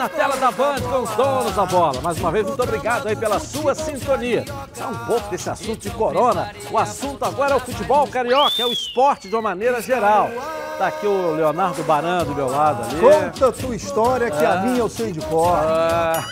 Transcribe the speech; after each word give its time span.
na 0.00 0.08
tela 0.08 0.34
da 0.38 0.50
Band 0.50 0.80
com 0.80 1.02
os 1.02 1.10
donos 1.10 1.54
da 1.54 1.66
bola. 1.66 2.00
Mais 2.00 2.18
uma 2.18 2.30
vez, 2.30 2.46
muito 2.46 2.62
obrigado 2.62 3.06
aí 3.06 3.14
pela 3.14 3.38
sua 3.38 3.74
sintonia. 3.74 4.46
É 4.80 4.86
um 4.86 4.96
pouco 5.04 5.28
desse 5.28 5.50
assunto 5.50 5.78
de 5.78 5.90
corona. 5.90 6.54
O 6.70 6.78
assunto 6.78 7.22
agora 7.22 7.52
é 7.52 7.56
o 7.56 7.60
futebol 7.60 8.06
carioca, 8.08 8.62
é 8.62 8.64
o 8.64 8.72
esporte 8.72 9.28
de 9.28 9.34
uma 9.34 9.42
maneira 9.42 9.82
geral. 9.82 10.30
Tá 10.78 10.86
aqui 10.86 11.06
o 11.06 11.34
Leonardo 11.34 11.82
Baran 11.82 12.24
do 12.24 12.34
meu 12.34 12.48
lado 12.48 12.82
ali. 12.82 12.98
Conta 12.98 13.48
a 13.48 13.52
tua 13.52 13.76
história 13.76 14.30
que 14.30 14.42
a 14.42 14.62
minha 14.62 14.78
eu 14.78 14.88
sei 14.88 15.12
de 15.12 15.20
cor. 15.20 15.54
Ah. 15.54 16.24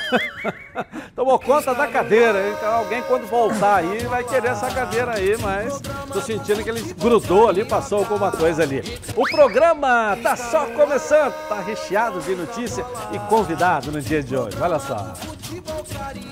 Tomou 1.14 1.38
conta 1.38 1.74
da 1.74 1.86
cadeira? 1.86 2.50
Então, 2.50 2.72
alguém 2.72 3.02
quando 3.02 3.26
voltar 3.26 3.76
aí 3.76 3.98
vai 4.06 4.24
querer 4.24 4.48
essa 4.48 4.70
cadeira 4.70 5.16
aí, 5.16 5.36
mas 5.38 5.80
tô 6.12 6.20
sentindo 6.20 6.62
que 6.62 6.70
ele 6.70 6.94
grudou 6.94 7.48
ali, 7.48 7.64
passou 7.64 7.98
alguma 7.98 8.30
coisa 8.30 8.62
ali. 8.62 8.82
O 9.16 9.24
programa 9.24 10.16
tá 10.22 10.36
só 10.36 10.66
começando, 10.66 11.34
tá 11.48 11.60
recheado 11.60 12.20
de 12.20 12.34
notícia 12.34 12.84
e 13.12 13.18
convidado 13.28 13.90
no 13.90 14.00
dia 14.00 14.22
de 14.22 14.36
hoje. 14.36 14.56
Olha 14.60 14.78
só. 14.78 15.12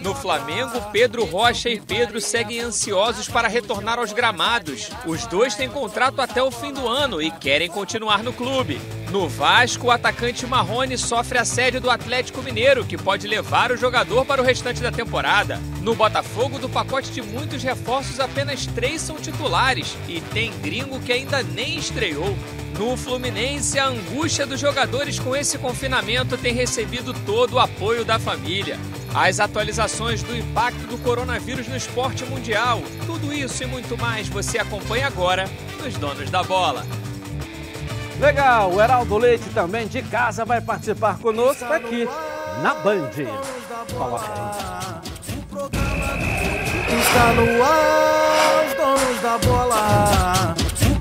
No 0.02 0.14
Flamengo, 0.14 0.80
Pedro 0.92 1.24
Rocha 1.24 1.68
e 1.68 1.80
Pedro 1.80 2.20
seguem 2.20 2.60
ansiosos 2.60 3.28
para 3.28 3.48
retornar 3.48 3.98
aos 3.98 4.12
gramados. 4.12 4.90
Os 5.04 5.26
dois 5.26 5.54
têm 5.54 5.68
contrato 5.68 6.20
até 6.20 6.42
o 6.42 6.50
fim 6.50 6.72
do 6.72 6.86
ano 6.86 7.20
e 7.20 7.30
querem 7.30 7.68
continuar 7.68 8.22
no 8.22 8.32
clube. 8.32 8.80
No 9.10 9.28
Vasco, 9.28 9.86
o 9.86 9.90
atacante 9.90 10.46
Marrone 10.46 10.98
sofre 10.98 11.38
assédio 11.38 11.80
do 11.80 11.90
Atlético 11.90 12.42
Mineiro, 12.42 12.84
que 12.84 12.98
pode 12.98 13.26
levar 13.26 13.70
o 13.70 13.76
jogador 13.76 14.24
para 14.26 14.42
o 14.42 14.44
restante 14.44 14.80
da 14.80 14.90
temporada. 14.90 15.60
No 15.80 15.94
Botafogo, 15.94 16.58
do 16.58 16.68
pacote 16.68 17.10
de 17.12 17.22
muitos 17.22 17.62
reforços, 17.62 18.20
apenas 18.20 18.66
três 18.66 19.00
são 19.00 19.16
titulares 19.16 19.96
e 20.08 20.20
tem 20.20 20.52
gringo 20.60 21.00
que 21.00 21.12
ainda 21.12 21.42
nem 21.42 21.78
estreou. 21.78 22.36
No 22.78 22.96
Fluminense, 22.96 23.78
a 23.78 23.86
angústia 23.86 24.46
dos 24.46 24.60
jogadores 24.60 25.18
com 25.18 25.34
esse 25.34 25.56
confinamento 25.56 26.36
tem 26.36 26.52
recebido 26.52 27.14
todo 27.24 27.54
o 27.54 27.58
apoio 27.58 28.04
da 28.04 28.18
família. 28.18 28.78
As 29.14 29.40
atualizações 29.40 30.22
do 30.22 30.36
impacto 30.36 30.86
do 30.86 30.98
coronavírus 30.98 31.66
no 31.66 31.76
esporte 31.76 32.24
mundial. 32.24 32.82
Tudo 33.06 33.32
isso 33.32 33.62
e 33.62 33.66
muito 33.66 33.96
mais 33.96 34.28
você 34.28 34.58
acompanha 34.58 35.06
agora 35.06 35.48
nos 35.82 35.94
Donos 35.96 36.30
da 36.30 36.42
Bola. 36.42 36.84
Legal, 38.20 38.72
o 38.72 38.80
Heraldo 38.80 39.16
Leite 39.16 39.48
também 39.50 39.86
de 39.86 40.02
casa 40.02 40.44
vai 40.44 40.60
participar 40.60 41.18
conosco 41.18 41.64
aqui 41.64 42.06
na 42.62 42.74
Band. 42.74 43.10
Coloca 43.96 44.26
aí. 44.26 44.76
Está 46.98 47.32
no 47.32 47.62
ar, 47.62 48.66
os 48.66 48.74
donos 48.74 49.20
da 49.22 49.38
bola. 49.38 50.65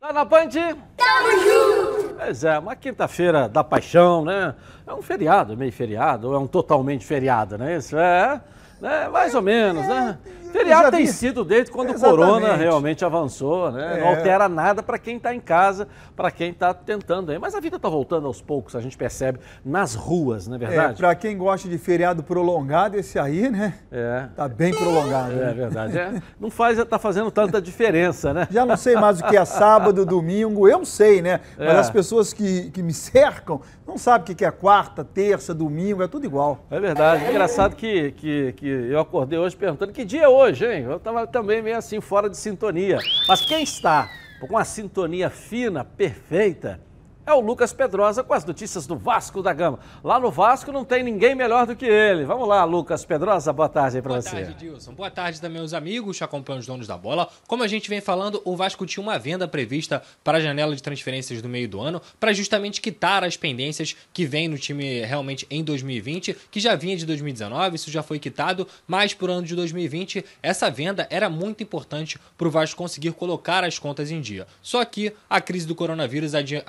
Tá 0.00 0.14
na 0.14 0.24
Band? 0.24 0.48
Tamo 0.48 1.30
junto! 1.44 2.14
Pois 2.16 2.42
é, 2.42 2.58
uma 2.58 2.74
quinta-feira 2.74 3.46
da 3.46 3.62
paixão, 3.62 4.24
né? 4.24 4.54
É 4.86 4.94
um 4.94 5.02
feriado, 5.02 5.54
meio 5.54 5.70
feriado, 5.70 6.28
ou 6.28 6.34
é 6.34 6.38
um 6.38 6.46
totalmente 6.46 7.04
feriado, 7.04 7.58
não 7.58 7.66
é 7.66 7.76
isso? 7.76 7.98
É, 7.98 8.40
né? 8.80 9.08
mais 9.08 9.34
ou 9.34 9.42
menos, 9.42 9.86
né? 9.86 10.18
Feriado 10.50 10.90
tem 10.90 11.06
sido 11.06 11.44
desde 11.44 11.70
quando 11.70 11.90
Exatamente. 11.90 12.20
o 12.22 12.26
corona 12.26 12.56
realmente 12.56 13.04
avançou, 13.04 13.70
né? 13.72 13.98
Não 14.00 14.06
É. 14.06 14.16
altera 14.16 14.48
nada 14.48 14.82
para 14.82 14.98
quem 14.98 15.16
está 15.16 15.34
em 15.34 15.40
casa, 15.40 15.88
para 16.16 16.30
quem 16.30 16.50
está 16.50 16.72
tentando 16.74 17.30
aí. 17.32 17.38
Mas 17.38 17.54
a 17.54 17.60
vida 17.60 17.76
está 17.76 17.88
voltando 17.88 18.26
aos 18.26 18.40
poucos, 18.42 18.74
a 18.76 18.80
gente 18.80 18.96
percebe 18.96 19.38
nas 19.64 19.94
ruas, 19.94 20.46
não 20.46 20.54
é 20.56 20.64
É, 20.64 20.66
verdade? 20.66 20.96
pra 20.96 21.14
quem 21.14 21.36
gosta 21.36 21.68
de 21.68 21.78
feriado 21.78 22.22
prolongado, 22.22 22.96
esse 22.98 23.18
aí, 23.18 23.48
né? 23.50 23.74
É, 23.90 24.26
Tá 24.36 24.48
bem 24.48 24.72
prolongado. 24.74 25.32
é 25.32 25.36
né? 25.46 25.52
verdade. 25.52 25.98
É. 25.98 26.22
Não 26.38 26.50
faz, 26.50 26.82
tá 26.84 26.98
fazendo 26.98 27.30
tanta 27.30 27.60
diferença, 27.60 28.32
né? 28.34 28.48
Já 28.50 28.64
não 28.66 28.76
sei 28.76 28.94
mais 28.96 29.20
o 29.20 29.24
que 29.24 29.36
é 29.36 29.44
sábado, 29.44 30.04
domingo, 30.04 30.68
eu 30.68 30.84
sei, 30.84 31.22
né? 31.22 31.40
Mas 31.58 31.68
É. 31.68 31.78
as 31.78 31.90
pessoas 31.90 32.32
que, 32.32 32.70
que 32.70 32.82
me 32.82 32.92
cercam 32.92 33.60
não 33.86 33.98
sabem 33.98 34.32
o 34.32 34.36
que 34.36 34.44
é 34.44 34.50
quarta, 34.50 35.04
terça, 35.04 35.52
domingo, 35.52 36.02
é 36.02 36.08
tudo 36.08 36.24
igual. 36.24 36.64
É 36.70 36.78
verdade. 36.78 37.28
Engraçado 37.28 37.74
que, 37.74 38.12
que, 38.12 38.52
que 38.56 38.66
eu 38.68 39.00
acordei 39.00 39.38
hoje 39.38 39.56
perguntando 39.56 39.92
que 39.92 40.04
dia 40.04 40.22
é 40.24 40.28
hoje, 40.28 40.39
hein? 40.48 40.84
Eu 40.84 40.96
estava 40.96 41.26
também 41.26 41.60
meio 41.62 41.76
assim, 41.76 42.00
fora 42.00 42.28
de 42.28 42.36
sintonia. 42.36 42.98
Mas 43.28 43.44
quem 43.44 43.62
está 43.62 44.10
com 44.40 44.56
a 44.56 44.64
sintonia 44.64 45.28
fina, 45.28 45.84
perfeita, 45.84 46.80
é 47.30 47.34
o 47.34 47.40
Lucas 47.40 47.72
Pedrosa 47.72 48.24
com 48.24 48.34
as 48.34 48.44
notícias 48.44 48.86
do 48.86 48.96
Vasco 48.96 49.40
da 49.42 49.52
Gama. 49.52 49.78
Lá 50.02 50.18
no 50.18 50.30
Vasco 50.30 50.72
não 50.72 50.84
tem 50.84 51.02
ninguém 51.02 51.34
melhor 51.34 51.66
do 51.66 51.76
que 51.76 51.86
ele. 51.86 52.24
Vamos 52.24 52.48
lá, 52.48 52.64
Lucas 52.64 53.04
Pedrosa, 53.04 53.52
boa 53.52 53.68
tarde 53.68 53.96
aí 53.98 54.02
para 54.02 54.10
Boa 54.10 54.20
você. 54.22 54.30
tarde, 54.30 54.54
Dilson. 54.54 54.92
Boa 54.94 55.10
tarde 55.10 55.40
também, 55.40 55.58
meus 55.58 55.72
amigos 55.72 56.18
que 56.18 56.24
acompanham 56.24 56.58
os 56.58 56.66
donos 56.66 56.86
da 56.86 56.98
bola. 56.98 57.28
Como 57.46 57.62
a 57.62 57.68
gente 57.68 57.88
vem 57.88 58.00
falando, 58.00 58.42
o 58.44 58.56
Vasco 58.56 58.84
tinha 58.84 59.02
uma 59.02 59.18
venda 59.18 59.46
prevista 59.46 60.02
para 60.24 60.38
a 60.38 60.40
janela 60.40 60.74
de 60.74 60.82
transferências 60.82 61.40
do 61.40 61.48
meio 61.48 61.68
do 61.68 61.80
ano, 61.80 62.02
para 62.18 62.32
justamente 62.32 62.80
quitar 62.80 63.22
as 63.22 63.36
pendências 63.36 63.96
que 64.12 64.26
vem 64.26 64.48
no 64.48 64.58
time 64.58 65.00
realmente 65.04 65.46
em 65.50 65.62
2020, 65.62 66.36
que 66.50 66.58
já 66.58 66.74
vinha 66.74 66.96
de 66.96 67.06
2019, 67.06 67.76
isso 67.76 67.90
já 67.90 68.02
foi 68.02 68.18
quitado, 68.18 68.66
mas 68.88 69.14
por 69.14 69.30
ano 69.30 69.46
de 69.46 69.54
2020, 69.54 70.24
essa 70.42 70.70
venda 70.70 71.06
era 71.10 71.30
muito 71.30 71.62
importante 71.62 72.18
para 72.36 72.48
o 72.48 72.50
Vasco 72.50 72.76
conseguir 72.76 73.12
colocar 73.12 73.62
as 73.64 73.78
contas 73.78 74.10
em 74.10 74.20
dia. 74.20 74.46
Só 74.60 74.84
que 74.84 75.12
a 75.28 75.40
crise 75.40 75.66
do 75.66 75.74
coronavírus 75.74 76.34
adi- 76.34 76.62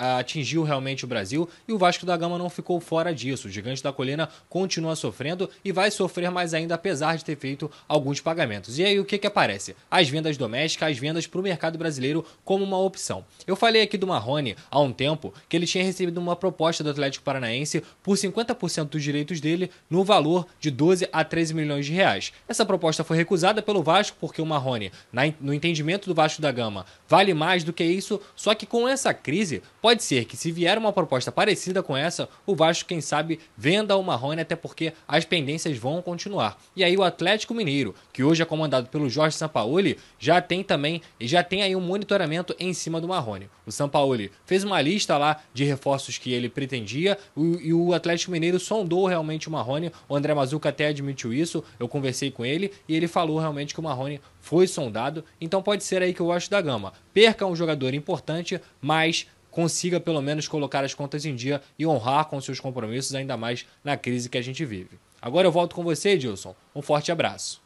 atingiu 0.52 0.62
realmente 0.62 1.04
o 1.04 1.08
Brasil 1.08 1.48
e 1.66 1.72
o 1.72 1.78
Vasco 1.78 2.04
da 2.04 2.16
Gama 2.16 2.36
não 2.36 2.50
ficou 2.50 2.78
fora 2.80 3.14
disso. 3.14 3.48
O 3.48 3.50
Gigante 3.50 3.82
da 3.82 3.92
Colina 3.92 4.28
continua 4.48 4.94
sofrendo 4.94 5.48
e 5.64 5.72
vai 5.72 5.90
sofrer 5.90 6.30
mais 6.30 6.52
ainda, 6.52 6.74
apesar 6.74 7.16
de 7.16 7.24
ter 7.24 7.36
feito 7.36 7.70
alguns 7.88 8.20
pagamentos. 8.20 8.78
E 8.78 8.84
aí 8.84 9.00
o 9.00 9.04
que, 9.04 9.18
que 9.18 9.26
aparece? 9.26 9.74
As 9.90 10.08
vendas 10.08 10.36
domésticas, 10.36 10.90
as 10.90 10.98
vendas 10.98 11.26
para 11.26 11.40
o 11.40 11.42
mercado 11.42 11.78
brasileiro 11.78 12.24
como 12.44 12.64
uma 12.64 12.78
opção. 12.78 13.24
Eu 13.46 13.56
falei 13.56 13.82
aqui 13.82 13.96
do 13.96 14.06
Marrone 14.06 14.56
há 14.70 14.80
um 14.80 14.92
tempo 14.92 15.32
que 15.48 15.56
ele 15.56 15.66
tinha 15.66 15.84
recebido 15.84 16.18
uma 16.18 16.36
proposta 16.36 16.84
do 16.84 16.90
Atlético 16.90 17.24
Paranaense 17.24 17.82
por 18.02 18.16
50% 18.16 18.90
dos 18.90 19.02
direitos 19.02 19.40
dele 19.40 19.70
no 19.88 20.04
valor 20.04 20.46
de 20.60 20.70
12 20.70 21.08
a 21.12 21.24
13 21.24 21.54
milhões 21.54 21.86
de 21.86 21.92
reais. 21.92 22.32
Essa 22.46 22.66
proposta 22.66 23.02
foi 23.02 23.16
recusada 23.16 23.62
pelo 23.62 23.82
Vasco 23.82 24.16
porque 24.20 24.42
o 24.42 24.46
Marrone, 24.46 24.92
no 25.40 25.54
entendimento 25.54 26.08
do 26.08 26.14
Vasco 26.14 26.42
da 26.42 26.52
Gama, 26.52 26.84
vale 27.08 27.32
mais 27.32 27.64
do 27.64 27.72
que 27.72 27.84
isso, 27.84 28.20
só 28.36 28.54
que 28.54 28.66
com 28.66 28.86
essa 28.86 29.14
crise, 29.14 29.62
pode 29.80 30.02
ser 30.02 30.24
que 30.24 30.36
se 30.42 30.50
vier 30.50 30.76
uma 30.76 30.92
proposta 30.92 31.30
parecida 31.30 31.84
com 31.84 31.96
essa, 31.96 32.28
o 32.44 32.56
Vasco, 32.56 32.88
quem 32.88 33.00
sabe, 33.00 33.38
venda 33.56 33.96
o 33.96 34.02
Marrone, 34.02 34.40
até 34.40 34.56
porque 34.56 34.92
as 35.06 35.24
pendências 35.24 35.78
vão 35.78 36.02
continuar. 36.02 36.60
E 36.74 36.82
aí 36.82 36.96
o 36.96 37.04
Atlético 37.04 37.54
Mineiro, 37.54 37.94
que 38.12 38.24
hoje 38.24 38.42
é 38.42 38.44
comandado 38.44 38.88
pelo 38.88 39.08
Jorge 39.08 39.36
Sampaoli, 39.36 39.96
já 40.18 40.40
tem 40.40 40.64
também, 40.64 41.00
já 41.20 41.44
tem 41.44 41.62
aí 41.62 41.76
um 41.76 41.80
monitoramento 41.80 42.56
em 42.58 42.74
cima 42.74 43.00
do 43.00 43.06
Marrone. 43.06 43.48
O 43.64 43.70
Sampaoli 43.70 44.32
fez 44.44 44.64
uma 44.64 44.80
lista 44.80 45.16
lá 45.16 45.40
de 45.54 45.62
reforços 45.62 46.18
que 46.18 46.32
ele 46.32 46.48
pretendia 46.48 47.16
e 47.36 47.72
o 47.72 47.94
Atlético 47.94 48.32
Mineiro 48.32 48.58
sondou 48.58 49.06
realmente 49.06 49.46
o 49.46 49.52
Marrone. 49.52 49.92
O 50.08 50.16
André 50.16 50.34
Mazuca 50.34 50.70
até 50.70 50.88
admitiu 50.88 51.32
isso, 51.32 51.62
eu 51.78 51.86
conversei 51.86 52.32
com 52.32 52.44
ele 52.44 52.72
e 52.88 52.96
ele 52.96 53.06
falou 53.06 53.38
realmente 53.38 53.72
que 53.72 53.78
o 53.78 53.82
Marrone 53.84 54.20
foi 54.40 54.66
sondado. 54.66 55.24
Então 55.40 55.62
pode 55.62 55.84
ser 55.84 56.02
aí 56.02 56.12
que 56.12 56.22
o 56.22 56.26
Vasco 56.26 56.50
da 56.50 56.60
Gama 56.60 56.92
perca 57.14 57.46
um 57.46 57.54
jogador 57.54 57.94
importante, 57.94 58.60
mas 58.80 59.28
consiga 59.52 60.00
pelo 60.00 60.20
menos 60.20 60.48
colocar 60.48 60.82
as 60.82 60.94
contas 60.94 61.24
em 61.24 61.36
dia 61.36 61.62
e 61.78 61.86
honrar 61.86 62.24
com 62.24 62.40
seus 62.40 62.58
compromissos, 62.58 63.14
ainda 63.14 63.36
mais 63.36 63.64
na 63.84 63.96
crise 63.96 64.28
que 64.28 64.38
a 64.38 64.42
gente 64.42 64.64
vive. 64.64 64.98
Agora 65.20 65.46
eu 65.46 65.52
volto 65.52 65.76
com 65.76 65.84
você, 65.84 66.10
Edilson. 66.10 66.56
Um 66.74 66.82
forte 66.82 67.12
abraço. 67.12 67.62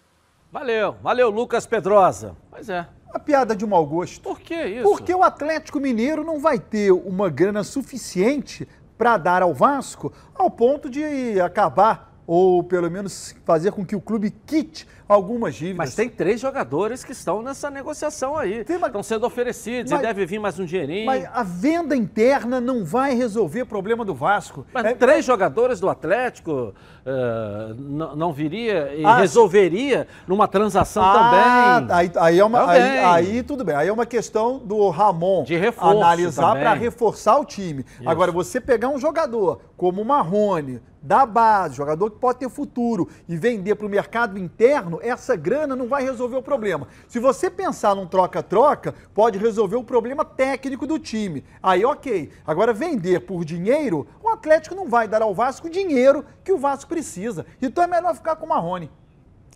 Valeu, 0.53 0.97
valeu, 1.03 1.31
Lucas 1.31 1.65
Pedrosa. 1.65 2.37
Pois 2.50 2.69
é. 2.69 2.87
A 3.15 3.19
piada 3.19 3.56
de 3.56 3.65
mau 3.65 3.87
gosto. 3.87 4.21
Por 4.21 4.41
que 4.41 4.55
isso? 4.55 4.83
Porque 4.83 5.15
o 5.15 5.23
Atlético 5.23 5.81
Mineiro 5.81 6.23
não 6.23 6.38
vai 6.38 6.59
ter 6.59 6.93
uma 6.93 7.31
grana 7.31 7.65
suficiente 7.65 8.69
para 8.99 9.17
dar 9.17 9.43
ao 9.43 9.55
Vasco 9.55 10.12
ao 10.35 10.50
ponto 10.50 10.91
de 10.91 11.41
acabar 11.41 12.15
ou 12.26 12.62
pelo 12.64 12.90
menos 12.90 13.34
fazer 13.44 13.70
com 13.73 13.84
que 13.84 13.94
o 13.94 14.00
clube 14.00 14.31
quite 14.46 14.87
algumas 15.08 15.55
dívidas. 15.55 15.76
Mas 15.78 15.94
tem 15.94 16.08
três 16.08 16.40
jogadores 16.40 17.05
que 17.05 17.12
estão 17.12 17.40
nessa 17.40 17.70
negociação 17.70 18.37
aí. 18.37 18.64
Tem 18.64 18.76
uma- 18.76 18.88
Estão 18.88 19.02
sendo 19.05 19.25
oferecidos 19.26 19.93
Mas- 19.93 20.00
e 20.00 20.02
deve 20.06 20.26
vir 20.26 20.40
mais 20.40 20.58
um 20.58 20.64
dinheirinho. 20.64 21.06
Mas 21.06 21.25
a 21.32 21.43
venda 21.44 21.94
interna 21.94 22.61
não 22.61 22.84
vai 22.84 23.14
resolver 23.14 23.62
o 23.62 23.67
problema 23.67 24.05
do 24.05 24.14
Vasco. 24.14 24.67
Mas 24.73 24.84
É- 24.84 24.94
três 24.94 25.25
jogadores 25.25 25.78
do 25.78 25.88
Atlético 25.88 26.75
eh, 27.05 27.75
não, 28.17 28.32
viria 28.32 28.93
e 28.96 29.05
Ah, 29.05 29.19
resolveria 29.19 30.08
numa 30.26 30.49
transação 30.49 31.05
Ah, 31.05 31.81
também. 31.84 31.96
Aí, 31.96 32.11
aí, 32.17 32.38
é 32.40 32.44
uma, 32.44 32.69
aí, 32.69 32.81
Também. 32.82 33.05
aí 33.05 33.43
tudo 33.44 33.64
bem. 33.64 33.76
Aí 33.76 33.87
é 33.88 33.93
uma 33.93 34.06
questão 34.06 34.58
do 34.58 34.88
Ramon 34.88 35.44
De 35.44 35.55
analisar 35.76 36.55
para 36.56 36.75
reforçar 36.75 37.38
o 37.38 37.44
time. 37.44 37.84
Agora, 38.05 38.32
você 38.32 38.61
pegar 38.61 38.88
um 38.88 38.99
jogador 38.99 39.61
como 39.76 40.02
o 40.02 40.05
Marrone, 40.05 40.81
da 41.06 41.25
base, 41.25 41.76
jogador 41.76 42.11
que 42.11 42.19
pode 42.19 42.41
ter 42.41 42.50
futuro 42.50 43.08
e 43.29 43.37
vender 43.37 43.76
para 43.76 43.87
o 43.87 43.91
mercado 43.91 44.37
interno, 44.37 44.99
essa 45.00 45.37
grana 45.37 45.76
não 45.76 45.87
vai 45.87 46.03
resolver 46.03 46.37
o 46.37 46.43
problema. 46.43 46.88
Se 47.06 47.20
você 47.20 47.49
pensar 47.49 47.94
num 47.94 48.06
troca-troca, 48.06 48.93
pode 49.14 49.38
resolver 49.38 49.76
o 49.76 49.85
problema 49.85 50.25
técnico 50.25 50.87
do 50.87 50.99
time. 50.99 51.44
Aí, 51.62 51.85
ok. 51.85 52.32
Agora, 52.44 52.73
vender 52.73 53.20
por 53.20 53.44
dinheiro, 53.44 54.06
o 54.20 54.29
Atlético 54.29 54.75
não 54.75 54.88
vai 54.88 55.06
dar 55.06 55.23
ao 55.23 55.35
Vasco 55.35 55.69
o 55.69 55.70
dinheiro 55.70 56.25
que 56.43 56.53
o 56.53 56.58
Vasco 56.58 56.88
precisa. 56.88 57.47
Então 57.62 57.85
é 57.85 57.87
melhor 57.87 58.14
ficar 58.14 58.35
com 58.35 58.47
o 58.47 58.49
Marrone. 58.49 58.91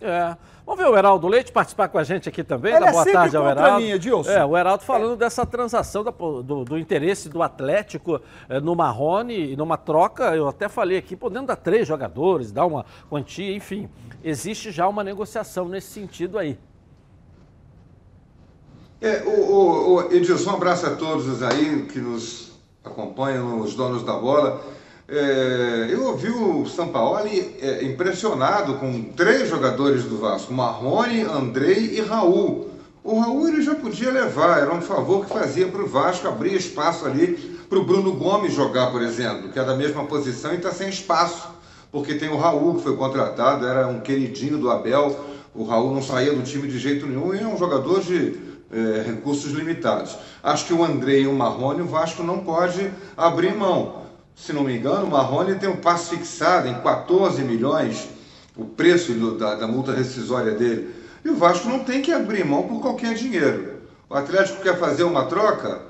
É. 0.00 0.37
Vamos 0.64 0.82
ver 0.82 0.88
o 0.88 0.97
Heraldo 0.97 1.26
Leite 1.29 1.52
participar 1.52 1.88
com 1.88 1.99
a 1.99 2.05
gente 2.05 2.29
aqui 2.29 2.43
também. 2.44 2.73
Ele 2.73 2.81
da 2.81 2.87
é 2.88 2.93
boa 2.93 3.05
tarde 3.05 3.37
ao 3.37 3.49
Heraldo. 3.49 3.85
Edilson. 3.85 4.31
É, 4.31 4.44
o 4.44 4.56
Heraldo 4.56 4.85
falando 4.85 5.17
dessa 5.17 5.44
transação 5.44 6.02
da- 6.05 6.11
do, 6.11 6.64
do 6.64 6.79
interesse 6.79 7.29
do 7.29 7.43
Atlético 7.43 8.20
eh, 8.49 8.61
no 8.61 8.75
Marrone 8.75 9.52
e 9.52 9.56
numa 9.56 9.76
troca. 9.76 10.35
Eu 10.35 10.49
até 10.49 10.69
falei 10.69 10.97
aqui, 10.97 11.17
podendo 11.17 11.49
dar 11.49 11.56
três 11.56 11.87
jogadores, 11.88 12.50
dar 12.52 12.67
uma 12.67 12.87
quantia, 13.11 13.55
enfim. 13.55 13.88
Existe 14.23 14.70
já 14.70 14.87
uma 14.88 15.02
negociação 15.05 15.69
nesse 15.69 15.88
sentido 15.88 16.38
aí. 16.38 16.56
É, 19.00 19.23
o, 19.25 19.31
o, 19.31 19.94
o 19.96 20.12
Edilson, 20.12 20.50
um 20.53 20.55
abraço 20.55 20.87
a 20.87 20.94
todos 20.94 21.43
aí 21.43 21.87
que 21.87 21.99
nos 21.99 22.53
acompanham, 22.85 23.61
os 23.61 23.75
donos 23.75 24.03
da 24.03 24.14
bola. 24.14 24.61
É, 25.12 25.88
eu 25.90 26.04
ouvi 26.04 26.30
o 26.30 26.64
Sampaoli 26.66 27.56
é, 27.60 27.82
impressionado 27.82 28.74
com 28.74 29.02
três 29.02 29.48
jogadores 29.48 30.04
do 30.04 30.18
Vasco, 30.18 30.54
Marrone, 30.54 31.22
Andrei 31.22 31.96
e 31.96 32.00
Raul. 32.00 32.70
O 33.02 33.18
Raul 33.18 33.48
ele 33.48 33.60
já 33.60 33.74
podia 33.74 34.12
levar, 34.12 34.60
era 34.60 34.72
um 34.72 34.80
favor 34.80 35.26
que 35.26 35.32
fazia 35.32 35.66
para 35.66 35.82
o 35.82 35.86
Vasco 35.88 36.28
abrir 36.28 36.54
espaço 36.54 37.06
ali 37.06 37.58
para 37.68 37.80
o 37.80 37.84
Bruno 37.84 38.12
Gomes 38.12 38.54
jogar, 38.54 38.92
por 38.92 39.02
exemplo, 39.02 39.48
que 39.48 39.58
é 39.58 39.64
da 39.64 39.74
mesma 39.74 40.04
posição 40.04 40.52
e 40.52 40.58
está 40.58 40.70
sem 40.70 40.88
espaço, 40.88 41.48
porque 41.90 42.14
tem 42.14 42.28
o 42.28 42.36
Raul 42.36 42.76
que 42.76 42.82
foi 42.84 42.96
contratado, 42.96 43.66
era 43.66 43.88
um 43.88 43.98
queridinho 43.98 44.58
do 44.58 44.70
Abel, 44.70 45.18
o 45.52 45.64
Raul 45.64 45.92
não 45.92 46.02
saía 46.02 46.32
do 46.32 46.42
time 46.42 46.68
de 46.68 46.78
jeito 46.78 47.04
nenhum 47.06 47.34
e 47.34 47.40
é 47.40 47.46
um 47.48 47.58
jogador 47.58 48.00
de 48.00 48.38
é, 48.70 49.02
recursos 49.04 49.50
limitados. 49.50 50.16
Acho 50.40 50.66
que 50.66 50.72
o 50.72 50.84
Andrei 50.84 51.22
e 51.22 51.26
o 51.26 51.32
Marrone, 51.32 51.82
o 51.82 51.86
Vasco 51.86 52.22
não 52.22 52.38
pode 52.38 52.92
abrir 53.16 53.56
mão. 53.56 54.00
Se 54.40 54.52
não 54.54 54.64
me 54.64 54.75
engano, 54.76 55.04
o 55.06 55.10
Marrone 55.10 55.56
tem 55.56 55.69
um 55.69 55.76
passe 55.76 56.16
fixado 56.16 56.66
em 56.66 56.75
14 56.81 57.42
milhões, 57.42 58.08
o 58.56 58.64
preço 58.64 59.12
do- 59.12 59.37
da, 59.37 59.54
da 59.54 59.66
multa 59.69 59.92
rescisória 59.92 60.52
dele. 60.52 60.94
E 61.22 61.28
o 61.28 61.37
Vasco 61.37 61.69
não 61.69 61.81
tem 61.84 62.00
que 62.00 62.10
abrir 62.10 62.44
mão 62.44 62.62
por 62.62 62.81
qualquer 62.81 63.12
dinheiro. 63.14 63.81
O 64.08 64.14
Atlético 64.14 64.62
quer 64.62 64.78
fazer 64.78 65.04
uma 65.04 65.26
troca? 65.26 65.82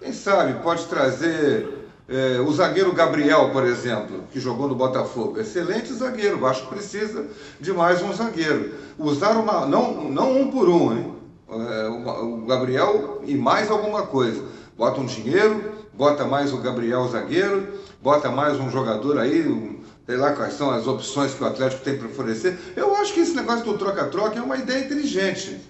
Quem 0.00 0.12
sabe 0.12 0.62
pode 0.62 0.86
trazer 0.86 1.68
é, 2.08 2.40
o 2.40 2.50
zagueiro 2.52 2.90
Gabriel, 2.94 3.50
por 3.50 3.64
exemplo, 3.66 4.24
que 4.32 4.40
jogou 4.40 4.66
no 4.66 4.74
Botafogo. 4.74 5.38
Excelente 5.38 5.92
zagueiro. 5.92 6.36
O 6.36 6.40
Vasco 6.40 6.68
precisa 6.68 7.26
de 7.60 7.70
mais 7.72 8.00
um 8.00 8.12
zagueiro. 8.14 8.72
Usar 8.98 9.32
uma. 9.36 9.66
Não, 9.66 10.04
não 10.10 10.40
um 10.40 10.50
por 10.50 10.70
um, 10.70 10.92
hein? 10.96 11.14
É, 11.50 11.88
o 11.88 12.46
Gabriel 12.46 13.20
e 13.26 13.34
mais 13.34 13.70
alguma 13.70 14.02
coisa. 14.06 14.42
Bota 14.76 15.00
um 15.00 15.06
dinheiro, 15.06 15.72
bota 15.98 16.24
mais 16.24 16.52
o 16.52 16.58
Gabriel 16.58 17.08
zagueiro, 17.08 17.66
bota 18.00 18.30
mais 18.30 18.58
um 18.60 18.70
jogador 18.70 19.18
aí, 19.18 19.46
um- 19.48 19.80
sei 20.06 20.16
lá 20.16 20.30
quais 20.32 20.54
são 20.54 20.70
as 20.70 20.86
opções 20.86 21.34
que 21.34 21.42
o 21.42 21.46
Atlético 21.46 21.82
tem 21.82 21.98
para 21.98 22.06
oferecer. 22.06 22.56
Eu 22.76 22.94
acho 22.94 23.12
que 23.12 23.18
esse 23.20 23.34
negócio 23.34 23.64
do 23.64 23.76
troca-troca 23.76 24.38
é 24.38 24.42
uma 24.42 24.56
ideia 24.56 24.84
inteligente. 24.84 25.60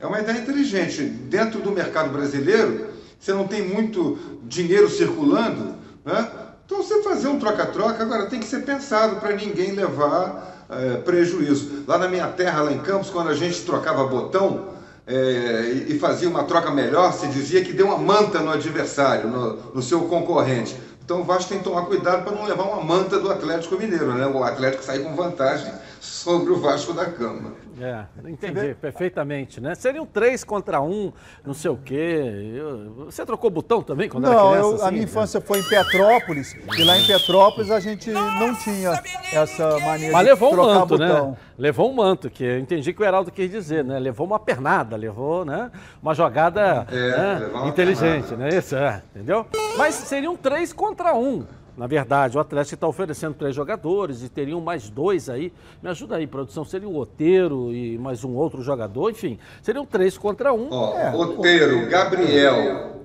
É 0.00 0.06
uma 0.06 0.20
ideia 0.20 0.38
inteligente. 0.38 1.02
Dentro 1.02 1.60
do 1.60 1.70
mercado 1.70 2.08
brasileiro, 2.08 2.86
você 3.20 3.34
não 3.34 3.46
tem 3.46 3.68
muito 3.68 4.18
dinheiro 4.44 4.88
circulando, 4.88 5.74
né? 6.02 6.30
Então 6.64 6.82
você 6.82 7.02
fazer 7.02 7.28
um 7.28 7.38
troca-troca, 7.38 8.02
agora 8.02 8.24
tem 8.24 8.40
que 8.40 8.46
ser 8.46 8.64
pensado 8.64 9.16
para 9.16 9.36
ninguém 9.36 9.72
levar 9.72 10.66
eh, 10.70 10.96
prejuízo. 11.04 11.84
Lá 11.86 11.98
na 11.98 12.08
minha 12.08 12.26
terra, 12.28 12.62
lá 12.62 12.72
em 12.72 12.78
Campos, 12.78 13.10
quando 13.10 13.28
a 13.28 13.34
gente 13.34 13.60
trocava 13.66 14.06
botão 14.06 14.70
e 15.06 15.94
e 15.94 15.98
fazia 15.98 16.28
uma 16.28 16.44
troca 16.44 16.70
melhor, 16.70 17.12
se 17.12 17.26
dizia 17.28 17.62
que 17.62 17.72
deu 17.72 17.86
uma 17.86 17.98
manta 17.98 18.40
no 18.40 18.50
adversário, 18.50 19.28
no, 19.28 19.56
no 19.74 19.82
seu 19.82 20.02
concorrente. 20.02 20.76
Então 21.04 21.20
o 21.20 21.24
Vasco 21.24 21.50
tem 21.50 21.58
que 21.58 21.64
tomar 21.64 21.82
cuidado 21.82 22.24
para 22.24 22.34
não 22.34 22.46
levar 22.46 22.64
uma 22.64 22.82
manta 22.82 23.18
do 23.18 23.30
Atlético 23.30 23.76
Mineiro, 23.76 24.14
né? 24.14 24.26
O 24.26 24.42
Atlético 24.42 24.82
sair 24.82 25.00
com 25.00 25.14
vantagem 25.14 25.70
sobre 26.04 26.52
o 26.52 26.60
Vasco 26.60 26.92
da 26.92 27.04
Gama. 27.04 27.52
É, 27.80 28.04
entendi 28.28 28.74
perfeitamente, 28.80 29.60
né? 29.60 29.74
Seriam 29.74 30.06
três 30.06 30.44
contra 30.44 30.80
um, 30.80 31.12
não 31.44 31.54
sei 31.54 31.70
o 31.70 31.76
quê. 31.76 32.52
Eu- 32.54 33.06
você 33.06 33.24
trocou 33.26 33.50
botão 33.50 33.82
também 33.82 34.08
quando 34.08 34.26
era 34.26 34.34
Não, 34.36 34.50
criança? 34.50 34.68
eu- 34.68 34.72
a 34.74 34.76
assim? 34.84 34.90
minha 34.92 35.04
infância 35.04 35.40
foi 35.40 35.58
em 35.58 35.62
Petrópolis 35.68 36.54
e 36.78 36.84
lá 36.84 36.96
em 36.98 37.06
Petrópolis 37.06 37.70
a 37.70 37.80
gente 37.80 38.10
não 38.12 38.54
tinha 38.54 38.92
essa 39.32 39.78
maneira 39.80 40.12
Mas 40.12 40.24
de 40.24 40.30
levou 40.30 40.50
um 40.50 40.52
trocar 40.52 40.74
manto, 40.74 40.86
botão. 40.98 41.30
né? 41.32 41.36
Levou 41.58 41.90
um 41.90 41.94
manto, 41.94 42.30
que 42.30 42.44
eu 42.44 42.58
entendi 42.58 42.92
que 42.92 43.02
o 43.02 43.04
Heraldo 43.04 43.30
quis 43.32 43.50
dizer, 43.50 43.82
né? 43.84 43.98
Levou 43.98 44.26
uma 44.26 44.38
pernada, 44.38 44.96
levou, 44.96 45.44
né? 45.44 45.70
Uma 46.02 46.14
jogada 46.14 46.86
É, 46.90 47.10
né? 47.40 47.46
uma 47.52 47.68
inteligente, 47.68 48.28
pernada. 48.28 48.50
né? 48.52 48.58
Isso, 48.58 48.76
é, 48.76 49.02
entendeu? 49.14 49.46
Mas 49.76 49.94
seriam 49.94 50.36
três 50.36 50.72
contra 50.72 51.14
um. 51.14 51.44
Na 51.76 51.86
verdade, 51.88 52.36
o 52.36 52.40
Atlético 52.40 52.74
está 52.76 52.86
oferecendo 52.86 53.34
três 53.34 53.54
jogadores 53.54 54.22
e 54.22 54.28
teriam 54.28 54.60
mais 54.60 54.88
dois 54.88 55.28
aí. 55.28 55.52
Me 55.82 55.88
ajuda 55.90 56.16
aí, 56.16 56.26
produção. 56.26 56.64
Seria 56.64 56.88
o 56.88 56.96
Oteiro 56.96 57.72
e 57.72 57.98
mais 57.98 58.22
um 58.22 58.34
outro 58.36 58.62
jogador, 58.62 59.10
enfim. 59.10 59.38
Seriam 59.60 59.84
três 59.84 60.16
contra 60.16 60.52
um. 60.52 60.68
Ó, 60.70 60.96
É. 60.96 61.12
Oteiro, 61.14 61.88
Gabriel. 61.88 63.00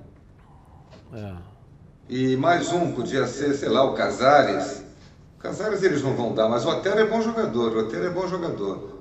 É. 1.12 1.32
E 2.08 2.36
mais 2.36 2.72
um, 2.72 2.92
podia 2.92 3.26
ser, 3.26 3.54
sei 3.54 3.68
lá, 3.68 3.82
o 3.84 3.94
Casares. 3.94 4.84
O 5.36 5.42
Casares 5.42 5.82
eles 5.82 6.02
não 6.02 6.14
vão 6.14 6.32
dar, 6.34 6.48
mas 6.48 6.64
o 6.64 6.68
Otero 6.70 7.00
é 7.00 7.06
bom 7.06 7.20
jogador, 7.20 7.72
o 7.76 7.80
Otero 7.80 8.06
é 8.06 8.10
bom 8.10 8.26
jogador. 8.28 9.00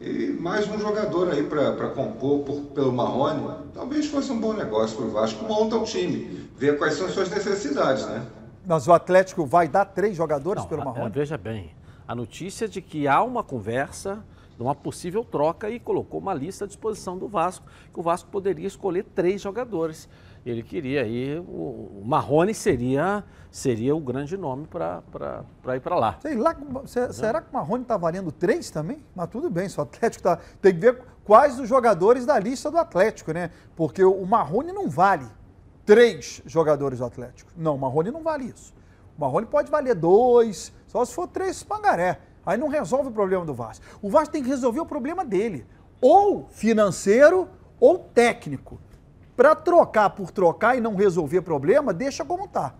E 0.00 0.28
mais 0.40 0.66
um 0.70 0.78
jogador 0.78 1.30
aí 1.32 1.42
para 1.42 1.88
compor 1.88 2.40
por- 2.44 2.60
pelo 2.74 2.92
Marrone, 2.92 3.50
talvez 3.74 4.06
fosse 4.06 4.30
um 4.30 4.38
bom 4.40 4.52
negócio 4.52 4.96
para 4.96 5.06
o 5.06 5.10
Vasco. 5.10 5.44
Monta 5.44 5.76
o 5.76 5.84
time, 5.84 6.48
vê 6.56 6.72
quais 6.74 6.94
são 6.94 7.06
as 7.06 7.12
suas 7.12 7.28
necessidades, 7.28 8.06
né? 8.06 8.22
Mas 8.68 8.86
o 8.86 8.92
Atlético 8.92 9.46
vai 9.46 9.66
dar 9.66 9.86
três 9.86 10.14
jogadores 10.14 10.62
Não, 10.62 10.68
pelo 10.68 10.84
Marrone? 10.84 11.06
é, 11.06 11.08
veja 11.08 11.38
bem, 11.38 11.74
a 12.06 12.14
notícia 12.14 12.68
de 12.68 12.82
que 12.82 13.08
há 13.08 13.22
uma 13.22 13.42
conversa 13.42 14.22
de 14.58 14.62
uma 14.62 14.74
possível 14.74 15.24
troca 15.24 15.70
e 15.70 15.80
colocou 15.80 16.20
uma 16.20 16.34
lista 16.34 16.64
à 16.66 16.68
disposição 16.68 17.16
do 17.16 17.26
Vasco, 17.28 17.64
que 17.94 17.98
o 17.98 18.02
Vasco 18.02 18.28
poderia 18.28 18.66
escolher 18.66 19.04
três 19.14 19.40
jogadores. 19.40 20.06
Ele 20.44 20.62
queria 20.62 21.02
aí, 21.02 21.38
o, 21.38 22.02
Marrone 22.04 22.52
seria, 22.52 23.24
seria 23.50 23.94
o 23.96 24.00
grande 24.00 24.36
nome 24.36 24.66
para 24.66 25.02
ir 25.74 25.80
para 25.80 25.96
lá. 25.96 26.18
Sei 26.20 26.34
lá, 26.34 26.54
se- 26.84 27.12
será 27.14 27.40
que 27.40 27.50
o 27.50 27.54
Marrone 27.54 27.82
está 27.84 27.96
valendo 27.96 28.30
três 28.30 28.70
também? 28.70 29.02
Mas 29.14 29.28
tudo 29.30 29.48
bem, 29.48 29.66
se 29.68 29.78
o 29.78 29.82
Atlético 29.82 30.24
tá, 30.24 30.38
tem 30.60 30.74
que 30.74 30.80
ver 30.80 31.00
quais 31.24 31.58
os 31.58 31.68
jogadores 31.68 32.26
da 32.26 32.38
lista 32.38 32.70
do 32.70 32.76
Atlético, 32.78 33.32
né? 33.32 33.50
Porque 33.76 34.04
o 34.04 34.26
Marrone 34.26 34.72
não 34.72 34.90
vale 34.90 35.26
três 35.88 36.42
jogadores 36.44 36.98
do 36.98 37.06
Atlético. 37.06 37.50
Não, 37.56 37.74
o 37.74 37.78
Marrone 37.78 38.10
não 38.10 38.22
vale 38.22 38.44
isso. 38.54 38.74
O 39.16 39.20
Marrone 39.22 39.46
pode 39.46 39.70
valer 39.70 39.94
dois, 39.94 40.70
só 40.86 41.02
se 41.02 41.14
for 41.14 41.26
três 41.26 41.62
pangaré. 41.62 42.20
Aí 42.44 42.58
não 42.58 42.68
resolve 42.68 43.08
o 43.08 43.10
problema 43.10 43.42
do 43.42 43.54
Vasco. 43.54 43.82
O 44.02 44.10
Vasco 44.10 44.30
tem 44.30 44.42
que 44.42 44.50
resolver 44.50 44.80
o 44.80 44.84
problema 44.84 45.24
dele, 45.24 45.66
ou 45.98 46.46
financeiro 46.50 47.48
ou 47.80 47.98
técnico. 47.98 48.78
Para 49.34 49.54
trocar 49.54 50.10
por 50.10 50.30
trocar 50.30 50.76
e 50.76 50.80
não 50.82 50.94
resolver 50.94 51.40
problema, 51.40 51.94
deixa 51.94 52.22
como 52.22 52.44
está. 52.44 52.74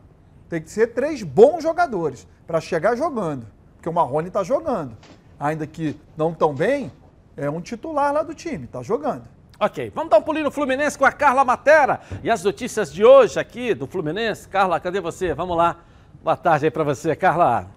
Tem 0.47 0.61
que 0.61 0.71
ser 0.71 0.89
três 0.89 1.23
bons 1.23 1.63
jogadores 1.63 2.29
para 2.47 2.61
chegar 2.61 2.95
jogando. 2.95 3.47
Porque 3.77 3.89
o 3.89 3.93
Marrone 3.93 4.29
está 4.29 4.43
jogando. 4.43 4.95
Ainda 5.41 5.67
que 5.67 5.99
não 6.15 6.35
tão 6.35 6.55
bem, 6.55 6.93
é 7.39 7.49
um 7.49 7.63
titular 7.63 8.13
lá 8.13 8.23
do 8.23 8.35
time, 8.35 8.67
está 8.67 8.83
jogando. 8.83 9.25
Ok, 9.61 9.91
vamos 9.93 10.09
dar 10.09 10.19
um 10.19 10.23
pulinho 10.23 10.45
no 10.45 10.53
Fluminense 10.53 10.97
com 10.97 11.05
a 11.05 11.11
Carla 11.11 11.45
Matera 11.45 12.01
e 12.23 12.31
as 12.31 12.45
notícias 12.45 12.93
de 12.93 13.05
hoje 13.05 13.41
aqui 13.41 13.75
do 13.75 13.89
Fluminense. 13.89 14.47
Carla, 14.49 14.79
cadê 14.79 15.01
você? 15.01 15.35
Vamos 15.35 15.57
lá. 15.57 15.83
Boa 16.23 16.37
tarde 16.37 16.67
aí 16.67 16.71
para 16.71 16.85
você, 16.85 17.17
Carla. 17.17 17.69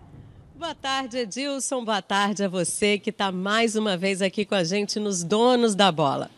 Boa 0.55 0.75
tarde, 0.75 1.17
Edilson. 1.17 1.83
Boa 1.83 2.03
tarde 2.03 2.43
a 2.43 2.47
você 2.47 2.99
que 2.99 3.09
está 3.09 3.31
mais 3.31 3.75
uma 3.75 3.97
vez 3.97 4.21
aqui 4.21 4.45
com 4.45 4.53
a 4.53 4.63
gente 4.63 4.99
nos 4.99 5.23
Donos 5.23 5.73
da 5.73 5.91
Bola. 5.91 6.29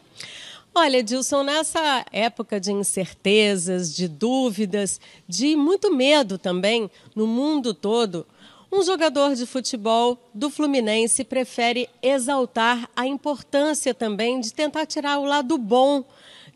Olha, 0.74 1.00
Edilson, 1.00 1.44
nessa 1.44 2.06
época 2.10 2.58
de 2.58 2.72
incertezas, 2.72 3.94
de 3.94 4.08
dúvidas, 4.08 5.02
de 5.28 5.58
muito 5.58 5.94
medo 5.94 6.38
também 6.38 6.90
no 7.14 7.28
mundo 7.28 7.74
todo, 7.74 8.26
um 8.74 8.82
jogador 8.82 9.36
de 9.36 9.46
futebol 9.46 10.18
do 10.34 10.50
Fluminense 10.50 11.24
prefere 11.24 11.88
exaltar 12.02 12.90
a 12.96 13.06
importância 13.06 13.94
também 13.94 14.40
de 14.40 14.52
tentar 14.52 14.88
tirar 14.88 15.20
o 15.20 15.26
lado 15.26 15.60
bom 15.60 16.04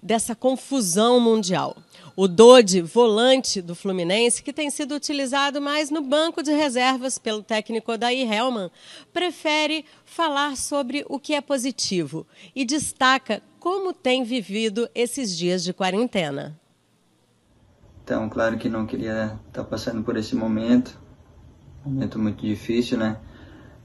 dessa 0.02 0.36
confusão 0.36 1.20
mundial. 1.20 1.78
O 2.16 2.28
Dodi, 2.28 2.82
volante 2.82 3.62
do 3.62 3.76
Fluminense, 3.76 4.42
que 4.42 4.52
tem 4.52 4.72
sido 4.72 4.96
utilizado 4.96 5.62
mais 5.62 5.92
no 5.92 6.02
banco 6.02 6.42
de 6.42 6.52
reservas 6.52 7.20
pelo 7.20 7.44
técnico 7.44 7.92
Odair 7.92 8.32
Hellman, 8.32 8.72
prefere 9.14 9.86
falar 10.04 10.58
sobre 10.58 11.06
o 11.08 11.20
que 11.20 11.36
é 11.36 11.42
positivo 11.42 12.26
e 12.56 12.66
destaca 12.66 13.44
como 13.60 13.94
tem 13.94 14.24
vivido 14.24 14.90
esses 14.96 15.38
dias 15.38 15.64
de 15.64 15.72
quarentena. 15.72 16.60
Então, 18.04 18.28
claro 18.28 18.58
que 18.58 18.70
não 18.70 18.88
queria 18.88 19.40
estar 19.50 19.66
passando 19.66 20.02
por 20.02 20.18
esse 20.18 20.36
momento, 20.36 20.98
momento 21.88 22.20
muito 22.20 22.46
difícil, 22.46 22.98
né? 22.98 23.18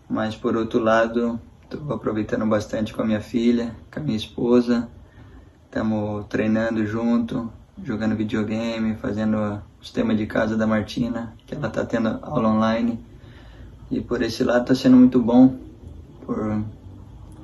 Mas 0.09 0.37
por 0.37 0.57
outro 0.57 0.81
lado, 0.81 1.41
estou 1.65 1.93
aproveitando 1.93 2.47
bastante 2.47 2.93
com 2.93 3.03
a 3.03 3.05
minha 3.05 3.21
filha, 3.21 3.75
com 3.91 4.01
a 4.01 4.03
minha 4.03 4.17
esposa. 4.17 4.89
Estamos 5.65 6.27
treinando 6.27 6.85
junto, 6.85 7.51
jogando 7.83 8.17
videogame, 8.17 8.95
fazendo 8.97 9.63
os 9.81 9.91
temas 9.91 10.19
de 10.19 10.27
casa 10.27 10.57
da 10.57 10.67
Martina, 10.67 11.35
que 11.47 11.55
ela 11.55 11.69
está 11.69 11.85
tendo 11.85 12.19
aula 12.23 12.49
online. 12.49 12.99
E 13.91 14.01
por 14.01 14.21
esse 14.23 14.45
lado 14.45 14.63
está 14.63 14.75
sendo 14.75 14.97
muito 14.97 15.21
bom. 15.21 15.57
Por... 16.27 16.63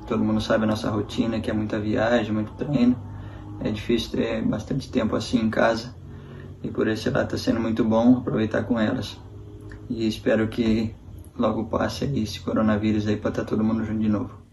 Todo 0.06 0.24
mundo 0.24 0.40
sabe 0.40 0.64
a 0.64 0.66
nossa 0.66 0.90
rotina, 0.90 1.40
que 1.40 1.50
é 1.50 1.54
muita 1.54 1.78
viagem, 1.78 2.32
muito 2.32 2.52
treino. 2.52 2.96
É 3.60 3.70
difícil 3.70 4.10
ter 4.12 4.42
bastante 4.42 4.90
tempo 4.90 5.16
assim 5.16 5.38
em 5.40 5.50
casa. 5.50 5.94
E 6.62 6.68
por 6.68 6.88
esse 6.88 7.08
lado 7.10 7.24
está 7.24 7.38
sendo 7.38 7.60
muito 7.60 7.84
bom 7.84 8.18
aproveitar 8.18 8.64
com 8.64 8.78
elas. 8.78 9.18
E 9.88 10.06
espero 10.06 10.48
que 10.48 10.94
logo 11.36 11.64
passe 11.64 12.04
esse 12.04 12.40
coronavírus 12.40 13.06
aí 13.06 13.16
para 13.16 13.30
estar 13.30 13.44
tá 13.44 13.48
todo 13.48 13.64
mundo 13.64 13.84
junto 13.84 14.00
de 14.00 14.08
novo. 14.08 14.48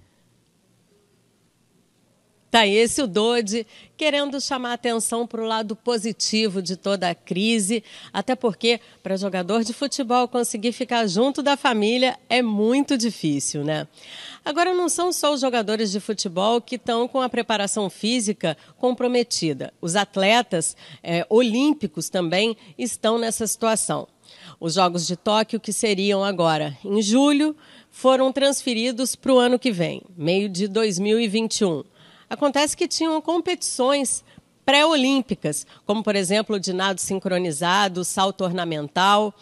Tá 2.55 2.65
esse 2.65 3.01
o 3.01 3.07
Dodi 3.07 3.67
querendo 3.97 4.39
chamar 4.39 4.71
atenção 4.71 5.27
para 5.27 5.41
o 5.41 5.45
lado 5.45 5.75
positivo 5.75 6.61
de 6.61 6.77
toda 6.77 7.09
a 7.09 7.13
crise, 7.13 7.83
até 8.13 8.33
porque 8.33 8.79
para 9.03 9.17
jogador 9.17 9.61
de 9.61 9.73
futebol 9.73 10.25
conseguir 10.25 10.71
ficar 10.71 11.05
junto 11.05 11.43
da 11.43 11.57
família 11.57 12.17
é 12.29 12.41
muito 12.41 12.97
difícil, 12.97 13.65
né? 13.65 13.85
Agora 14.45 14.73
não 14.73 14.87
são 14.87 15.11
só 15.11 15.33
os 15.33 15.41
jogadores 15.41 15.91
de 15.91 15.99
futebol 15.99 16.61
que 16.61 16.75
estão 16.75 17.09
com 17.09 17.19
a 17.21 17.27
preparação 17.27 17.89
física 17.89 18.55
comprometida. 18.77 19.73
Os 19.81 19.97
atletas 19.97 20.77
é, 21.03 21.27
olímpicos 21.29 22.09
também 22.09 22.55
estão 22.77 23.17
nessa 23.17 23.45
situação. 23.45 24.07
Os 24.59 24.73
Jogos 24.75 25.07
de 25.07 25.15
Tóquio, 25.15 25.59
que 25.59 25.73
seriam 25.73 26.23
agora 26.23 26.77
em 26.83 27.01
julho, 27.01 27.55
foram 27.89 28.31
transferidos 28.31 29.15
para 29.15 29.33
o 29.33 29.39
ano 29.39 29.59
que 29.59 29.71
vem, 29.71 30.01
meio 30.17 30.49
de 30.49 30.67
2021. 30.67 31.83
Acontece 32.29 32.75
que 32.75 32.87
tinham 32.87 33.21
competições 33.21 34.23
pré-olímpicas, 34.65 35.65
como 35.85 36.03
por 36.03 36.15
exemplo 36.15 36.59
de 36.59 36.73
nado 36.73 36.99
sincronizado, 36.99 38.03
salto 38.03 38.43
ornamental 38.43 39.33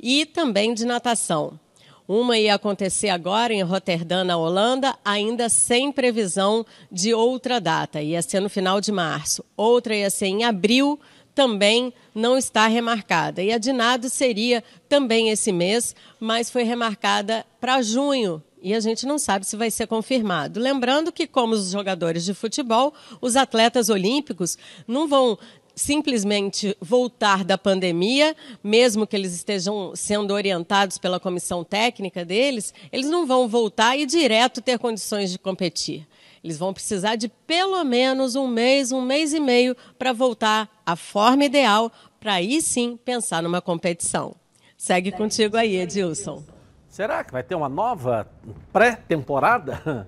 e 0.00 0.26
também 0.26 0.74
de 0.74 0.84
natação. 0.84 1.58
Uma 2.06 2.36
ia 2.36 2.56
acontecer 2.56 3.08
agora 3.08 3.54
em 3.54 3.62
Roterdã, 3.62 4.24
na 4.24 4.36
Holanda, 4.36 4.94
ainda 5.04 5.48
sem 5.48 5.92
previsão 5.92 6.66
de 6.90 7.14
outra 7.14 7.60
data, 7.60 8.02
ia 8.02 8.20
ser 8.20 8.40
no 8.40 8.50
final 8.50 8.80
de 8.80 8.90
março. 8.90 9.44
Outra 9.56 9.94
ia 9.94 10.10
ser 10.10 10.26
em 10.26 10.44
abril, 10.44 10.98
também 11.34 11.92
não 12.14 12.36
está 12.36 12.66
remarcada. 12.66 13.42
E 13.42 13.52
a 13.52 13.58
de 13.58 13.72
nado 13.72 14.08
seria 14.08 14.62
também 14.88 15.30
esse 15.30 15.52
mês, 15.52 15.94
mas 16.20 16.50
foi 16.50 16.62
remarcada 16.62 17.44
para 17.60 17.82
junho 17.82 18.42
e 18.62 18.72
a 18.74 18.80
gente 18.80 19.04
não 19.04 19.18
sabe 19.18 19.44
se 19.44 19.56
vai 19.56 19.70
ser 19.70 19.88
confirmado. 19.88 20.60
Lembrando 20.60 21.10
que, 21.10 21.26
como 21.26 21.52
os 21.52 21.72
jogadores 21.72 22.24
de 22.24 22.32
futebol, 22.32 22.94
os 23.20 23.34
atletas 23.34 23.88
olímpicos 23.88 24.56
não 24.86 25.08
vão 25.08 25.36
simplesmente 25.74 26.76
voltar 26.80 27.44
da 27.44 27.58
pandemia, 27.58 28.36
mesmo 28.62 29.06
que 29.06 29.16
eles 29.16 29.34
estejam 29.34 29.96
sendo 29.96 30.32
orientados 30.32 30.98
pela 30.98 31.18
comissão 31.18 31.64
técnica 31.64 32.24
deles, 32.24 32.72
eles 32.92 33.08
não 33.08 33.26
vão 33.26 33.48
voltar 33.48 33.96
e 33.96 34.06
direto 34.06 34.60
ter 34.60 34.78
condições 34.78 35.32
de 35.32 35.38
competir. 35.38 36.06
Eles 36.42 36.58
vão 36.58 36.74
precisar 36.74 37.16
de 37.16 37.28
pelo 37.28 37.84
menos 37.84 38.34
um 38.34 38.48
mês, 38.48 38.90
um 38.90 39.00
mês 39.00 39.32
e 39.32 39.38
meio 39.38 39.76
para 39.98 40.12
voltar 40.12 40.68
à 40.84 40.96
forma 40.96 41.44
ideal, 41.44 41.90
para 42.18 42.34
aí 42.34 42.60
sim 42.60 42.98
pensar 43.04 43.42
numa 43.42 43.60
competição. 43.60 44.34
Segue 44.76 45.12
contigo 45.12 45.56
aí, 45.56 45.76
Edilson. 45.76 46.42
Será 46.88 47.22
que 47.22 47.32
vai 47.32 47.42
ter 47.42 47.54
uma 47.54 47.68
nova 47.68 48.28
pré-temporada? 48.72 50.06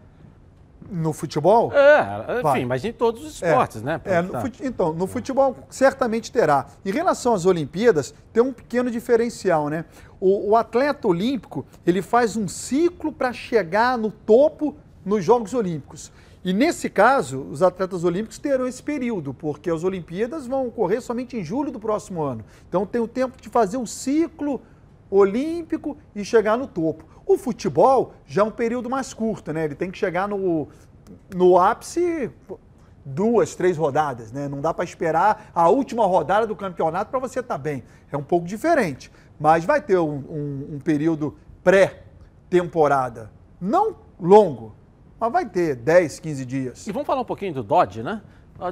No 0.91 1.15
futebol? 1.15 1.73
É, 1.73 2.35
enfim, 2.35 2.43
vai. 2.43 2.65
mas 2.67 2.85
em 2.85 2.93
todos 2.93 3.25
os 3.25 3.35
esportes, 3.37 3.81
é, 3.81 3.85
né? 3.85 4.01
É, 4.05 4.21
no 4.21 4.39
fute... 4.39 4.67
Então, 4.67 4.93
no 4.93 5.07
futebol 5.07 5.57
certamente 5.71 6.31
terá. 6.31 6.67
Em 6.85 6.91
relação 6.91 7.33
às 7.33 7.47
Olimpíadas, 7.47 8.13
tem 8.35 8.43
um 8.43 8.53
pequeno 8.53 8.91
diferencial, 8.91 9.71
né? 9.71 9.87
O, 10.21 10.51
o 10.51 10.57
atleta 10.57 11.09
olímpico, 11.09 11.65
ele 11.87 12.03
faz 12.03 12.37
um 12.37 12.47
ciclo 12.47 13.11
para 13.11 13.33
chegar 13.33 13.97
no 13.97 14.11
topo 14.11 14.77
nos 15.05 15.25
Jogos 15.25 15.55
Olímpicos. 15.55 16.13
E 16.45 16.53
nesse 16.53 16.91
caso, 16.91 17.41
os 17.41 17.63
atletas 17.63 18.05
olímpicos 18.05 18.39
terão 18.39 18.67
esse 18.67 18.83
período, 18.83 19.33
porque 19.33 19.71
as 19.71 19.83
Olimpíadas 19.83 20.47
vão 20.47 20.67
ocorrer 20.67 21.01
somente 21.01 21.39
em 21.39 21.43
julho 21.43 21.73
do 21.73 21.81
próximo 21.81 22.23
ano. 22.23 22.45
Então 22.69 22.85
tem 22.85 23.01
o 23.01 23.09
tempo 23.09 23.41
de 23.41 23.49
fazer 23.49 23.79
o 23.79 23.87
ciclo 23.87 24.61
olímpico 25.11 25.97
e 26.15 26.23
chegar 26.23 26.59
no 26.59 26.67
topo. 26.67 27.07
O 27.27 27.39
futebol 27.39 28.13
já 28.27 28.43
é 28.43 28.45
um 28.45 28.51
período 28.51 28.91
mais 28.91 29.15
curto, 29.15 29.55
né? 29.55 29.65
Ele 29.65 29.75
tem 29.75 29.91
que 29.91 29.97
chegar 29.97 30.29
no, 30.29 30.69
no 31.35 31.59
ápice 31.59 32.31
duas, 33.03 33.55
três 33.55 33.79
rodadas, 33.79 34.31
né? 34.31 34.47
Não 34.47 34.61
dá 34.61 34.75
para 34.75 34.85
esperar 34.85 35.51
a 35.55 35.71
última 35.71 36.05
rodada 36.07 36.47
do 36.47 36.55
campeonato 36.55 37.11
para 37.11 37.21
você 37.21 37.41
estar 37.41 37.55
tá 37.55 37.59
bem. 37.59 37.83
É 38.13 38.19
um 38.19 38.23
pouco 38.23 38.47
diferente, 38.47 39.11
mas 39.41 39.65
vai 39.65 39.81
ter 39.81 39.97
um, 39.97 40.17
um, 40.29 40.75
um 40.75 40.79
período 40.79 41.37
pré-temporada. 41.63 43.31
Não 43.59 43.97
longo, 44.21 44.75
mas 45.19 45.33
vai 45.33 45.47
ter 45.47 45.77
10, 45.77 46.21
15 46.21 46.45
dias. 46.45 46.87
E 46.87 46.93
vamos 46.93 47.07
falar 47.07 47.21
um 47.21 47.25
pouquinho 47.25 47.55
do 47.55 47.63
Dodge, 47.63 48.03
né? 48.03 48.23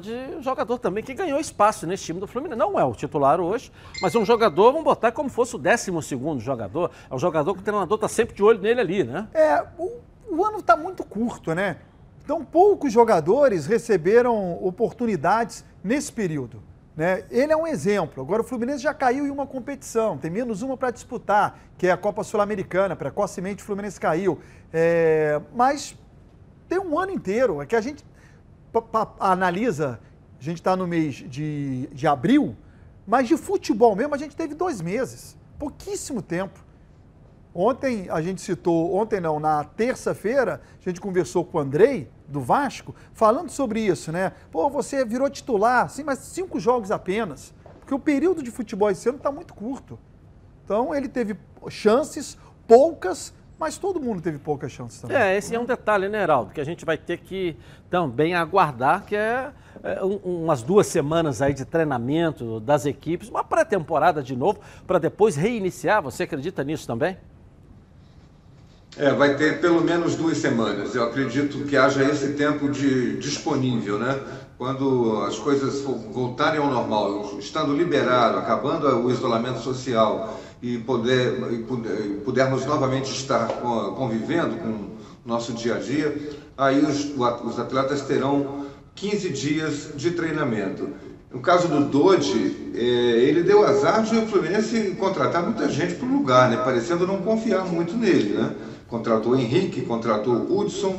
de 0.01 0.41
jogador 0.41 0.77
também 0.77 1.03
que 1.03 1.13
ganhou 1.13 1.39
espaço 1.39 1.85
nesse 1.85 2.05
time 2.05 2.19
do 2.19 2.27
Fluminense. 2.27 2.57
Não 2.57 2.79
é 2.79 2.85
o 2.85 2.93
titular 2.93 3.39
hoje, 3.39 3.71
mas 4.01 4.15
é 4.15 4.19
um 4.19 4.25
jogador, 4.25 4.71
vamos 4.71 4.85
botar 4.85 5.11
como 5.11 5.29
fosse 5.29 5.55
o 5.55 5.59
12 5.59 5.91
jogador. 6.39 6.91
É 7.09 7.13
um 7.13 7.19
jogador 7.19 7.53
que 7.53 7.59
o 7.59 7.63
treinador 7.63 7.95
está 7.95 8.07
sempre 8.07 8.35
de 8.35 8.41
olho 8.41 8.59
nele 8.59 8.79
ali, 8.79 9.03
né? 9.03 9.27
É, 9.33 9.63
o, 9.77 9.99
o 10.29 10.45
ano 10.45 10.59
está 10.59 10.75
muito 10.77 11.03
curto, 11.03 11.53
né? 11.53 11.77
Então, 12.23 12.43
poucos 12.45 12.93
jogadores 12.93 13.65
receberam 13.65 14.53
oportunidades 14.63 15.65
nesse 15.83 16.11
período. 16.11 16.63
Né? 16.95 17.25
Ele 17.29 17.51
é 17.51 17.57
um 17.57 17.67
exemplo. 17.67 18.23
Agora, 18.23 18.41
o 18.41 18.45
Fluminense 18.45 18.81
já 18.81 18.93
caiu 18.93 19.27
em 19.27 19.29
uma 19.29 19.45
competição, 19.45 20.17
tem 20.17 20.31
menos 20.31 20.61
uma 20.61 20.77
para 20.77 20.91
disputar, 20.91 21.59
que 21.77 21.87
é 21.87 21.91
a 21.91 21.97
Copa 21.97 22.23
Sul-Americana. 22.23 22.95
Precocemente, 22.95 23.61
o 23.61 23.65
Fluminense 23.65 23.99
caiu. 23.99 24.39
É, 24.71 25.41
mas 25.53 25.97
tem 26.73 26.79
um 26.79 26.97
ano 26.99 27.11
inteiro. 27.11 27.61
É 27.61 27.65
que 27.65 27.75
a 27.75 27.81
gente 27.81 28.03
analisa, 29.19 29.99
a 30.39 30.43
gente 30.43 30.57
está 30.57 30.75
no 30.75 30.87
mês 30.87 31.15
de, 31.15 31.87
de 31.91 32.07
abril, 32.07 32.55
mas 33.05 33.27
de 33.27 33.37
futebol 33.37 33.95
mesmo 33.95 34.15
a 34.15 34.17
gente 34.17 34.35
teve 34.35 34.55
dois 34.55 34.81
meses, 34.81 35.37
pouquíssimo 35.59 36.21
tempo. 36.21 36.59
Ontem 37.53 38.07
a 38.09 38.19
gente 38.19 38.41
citou, 38.41 38.95
ontem 38.95 39.21
não, 39.21 39.39
na 39.39 39.63
terça-feira, 39.63 40.59
a 40.79 40.89
gente 40.89 40.99
conversou 40.99 41.45
com 41.45 41.59
o 41.59 41.61
Andrei, 41.61 42.09
do 42.27 42.41
Vasco, 42.41 42.95
falando 43.13 43.51
sobre 43.51 43.79
isso, 43.79 44.11
né? 44.11 44.31
Pô, 44.51 44.67
você 44.71 45.05
virou 45.05 45.29
titular, 45.29 45.87
sim, 45.87 46.03
mas 46.03 46.17
cinco 46.17 46.59
jogos 46.59 46.89
apenas. 46.89 47.53
Porque 47.79 47.93
o 47.93 47.99
período 47.99 48.41
de 48.41 48.49
futebol 48.49 48.89
esse 48.89 49.07
ano 49.07 49.19
está 49.19 49.31
muito 49.31 49.53
curto. 49.53 49.99
Então 50.65 50.95
ele 50.95 51.07
teve 51.07 51.37
chances, 51.69 52.35
poucas, 52.65 53.31
mas 53.63 53.77
todo 53.77 53.97
mundo 53.97 54.21
teve 54.21 54.37
poucas 54.37 54.73
chances 54.73 54.99
também. 54.99 55.15
É, 55.15 55.37
esse 55.37 55.55
é 55.55 55.59
um 55.59 55.63
detalhe, 55.63 56.09
né, 56.09 56.21
Heraldo, 56.21 56.53
que 56.53 56.59
a 56.59 56.65
gente 56.65 56.83
vai 56.83 56.97
ter 56.97 57.17
que 57.17 57.55
também 57.89 58.35
aguardar, 58.35 59.05
que 59.05 59.15
é, 59.15 59.51
é 59.81 60.03
um, 60.03 60.43
umas 60.43 60.61
duas 60.61 60.85
semanas 60.87 61.41
aí 61.41 61.53
de 61.53 61.63
treinamento 61.63 62.59
das 62.59 62.85
equipes, 62.85 63.29
uma 63.29 63.41
pré-temporada 63.41 64.21
de 64.21 64.35
novo, 64.35 64.59
para 64.85 64.99
depois 64.99 65.37
reiniciar. 65.37 66.01
Você 66.03 66.23
acredita 66.23 66.61
nisso 66.61 66.85
também? 66.85 67.17
É, 68.97 69.11
vai 69.13 69.37
ter 69.37 69.61
pelo 69.61 69.81
menos 69.81 70.15
duas 70.15 70.37
semanas. 70.39 70.93
Eu 70.93 71.05
acredito 71.05 71.63
que 71.65 71.77
haja 71.77 72.03
esse 72.03 72.33
tempo 72.33 72.69
de 72.69 73.17
disponível, 73.17 73.97
né? 73.97 74.19
Quando 74.57 75.23
as 75.23 75.39
coisas 75.39 75.81
voltarem 75.81 76.59
ao 76.59 76.67
normal, 76.69 77.39
estando 77.39 77.73
liberado, 77.73 78.37
acabando 78.37 78.87
o 78.87 79.09
isolamento 79.09 79.59
social, 79.59 80.37
e, 80.63 80.77
poder, 80.77 81.37
e 81.51 82.21
pudermos 82.23 82.65
novamente 82.65 83.11
estar 83.11 83.47
convivendo 83.97 84.55
com 84.55 84.69
o 84.69 84.89
nosso 85.25 85.51
dia 85.51 85.75
a 85.75 85.79
dia, 85.79 86.17
aí 86.57 86.79
os, 86.79 87.13
os 87.43 87.59
atletas 87.59 88.03
terão 88.03 88.65
15 88.95 89.29
dias 89.29 89.89
de 89.93 90.11
treinamento. 90.11 90.87
No 91.29 91.41
caso 91.41 91.67
do 91.67 91.83
Dodi, 91.83 92.71
é, 92.75 92.79
ele 92.79 93.43
deu 93.43 93.65
azar 93.65 94.03
de 94.03 94.15
o 94.15 94.25
Fluminense 94.25 94.95
contratar 94.97 95.43
muita 95.43 95.67
gente 95.67 95.95
para 95.95 96.07
o 96.07 96.13
lugar, 96.13 96.49
né? 96.49 96.57
parecendo 96.57 97.05
não 97.05 97.17
confiar 97.17 97.65
muito 97.65 97.97
nele. 97.97 98.37
Né? 98.37 98.55
Contratou 98.87 99.33
o 99.33 99.35
Henrique, 99.35 99.81
contratou 99.81 100.33
o 100.33 100.59
Hudson, 100.59 100.95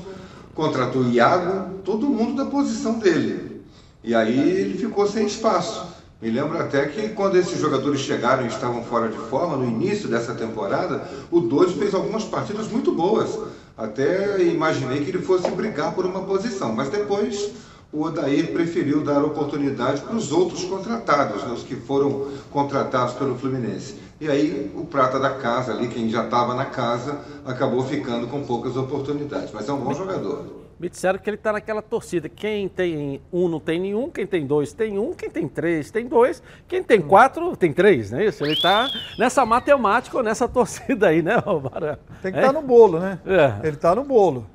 contratou 0.55 1.03
o 1.03 1.11
Iago, 1.11 1.79
todo 1.85 2.07
mundo 2.07 2.35
da 2.35 2.51
posição 2.51 2.99
dele. 2.99 3.63
E 4.03 4.15
aí 4.15 4.39
ele 4.39 4.77
ficou 4.77 5.07
sem 5.07 5.25
espaço. 5.25 5.94
Me 6.25 6.31
lembro 6.31 6.59
até 6.59 6.87
que 6.87 7.11
quando 7.11 7.37
esses 7.37 7.61
jogadores 7.61 8.01
chegaram 8.01 8.45
e 8.45 8.49
estavam 8.49 8.83
fora 8.83 9.11
de 9.11 9.19
forma, 9.29 9.59
no 9.59 9.67
início 9.67 10.09
dessa 10.09 10.33
temporada, 10.33 11.07
o 11.31 11.39
Dodge 11.39 11.75
fez 11.75 11.95
algumas 11.95 12.25
partidas 12.25 12.67
muito 12.69 12.93
boas. 12.93 13.39
Até 13.77 14.43
imaginei 14.43 15.05
que 15.05 15.11
ele 15.11 15.21
fosse 15.21 15.51
brigar 15.51 15.95
por 15.95 16.07
uma 16.07 16.23
posição, 16.23 16.73
mas 16.73 16.89
depois 16.89 17.51
o 17.93 18.05
Odair 18.05 18.55
preferiu 18.55 19.05
dar 19.05 19.23
oportunidade 19.23 20.01
para 20.01 20.17
os 20.17 20.33
outros 20.33 20.65
contratados, 20.65 21.45
né, 21.45 21.53
os 21.53 21.63
que 21.63 21.77
foram 21.77 22.29
contratados 22.51 23.13
pelo 23.17 23.37
Fluminense. 23.37 23.97
E 24.19 24.27
aí 24.27 24.73
o 24.75 24.87
prata 24.87 25.21
da 25.21 25.29
casa 25.29 25.73
ali, 25.73 25.89
quem 25.89 26.09
já 26.09 26.25
estava 26.25 26.55
na 26.55 26.65
casa, 26.65 27.19
acabou 27.45 27.85
ficando 27.85 28.29
com 28.29 28.43
poucas 28.45 28.79
oportunidades. 28.79 29.51
Mas 29.53 29.69
é 29.69 29.73
um 29.75 29.81
bom 29.81 29.93
jogador. 29.93 30.64
Me 30.79 30.89
disseram 30.89 31.19
que 31.19 31.29
ele 31.29 31.37
está 31.37 31.53
naquela 31.53 31.83
torcida. 31.83 32.29
Quem 32.29 32.69
tem 32.69 33.21
um 33.33 33.49
não 33.49 33.61
tem 33.61 33.81
nenhum, 33.81 34.11
quem 34.11 34.27
tem 34.27 34.47
dois 34.47 34.73
tem 34.73 34.99
um, 34.99 35.13
quem 35.13 35.31
tem 35.31 35.49
três 35.49 35.91
tem 35.91 36.07
dois, 36.07 36.43
quem 36.67 36.83
tem 36.83 37.01
quatro 37.01 37.57
tem 37.57 37.73
três, 37.73 38.11
não 38.11 38.19
é 38.19 38.27
isso? 38.27 38.45
Ele 38.45 38.55
está 38.55 38.89
nessa 39.19 39.45
matemática 39.47 40.17
ou 40.17 40.23
nessa 40.23 40.47
torcida 40.49 41.09
aí, 41.09 41.23
né, 41.23 41.37
Barão? 41.41 41.99
Tem 42.23 42.33
que 42.33 42.39
estar 42.39 42.53
tá 42.53 42.61
no 42.61 42.63
bolo, 42.63 42.99
né? 42.99 43.19
É. 43.27 43.67
Ele 43.67 43.77
está 43.77 43.95
no 43.95 44.05
bolo. 44.05 44.47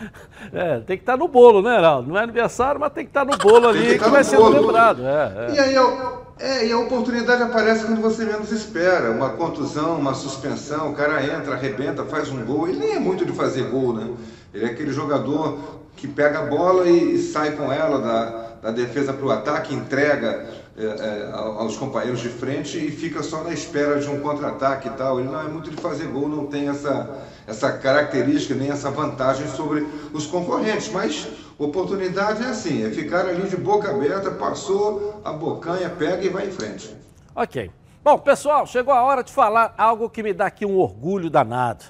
É, 0.53 0.81
tem 0.81 0.97
que 0.97 1.03
estar 1.03 1.13
tá 1.13 1.19
no 1.19 1.29
bolo, 1.29 1.63
né, 1.63 1.77
Heraldo? 1.77 2.09
Não 2.09 2.19
é 2.19 2.23
aniversário, 2.23 2.81
mas 2.81 2.93
tem 2.93 3.05
que 3.05 3.11
estar 3.11 3.25
tá 3.25 3.31
no 3.31 3.39
bolo 3.39 3.69
ali 3.69 3.81
que, 3.81 3.99
que, 3.99 4.05
que 4.05 4.11
vai 4.11 4.25
ser 4.25 4.39
lembrado. 4.39 5.03
É, 5.07 5.49
é. 5.49 5.55
E 5.55 5.59
aí, 5.59 5.75
é, 6.41 6.67
e 6.67 6.73
a 6.73 6.79
oportunidade 6.79 7.43
aparece 7.43 7.85
quando 7.85 8.01
você 8.01 8.25
menos 8.25 8.51
espera. 8.51 9.11
Uma 9.11 9.31
contusão, 9.31 9.97
uma 9.97 10.15
suspensão, 10.15 10.91
o 10.91 10.95
cara 10.95 11.23
entra, 11.23 11.55
arrebenta, 11.55 12.05
faz 12.05 12.31
um 12.31 12.45
gol. 12.45 12.67
Ele 12.67 12.79
nem 12.79 12.97
é 12.97 12.99
muito 12.99 13.25
de 13.25 13.33
fazer 13.33 13.65
gol, 13.65 13.93
né? 13.93 14.11
Ele 14.53 14.65
é 14.65 14.69
aquele 14.69 14.93
jogador 14.93 15.59
que 15.95 16.09
pega 16.09 16.41
a 16.41 16.47
bola 16.47 16.89
e, 16.89 17.15
e 17.15 17.19
sai 17.19 17.53
com 17.53 17.71
ela 17.71 18.01
da, 18.01 18.47
da 18.63 18.71
defesa 18.71 19.13
para 19.13 19.27
o 19.27 19.31
ataque, 19.31 19.75
entrega 19.75 20.49
é, 20.77 20.85
é, 20.85 21.31
aos 21.33 21.77
companheiros 21.77 22.21
de 22.21 22.31
frente 22.31 22.79
e 22.79 22.91
fica 22.91 23.23
só 23.23 23.45
na 23.45 23.53
espera 23.53 24.01
de 24.01 24.09
um 24.09 24.21
contra-ataque 24.21 24.89
e 24.89 24.93
tal. 24.93 25.21
Ele 25.21 25.29
não 25.29 25.41
é 25.41 25.45
muito 25.45 25.71
de 25.71 25.77
fazer 25.77 26.07
gol, 26.07 26.27
não 26.27 26.47
tem 26.47 26.69
essa, 26.69 27.19
essa 27.47 27.73
característica 27.73 28.55
nem 28.55 28.71
essa 28.71 28.91
vantagem 28.91 29.49
sobre 29.49 29.87
os 30.13 30.27
concorrentes. 30.27 30.91
Mas 30.93 31.27
oportunidade 31.59 32.43
é 32.43 32.47
assim, 32.47 32.85
é 32.85 32.91
ficar 32.91 33.27
ali 33.27 33.49
de 33.49 33.57
boca 33.57 33.91
aberta, 33.91 34.31
passou 34.31 35.21
a 35.25 35.33
bocanha, 35.33 35.91
pega 35.91 36.25
e 36.25 36.29
vai 36.29 36.47
em 36.47 36.53
frente. 36.53 36.95
Ok. 37.35 37.71
Bom, 38.03 38.19
pessoal, 38.19 38.67
chegou 38.67 38.95
a 38.95 39.03
hora 39.03 39.23
de 39.23 39.33
falar 39.33 39.75
algo 39.77 40.09
que 40.09 40.23
me 40.23 40.33
dá 40.33 40.47
aqui 40.47 40.65
um 40.65 40.79
orgulho 40.79 41.29
danado. 41.29 41.85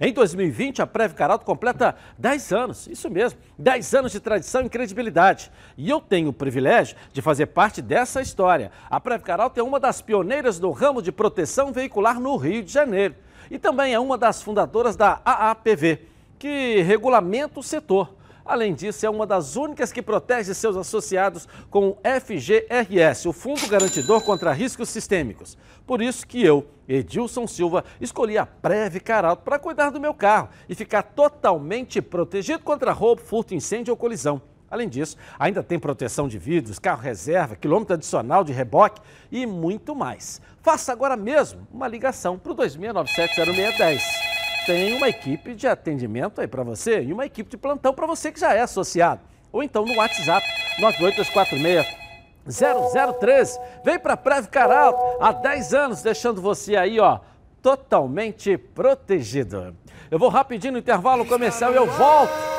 Em 0.00 0.12
2020, 0.12 0.80
a 0.80 0.86
Preve 0.86 1.14
Caralto 1.14 1.44
completa 1.44 1.94
10 2.18 2.52
anos, 2.52 2.86
isso 2.86 3.10
mesmo, 3.10 3.38
10 3.58 3.94
anos 3.94 4.12
de 4.12 4.20
tradição 4.20 4.62
e 4.62 4.68
credibilidade. 4.68 5.52
E 5.76 5.88
eu 5.88 6.00
tenho 6.00 6.30
o 6.30 6.32
privilégio 6.32 6.96
de 7.12 7.20
fazer 7.20 7.46
parte 7.46 7.82
dessa 7.82 8.22
história. 8.22 8.72
A 8.88 8.98
Preve 8.98 9.22
Caralto 9.22 9.60
é 9.60 9.62
uma 9.62 9.78
das 9.78 10.00
pioneiras 10.00 10.58
do 10.58 10.70
ramo 10.70 11.02
de 11.02 11.12
proteção 11.12 11.72
veicular 11.72 12.18
no 12.18 12.36
Rio 12.36 12.62
de 12.62 12.72
Janeiro. 12.72 13.14
E 13.52 13.58
também 13.58 13.92
é 13.92 14.00
uma 14.00 14.16
das 14.16 14.40
fundadoras 14.40 14.96
da 14.96 15.20
AAPV, 15.22 16.00
que 16.38 16.80
regulamenta 16.80 17.60
o 17.60 17.62
setor. 17.62 18.14
Além 18.46 18.72
disso, 18.72 19.04
é 19.04 19.10
uma 19.10 19.26
das 19.26 19.56
únicas 19.56 19.92
que 19.92 20.00
protege 20.00 20.54
seus 20.54 20.74
associados 20.74 21.46
com 21.68 21.90
o 21.90 21.98
FGRS, 22.02 23.28
o 23.28 23.32
Fundo 23.32 23.68
Garantidor 23.68 24.22
contra 24.22 24.54
Riscos 24.54 24.88
Sistêmicos. 24.88 25.58
Por 25.86 26.00
isso 26.00 26.26
que 26.26 26.42
eu, 26.42 26.66
Edilson 26.88 27.46
Silva, 27.46 27.84
escolhi 28.00 28.38
a 28.38 28.46
Preve 28.46 29.00
Caralto 29.00 29.42
para 29.42 29.58
cuidar 29.58 29.90
do 29.90 30.00
meu 30.00 30.14
carro 30.14 30.48
e 30.66 30.74
ficar 30.74 31.02
totalmente 31.02 32.00
protegido 32.00 32.60
contra 32.60 32.90
roubo, 32.90 33.20
furto, 33.20 33.54
incêndio 33.54 33.92
ou 33.92 33.98
colisão. 33.98 34.40
Além 34.72 34.88
disso, 34.88 35.18
ainda 35.38 35.62
tem 35.62 35.78
proteção 35.78 36.26
de 36.26 36.38
vidros, 36.38 36.78
carro 36.78 37.02
reserva, 37.02 37.54
quilômetro 37.54 37.92
adicional 37.92 38.42
de 38.42 38.54
reboque 38.54 39.02
e 39.30 39.44
muito 39.44 39.94
mais. 39.94 40.40
Faça 40.62 40.90
agora 40.90 41.14
mesmo 41.14 41.68
uma 41.70 41.86
ligação 41.86 42.38
para 42.38 42.52
o 42.52 42.56
26970610 42.56 44.00
tem 44.64 44.94
uma 44.94 45.08
equipe 45.08 45.56
de 45.56 45.66
atendimento 45.66 46.40
aí 46.40 46.46
para 46.46 46.62
você 46.62 47.02
e 47.02 47.12
uma 47.12 47.26
equipe 47.26 47.50
de 47.50 47.56
plantão 47.56 47.92
para 47.92 48.06
você 48.06 48.30
que 48.30 48.38
já 48.38 48.54
é 48.54 48.60
associado. 48.60 49.20
Ou 49.50 49.60
então 49.60 49.84
no 49.84 49.96
WhatsApp 49.96 50.46
98246 50.78 52.02
003. 53.18 53.60
Vem 53.84 53.98
para 53.98 54.16
Preve 54.16 54.48
Caral 54.48 55.18
há 55.20 55.32
10 55.32 55.74
anos, 55.74 56.02
deixando 56.02 56.40
você 56.40 56.76
aí, 56.76 57.00
ó, 57.00 57.18
totalmente 57.60 58.56
protegido. 58.56 59.76
Eu 60.08 60.18
vou 60.18 60.28
rapidinho 60.28 60.74
no 60.74 60.78
intervalo 60.78 61.26
comercial 61.26 61.72
e 61.72 61.76
eu 61.76 61.86
volto 61.86 62.51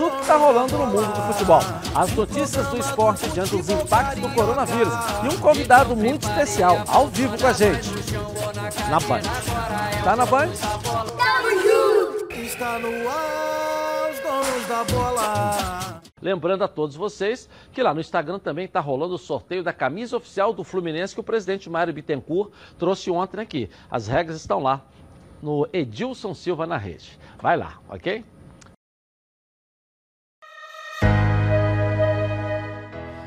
tudo 0.00 0.16
que 0.16 0.22
está 0.22 0.36
rolando 0.38 0.78
no 0.78 0.86
mundo 0.86 1.12
do 1.12 1.32
futebol. 1.32 1.60
As 1.94 2.10
notícias 2.14 2.66
do 2.68 2.78
esporte 2.78 3.28
diante 3.28 3.54
dos 3.54 3.68
impactos 3.68 4.18
do 4.22 4.30
coronavírus 4.30 4.94
e 5.24 5.34
um 5.34 5.38
convidado 5.38 5.94
muito 5.94 6.26
especial, 6.26 6.82
ao 6.88 7.08
vivo 7.08 7.36
com 7.38 7.46
a 7.46 7.52
gente, 7.52 7.90
na 8.88 8.98
Band. 8.98 9.20
Tá 10.02 10.16
na 10.16 10.24
Band? 10.24 10.52
Está 12.30 12.78
no 12.78 12.88
ar, 13.08 14.10
os 14.10 14.20
donos 14.20 14.66
da 14.66 14.84
bola. 14.84 16.00
Lembrando 16.22 16.64
a 16.64 16.68
todos 16.68 16.96
vocês 16.96 17.46
que 17.70 17.82
lá 17.82 17.92
no 17.92 18.00
Instagram 18.00 18.38
também 18.38 18.64
está 18.64 18.80
rolando 18.80 19.14
o 19.14 19.18
sorteio 19.18 19.62
da 19.62 19.72
camisa 19.72 20.16
oficial 20.16 20.54
do 20.54 20.64
Fluminense 20.64 21.14
que 21.14 21.20
o 21.20 21.24
presidente 21.24 21.68
Mário 21.68 21.92
Bittencourt 21.92 22.50
trouxe 22.78 23.10
ontem 23.10 23.38
aqui. 23.38 23.68
As 23.90 24.06
regras 24.06 24.38
estão 24.38 24.62
lá 24.62 24.82
no 25.42 25.68
Edilson 25.74 26.32
Silva 26.32 26.66
na 26.66 26.78
rede. 26.78 27.18
Vai 27.38 27.58
lá, 27.58 27.78
ok? 27.86 28.24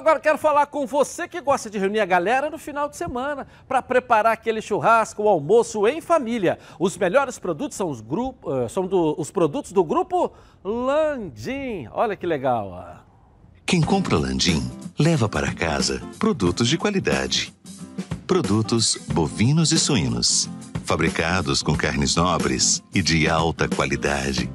Agora 0.00 0.18
quero 0.18 0.38
falar 0.38 0.66
com 0.66 0.86
você 0.86 1.28
que 1.28 1.40
gosta 1.40 1.68
de 1.68 1.78
reunir 1.78 2.00
a 2.00 2.06
galera 2.06 2.50
no 2.50 2.58
final 2.58 2.88
de 2.88 2.96
semana 2.96 3.46
para 3.68 3.82
preparar 3.82 4.32
aquele 4.32 4.62
churrasco, 4.62 5.22
o 5.22 5.28
almoço 5.28 5.86
em 5.86 6.00
família. 6.00 6.58
Os 6.78 6.96
melhores 6.96 7.38
produtos 7.38 7.76
são 7.76 7.90
os, 7.90 8.00
grupo, 8.00 8.50
uh, 8.50 8.68
são 8.68 8.86
do, 8.86 9.14
os 9.18 9.30
produtos 9.30 9.72
do 9.72 9.84
grupo 9.84 10.32
Landim. 10.64 11.86
Olha 11.92 12.16
que 12.16 12.26
legal. 12.26 13.04
Quem 13.66 13.80
compra 13.82 14.16
Landim 14.16 14.68
leva 14.98 15.28
para 15.28 15.52
casa 15.54 16.02
produtos 16.18 16.66
de 16.68 16.78
qualidade. 16.78 17.54
Produtos 18.26 18.96
bovinos 19.12 19.70
e 19.70 19.78
suínos, 19.78 20.48
fabricados 20.84 21.62
com 21.62 21.76
carnes 21.76 22.16
nobres 22.16 22.82
e 22.94 23.02
de 23.02 23.28
alta 23.28 23.68
qualidade 23.68 24.50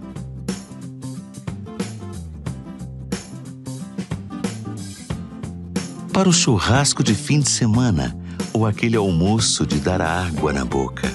para 6.16 6.30
o 6.30 6.32
churrasco 6.32 7.04
de 7.04 7.14
fim 7.14 7.42
de 7.42 7.50
semana 7.50 8.16
ou 8.54 8.66
aquele 8.66 8.96
almoço 8.96 9.68
de 9.68 9.82
dar 9.82 10.00
água 10.02 10.54
na 10.54 10.64
boca. 10.64 11.10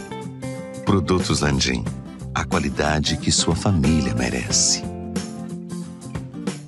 Produtos 0.84 1.40
Landim. 1.40 1.82
A 2.34 2.44
qualidade 2.44 3.16
que 3.16 3.32
sua 3.32 3.56
família 3.56 4.14
merece. 4.14 4.84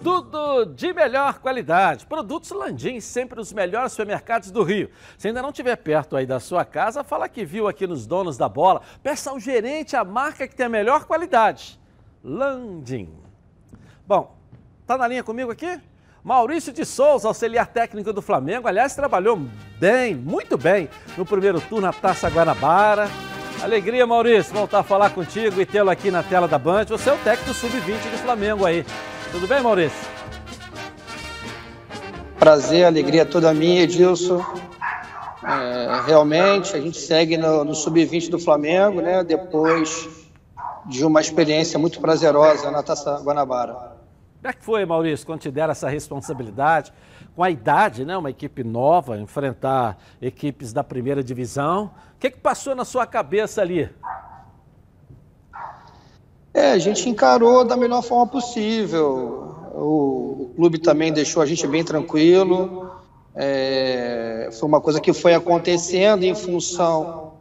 Tudo 0.03 0.65
de 0.65 0.95
melhor 0.95 1.41
qualidade. 1.41 2.07
Produtos 2.07 2.53
Landim, 2.53 3.01
sempre 3.01 3.39
os 3.39 3.53
melhores 3.53 3.93
supermercados 3.93 4.51
do 4.51 4.63
Rio. 4.63 4.89
Se 5.19 5.29
ainda 5.29 5.43
não 5.43 5.51
estiver 5.51 5.77
perto 5.77 6.17
aí 6.17 6.25
da 6.25 6.41
sua 6.41 6.65
casa, 6.65 7.05
fala 7.05 7.29
que 7.29 7.45
viu 7.45 7.69
aqui 7.69 7.87
nos 7.87 8.07
donos 8.07 8.39
da 8.39 8.49
bola. 8.49 8.81
Peça 9.03 9.29
ao 9.29 9.39
gerente 9.39 9.95
a 9.95 10.05
marca 10.05 10.49
que 10.49 10.57
tem 10.57 10.65
a 10.65 10.71
melhor 10.71 11.05
qualidade. 11.05 11.79
Landim. 12.25 13.11
Bom, 14.07 14.35
tá 14.87 14.97
na 14.97 15.07
linha 15.07 15.23
comigo 15.23 15.51
aqui? 15.51 15.79
Maurício 16.25 16.73
de 16.73 16.85
Souza, 16.85 17.27
auxiliar 17.27 17.67
técnico 17.67 18.13
do 18.13 18.23
Flamengo. 18.23 18.69
Aliás, 18.69 18.95
trabalhou 18.95 19.41
bem, 19.81 20.15
muito 20.15 20.57
bem, 20.57 20.89
no 21.17 21.27
primeiro 21.27 21.61
turno 21.61 21.89
na 21.89 21.93
Taça 21.93 22.29
Guanabara. 22.29 23.11
Alegria, 23.61 24.07
Maurício, 24.07 24.55
voltar 24.55 24.81
a 24.81 24.83
falar 24.85 25.11
contigo 25.11 25.61
e 25.61 25.67
tê-lo 25.67 25.91
aqui 25.91 26.13
na 26.13 26.23
tela 26.23 26.47
da 26.47 26.59
Band. 26.59 26.85
Você 26.87 27.11
é 27.11 27.13
o 27.13 27.19
técnico 27.19 27.53
sub-20 27.53 28.11
do 28.11 28.19
Flamengo 28.19 28.65
aí. 28.65 28.85
Tudo 29.33 29.49
bem, 29.49 29.61
Maurício? 29.61 29.99
Prazer, 32.39 32.85
alegria 32.85 33.27
toda 33.27 33.53
minha, 33.53 33.83
Edilson. 33.83 34.45
É, 35.45 36.03
realmente, 36.07 36.77
a 36.77 36.81
gente 36.81 36.99
segue 36.99 37.37
no, 37.37 37.65
no 37.65 37.75
sub-20 37.75 38.31
do 38.31 38.39
Flamengo, 38.39 39.01
né? 39.01 39.25
Depois 39.25 40.09
de 40.87 41.05
uma 41.05 41.21
experiência 41.21 41.81
muito 41.81 42.01
prazerosa 42.01 42.71
na 42.71 42.83
Taça 42.83 43.21
Guanabara. 43.25 43.92
Como 44.43 44.51
é 44.51 44.53
que 44.55 44.65
foi, 44.65 44.85
Maurício, 44.85 45.25
quando 45.25 45.39
te 45.39 45.53
deram 45.53 45.71
essa 45.71 45.89
responsabilidade, 45.89 46.93
com 47.37 47.45
a 47.45 47.51
idade, 47.51 48.05
né? 48.05 48.17
Uma 48.17 48.31
equipe 48.31 48.65
nova, 48.65 49.17
enfrentar 49.17 49.97
equipes 50.21 50.73
da 50.73 50.83
primeira 50.83 51.23
divisão. 51.23 51.93
O 52.17 52.19
que, 52.19 52.29
que 52.29 52.41
passou 52.41 52.75
na 52.75 52.85
sua 52.85 53.07
cabeça 53.07 53.63
ali? 53.63 53.89
É, 56.53 56.73
a 56.73 56.79
gente 56.79 57.09
encarou 57.09 57.65
da 57.65 57.77
melhor 57.77 58.03
forma 58.03 58.27
possível. 58.27 59.71
O, 59.77 60.43
o 60.43 60.53
clube 60.57 60.79
também 60.79 61.13
deixou 61.13 61.41
a 61.41 61.47
gente 61.47 61.65
bem 61.69 61.85
tranquilo. 61.85 62.91
É, 63.37 64.51
foi 64.59 64.69
uma 64.69 64.81
coisa 64.81 65.01
que 65.01 65.13
foi 65.13 65.35
acontecendo 65.35 66.25
em 66.25 66.35
função 66.35 67.35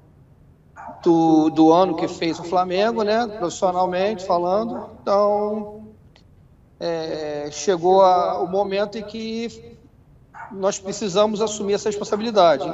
do, 1.03 1.49
do 1.49 1.73
ano 1.73 1.95
que 1.95 2.07
fez 2.07 2.39
o 2.39 2.43
Flamengo, 2.43 3.01
né? 3.01 3.25
Profissionalmente 3.39 4.23
falando. 4.23 4.87
Então, 5.01 5.80
é, 6.81 7.47
chegou 7.51 8.01
a, 8.01 8.41
o 8.41 8.47
momento 8.47 8.97
em 8.97 9.03
que 9.03 9.77
nós 10.51 10.79
precisamos 10.79 11.41
assumir 11.41 11.73
essa 11.73 11.87
responsabilidade. 11.87 12.69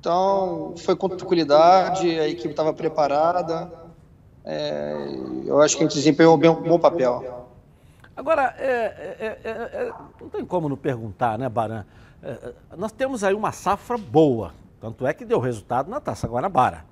Então, 0.00 0.74
foi 0.78 0.96
com 0.96 1.08
tranquilidade, 1.08 2.08
a 2.18 2.26
equipe 2.28 2.50
estava 2.50 2.72
preparada 2.72 3.88
é, 4.50 4.94
eu 5.44 5.60
acho 5.60 5.76
que 5.76 5.82
a 5.82 5.86
gente 5.86 5.94
desempenhou 5.94 6.34
um 6.34 6.38
bom 6.38 6.78
papel. 6.78 7.46
Agora, 8.16 8.54
é, 8.58 8.66
é, 8.66 9.38
é, 9.44 9.50
é, 9.50 9.92
não 10.18 10.30
tem 10.30 10.42
como 10.42 10.70
não 10.70 10.76
perguntar, 10.76 11.38
né, 11.38 11.50
Baran? 11.50 11.84
É, 12.22 12.54
nós 12.74 12.90
temos 12.90 13.22
aí 13.22 13.34
uma 13.34 13.52
safra 13.52 13.98
boa, 13.98 14.54
tanto 14.80 15.06
é 15.06 15.12
que 15.12 15.26
deu 15.26 15.38
resultado 15.38 15.90
na 15.90 16.00
Taça 16.00 16.26
Guanabara. 16.26 16.86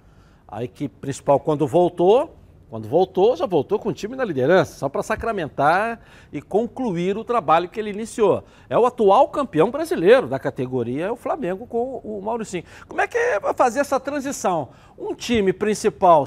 A 0.47 0.63
equipe 0.63 0.95
principal, 1.01 1.41
quando 1.41 1.67
voltou, 1.67 2.37
quando 2.69 2.89
voltou, 2.89 3.37
já 3.37 3.47
voltou 3.47 3.79
com 3.79 3.91
o 3.91 3.93
time 3.93 4.17
na 4.17 4.25
liderança, 4.25 4.77
só 4.77 4.89
para 4.89 5.03
sacramentar 5.03 6.01
e 6.33 6.43
concluir 6.43 7.17
o 7.17 7.23
trabalho 7.23 7.69
que 7.69 7.79
ele 7.79 7.91
iniciou. 7.91 8.43
É 8.69 8.77
o 8.77 8.85
atual 8.85 9.29
campeão 9.29 9.71
brasileiro 9.71 10.27
da 10.27 10.39
categoria, 10.39 11.07
é 11.07 11.11
o 11.11 11.17
Flamengo 11.17 11.65
com 11.67 12.01
o 12.03 12.21
Mauricinho. 12.21 12.65
Como 12.89 13.01
é 13.01 13.07
que 13.07 13.17
é 13.17 13.41
fazer 13.55 13.81
essa 13.81 14.01
transição? 14.01 14.71
Um 14.99 15.15
time 15.15 15.53
principal 15.53 16.25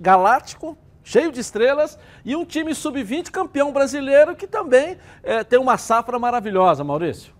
galáctico, 0.00 0.78
cheio 1.04 1.30
de 1.30 1.40
estrelas, 1.40 1.98
e 2.24 2.34
um 2.34 2.44
time 2.44 2.74
sub-20 2.74 3.30
campeão 3.30 3.70
brasileiro 3.70 4.34
que 4.34 4.46
também 4.46 4.96
é, 5.22 5.44
tem 5.44 5.58
uma 5.58 5.76
safra 5.76 6.18
maravilhosa, 6.18 6.82
Maurício. 6.82 7.34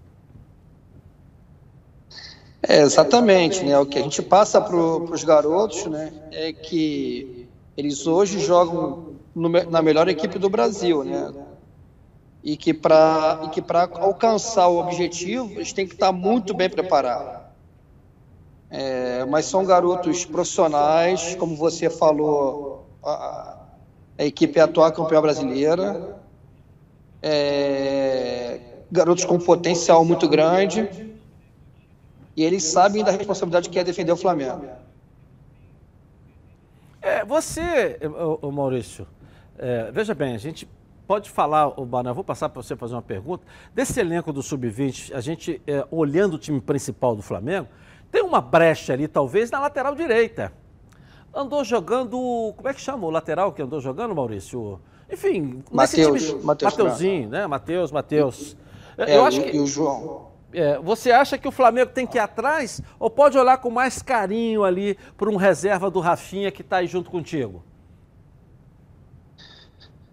É, 2.63 2.83
exatamente, 2.83 3.65
né? 3.65 3.77
O 3.79 3.87
que 3.87 3.99
a 3.99 4.03
gente 4.03 4.23
passa 4.23 4.61
para 4.61 4.77
os 4.77 5.25
garotos, 5.25 5.87
né, 5.87 6.13
é 6.31 6.53
que 6.53 7.42
eles 7.77 8.07
hoje 8.07 8.39
jogam 8.39 9.15
no, 9.35 9.49
na 9.49 9.81
melhor 9.81 10.09
equipe 10.09 10.39
do 10.39 10.49
Brasil, 10.49 11.05
né? 11.05 11.33
E 12.43 12.57
que 12.57 12.75
para 12.75 13.39
alcançar 14.01 14.69
o 14.69 14.79
objetivo 14.79 15.53
eles 15.53 15.73
têm 15.73 15.87
que 15.87 15.95
estar 15.95 16.13
muito 16.13 16.53
bem 16.55 16.69
preparados. 16.69 17.41
É, 18.69 19.25
mas 19.27 19.45
são 19.45 19.65
garotos 19.65 20.25
profissionais, 20.25 21.35
como 21.35 21.55
você 21.55 21.91
falou, 21.91 22.87
a, 23.05 23.59
a 24.19 24.25
equipe 24.25 24.59
é 24.59 24.63
atual 24.63 24.91
campeã 24.93 25.21
brasileira, 25.21 26.17
é, 27.21 28.61
garotos 28.91 29.25
com 29.25 29.39
potencial 29.39 30.05
muito 30.05 30.27
grande, 30.29 30.89
e 32.35 32.43
eles 32.43 32.65
sabem 32.65 33.05
da 33.05 33.11
responsabilidade 33.11 33.69
que 33.69 33.79
é 33.79 33.85
defender 33.85 34.13
o 34.13 34.17
Flamengo. 34.17 34.67
É, 37.23 37.25
você, 37.25 37.99
o, 38.03 38.49
o 38.49 38.53
Maurício, 38.53 39.07
é, 39.57 39.91
veja 39.93 40.15
bem, 40.15 40.35
a 40.35 40.39
gente 40.39 40.69
pode 41.07 41.31
falar, 41.31 41.69
o 41.81 41.87
Baná, 41.87 42.13
vou 42.13 42.25
passar 42.25 42.49
para 42.49 42.61
você 42.61 42.75
fazer 42.75 42.95
uma 42.95 43.03
pergunta. 43.03 43.47
Desse 43.73 44.01
elenco 44.01 44.33
do 44.33 44.43
Sub-20, 44.43 45.15
a 45.15 45.21
gente, 45.21 45.63
é, 45.67 45.87
olhando 45.91 46.35
o 46.35 46.39
time 46.39 46.61
principal 46.61 47.15
do 47.15 47.23
Flamengo, 47.23 47.69
tem 48.11 48.23
uma 48.23 48.41
brecha 48.41 48.93
ali, 48.93 49.07
talvez, 49.07 49.51
na 49.51 49.61
lateral 49.61 49.95
direita. 49.95 50.53
Andou 51.35 51.65
jogando. 51.65 52.53
Como 52.57 52.69
é 52.69 52.75
que 52.75 52.81
chama 52.81 53.07
o 53.07 53.11
lateral 53.11 53.53
que 53.53 53.63
andou 53.63 53.81
jogando, 53.81 54.15
Maurício? 54.15 54.79
Enfim, 55.11 55.63
Mateus, 55.71 56.23
time. 56.27 56.43
Mateus 56.43 56.77
Mateuzinho, 56.77 57.29
né? 57.31 57.47
Matheus, 57.47 57.91
Matheus. 57.91 58.57
É, 58.99 59.17
Eu 59.17 59.25
acho 59.25 59.41
que... 59.41 59.57
e 59.57 59.61
o 59.61 59.67
João. 59.67 60.32
É, 60.53 60.79
você 60.79 61.11
acha 61.11 61.39
que 61.39 61.49
o 61.49 61.53
Flamengo 61.53 61.91
tem 61.93 62.07
que 62.07 62.19
ir 62.19 62.21
atrás 62.21 62.81
ou 62.99 63.09
pode 63.09 63.39
olhar 63.39 63.57
com 63.59 63.71
mais 63.71 64.03
carinho 64.03 64.65
ali 64.65 64.99
para 65.17 65.31
um 65.31 65.37
reserva 65.37 65.91
do 65.91 65.99
Rafinha 65.99 66.51
que 66.51 66.61
está 66.61 66.79
aí 66.79 66.87
junto 66.87 67.11
contigo? 67.11 67.63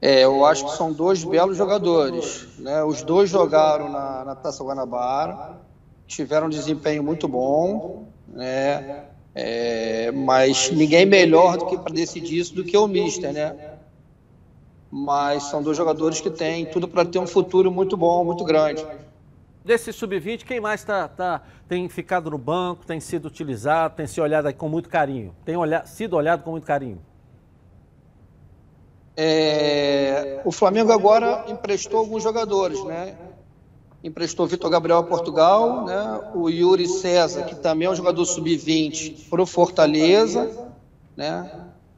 É, 0.01 0.23
eu 0.23 0.45
acho 0.45 0.65
que 0.65 0.77
são 0.77 0.93
dois 0.93 1.23
belos 1.23 1.57
jogadores. 1.57 2.47
Né? 2.57 2.81
Os 2.83 3.01
dois 3.01 3.29
jogaram 3.29 3.89
na, 3.89 4.23
na 4.23 4.35
Taça 4.35 4.63
Guanabara, 4.63 5.57
tiveram 6.07 6.47
um 6.47 6.49
desempenho 6.49 7.03
muito 7.03 7.27
bom, 7.27 8.07
né? 8.27 9.05
É, 9.35 10.11
mas 10.11 10.71
ninguém 10.71 11.05
melhor 11.05 11.57
do 11.57 11.65
que 11.67 11.77
para 11.77 11.93
decidir 11.93 12.39
isso 12.39 12.55
do 12.55 12.63
que 12.63 12.75
o 12.77 12.87
Mister, 12.87 13.31
né? 13.31 13.77
Mas 14.89 15.43
são 15.43 15.61
dois 15.61 15.77
jogadores 15.77 16.19
que 16.19 16.31
têm 16.31 16.65
tudo 16.65 16.87
para 16.87 17.05
ter 17.05 17.19
um 17.19 17.27
futuro 17.27 17.71
muito 17.71 17.95
bom, 17.95 18.23
muito 18.23 18.43
grande. 18.43 18.85
Desse 19.63 19.91
sub-20, 19.91 20.45
quem 20.45 20.61
mais 20.61 20.83
tá, 20.83 21.07
tá, 21.07 21.41
tem 21.67 21.87
ficado 21.89 22.31
no 22.31 22.37
banco, 22.37 22.85
tem 22.85 22.99
sido 22.99 23.27
utilizado, 23.27 23.95
tem 23.95 24.07
sido 24.07 24.23
olhado 24.23 24.53
com 24.53 24.69
muito 24.69 24.87
carinho? 24.87 25.35
Tem 25.43 25.57
olhado, 25.57 25.85
sido 25.87 26.15
olhado 26.15 26.43
com 26.43 26.51
muito 26.51 26.65
carinho? 26.65 27.01
É, 29.17 30.41
o 30.45 30.51
Flamengo 30.51 30.93
agora 30.93 31.43
emprestou 31.49 31.99
alguns 31.99 32.23
jogadores, 32.23 32.81
né? 32.85 33.17
Emprestou 34.01 34.47
Vitor 34.47 34.69
Gabriel 34.69 34.99
a 34.99 35.03
Portugal, 35.03 35.83
né? 35.83 36.31
o 36.33 36.49
Yuri 36.49 36.87
César, 36.87 37.43
que 37.43 37.53
também 37.53 37.85
é 37.85 37.91
um 37.91 37.95
jogador 37.95 38.23
sub-20, 38.23 39.27
para 39.29 39.41
o 39.41 39.45
Fortaleza, 39.45 40.71
né? 41.17 41.51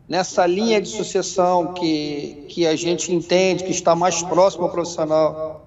Nessa 0.09 0.47
linha 0.47 0.81
de 0.81 0.89
sucessão 0.89 1.73
que, 1.73 2.47
que 2.49 2.65
a 2.65 2.75
gente 2.75 3.13
entende 3.13 3.63
que 3.63 3.71
está 3.71 3.95
mais 3.95 4.23
próximo 4.23 4.63
ao 4.63 4.71
profissional, 4.71 5.60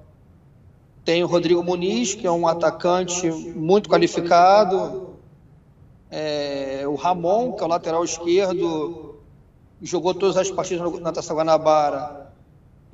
tem 1.04 1.22
o 1.22 1.26
Rodrigo 1.26 1.62
Muniz, 1.62 2.14
que 2.14 2.26
é 2.26 2.30
um 2.30 2.48
atacante 2.48 3.30
muito 3.30 3.88
qualificado. 3.88 5.10
É, 6.10 6.84
o 6.86 6.94
Ramon, 6.94 7.52
que 7.52 7.62
é 7.62 7.66
o 7.66 7.68
lateral 7.68 8.04
esquerdo, 8.04 9.16
jogou 9.82 10.14
todas 10.14 10.36
as 10.36 10.50
partidas 10.50 11.00
na 11.00 11.12
Taça 11.12 11.34
Guanabara 11.34 12.32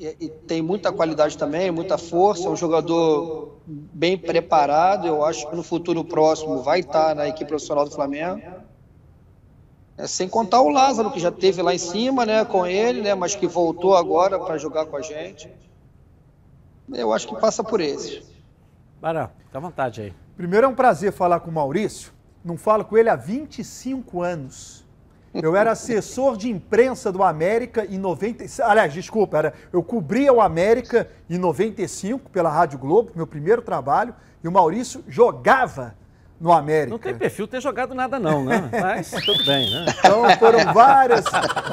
e, 0.00 0.16
e, 0.18 0.28
tem 0.30 0.62
muita 0.62 0.90
qualidade 0.90 1.36
também, 1.36 1.70
muita 1.70 1.98
força. 1.98 2.48
É 2.48 2.50
um 2.50 2.56
jogador 2.56 3.56
bem 3.66 4.16
preparado. 4.16 5.06
Eu 5.06 5.22
acho 5.22 5.46
que 5.48 5.54
no 5.54 5.62
futuro 5.62 6.02
próximo 6.02 6.62
vai 6.62 6.80
estar 6.80 7.14
na 7.14 7.28
equipe 7.28 7.46
profissional 7.46 7.84
do 7.84 7.90
Flamengo. 7.90 8.40
É, 9.98 10.06
sem 10.06 10.26
contar 10.26 10.62
o 10.62 10.70
Lázaro, 10.70 11.10
que 11.10 11.20
já 11.20 11.30
teve 11.30 11.60
lá 11.60 11.74
em 11.74 11.78
cima 11.78 12.24
né, 12.24 12.44
com 12.46 12.66
ele, 12.66 13.02
né, 13.02 13.14
mas 13.14 13.34
que 13.34 13.46
voltou 13.46 13.94
agora 13.94 14.38
para 14.38 14.56
jogar 14.56 14.86
com 14.86 14.96
a 14.96 15.02
gente. 15.02 15.50
Eu 16.92 17.12
acho 17.12 17.28
que 17.28 17.36
passa 17.40 17.62
por 17.62 17.80
esse. 17.80 18.22
Barão, 19.00 19.30
fica 19.46 19.58
à 19.58 19.60
vontade 19.60 20.00
aí. 20.02 20.14
Primeiro 20.36 20.66
é 20.66 20.68
um 20.68 20.74
prazer 20.74 21.12
falar 21.12 21.40
com 21.40 21.50
o 21.50 21.54
Maurício. 21.54 22.12
Não 22.44 22.56
falo 22.56 22.84
com 22.84 22.96
ele 22.96 23.08
há 23.08 23.16
25 23.16 24.22
anos. 24.22 24.86
Eu 25.32 25.54
era 25.54 25.70
assessor 25.70 26.36
de 26.36 26.50
imprensa 26.50 27.12
do 27.12 27.22
América 27.22 27.86
em 27.88 27.98
90. 27.98 28.44
Aliás, 28.64 28.92
desculpa, 28.92 29.38
era, 29.38 29.54
eu 29.72 29.82
cobria 29.82 30.32
o 30.32 30.40
América 30.40 31.08
em 31.28 31.38
95 31.38 32.30
pela 32.30 32.50
Rádio 32.50 32.78
Globo, 32.78 33.12
meu 33.14 33.26
primeiro 33.26 33.62
trabalho, 33.62 34.14
e 34.42 34.48
o 34.48 34.52
Maurício 34.52 35.04
jogava 35.06 35.94
no 36.40 36.50
América. 36.50 36.90
Não 36.90 36.98
tem 36.98 37.14
perfil 37.14 37.46
ter 37.46 37.60
jogado 37.60 37.94
nada, 37.94 38.18
não, 38.18 38.44
né? 38.44 38.68
Mas 38.80 39.10
tudo 39.10 39.44
bem, 39.44 39.70
né? 39.70 39.86
Então 39.98 40.28
foram 40.38 40.72
várias, 40.72 41.24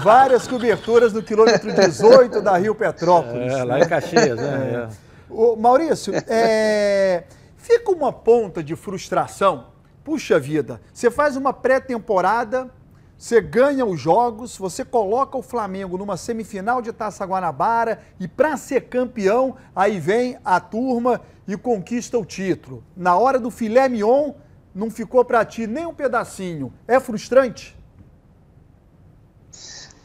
várias 0.04 0.48
coberturas 0.48 1.14
no 1.14 1.24
quilômetro 1.24 1.74
18 1.74 2.42
da 2.42 2.58
Rio 2.58 2.76
Petrópolis. 2.76 3.54
É, 3.54 3.64
lá 3.64 3.80
em 3.80 3.88
Caxias, 3.88 4.38
né? 4.38 4.88
É. 4.94 5.07
Ô, 5.30 5.56
Maurício, 5.56 6.14
é, 6.28 7.24
fica 7.56 7.92
uma 7.92 8.12
ponta 8.12 8.64
de 8.64 8.76
frustração. 8.76 9.68
Puxa 10.04 10.40
vida, 10.40 10.80
você 10.94 11.12
faz 11.12 11.36
uma 11.36 11.52
pré-temporada, 11.52 12.72
você 13.18 13.42
ganha 13.42 13.86
os 13.86 14.00
jogos, 14.00 14.56
você 14.56 14.86
coloca 14.86 15.38
o 15.38 15.42
Flamengo 15.42 15.98
numa 15.98 16.16
semifinal 16.16 16.82
de 16.82 16.94
Taça 16.94 17.26
Guanabara 17.26 18.00
e 18.20 18.28
para 18.28 18.56
ser 18.56 18.82
campeão, 18.88 19.58
aí 19.76 20.00
vem 20.00 20.38
a 20.46 20.62
turma 20.62 21.20
e 21.46 21.58
conquista 21.58 22.18
o 22.18 22.24
título. 22.24 22.84
Na 22.96 23.18
hora 23.18 23.38
do 23.38 23.52
filé 23.52 23.90
mignon, 23.90 24.34
não 24.74 24.90
ficou 24.90 25.26
para 25.26 25.44
ti 25.44 25.68
nem 25.68 25.86
um 25.86 25.94
pedacinho. 25.94 26.72
É 26.88 27.00
frustrante? 27.00 27.76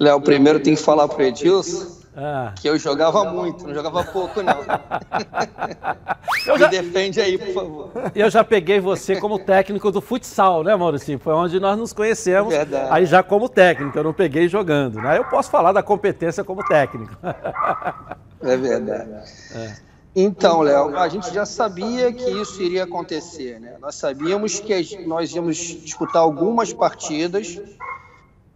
Léo, 0.01 0.21
primeiro 0.21 0.59
tem 0.59 0.75
que 0.75 0.83
falar 0.83 1.07
pro 1.07 1.23
Edilson 1.23 2.02
ah. 2.17 2.53
que 2.61 2.69
eu 2.69 2.79
jogava 2.79 3.25
muito, 3.25 3.67
não 3.67 3.75
jogava 3.75 4.05
pouco, 4.05 4.43
não. 4.43 4.59
Eu 6.47 6.59
já... 6.59 6.69
Me 6.69 6.77
defende 6.77 7.21
aí, 7.21 7.39
por 7.39 7.55
favor. 7.55 7.91
Eu 8.15 8.29
já 8.29 8.43
peguei 8.43 8.81
você 8.81 9.17
como 9.17 9.39
técnico 9.39 9.91
do 9.93 10.01
futsal, 10.01 10.65
né, 10.65 10.75
Maurício? 10.75 11.19
Foi 11.19 11.35
onde 11.35 11.61
nós 11.61 11.79
nos 11.79 11.93
conhecemos. 11.93 12.53
Verdade. 12.53 12.89
Aí 12.91 13.07
já 13.07 13.23
como 13.23 13.49
técnico, 13.49 13.97
eu 13.97 14.05
não 14.05 14.13
peguei 14.13 14.49
jogando. 14.49 15.01
Né? 15.01 15.19
Eu 15.19 15.25
posso 15.25 15.51
falar 15.51 15.73
da 15.73 15.83
competência 15.83 16.43
como 16.45 16.65
técnico. 16.65 17.17
É 18.45 18.57
verdade. 18.57 19.09
É. 19.55 19.77
Então, 20.17 20.63
Léo, 20.63 20.99
a 20.99 21.09
gente 21.09 21.33
já 21.33 21.47
sabia 21.47 22.13
que 22.13 22.29
isso 22.29 22.61
iria 22.61 22.83
acontecer, 22.83 23.61
né? 23.61 23.77
Nós 23.81 23.95
sabíamos 23.95 24.59
que 24.59 25.07
nós 25.07 25.33
íamos 25.33 25.57
disputar 25.57 26.23
algumas 26.23 26.73
partidas 26.73 27.61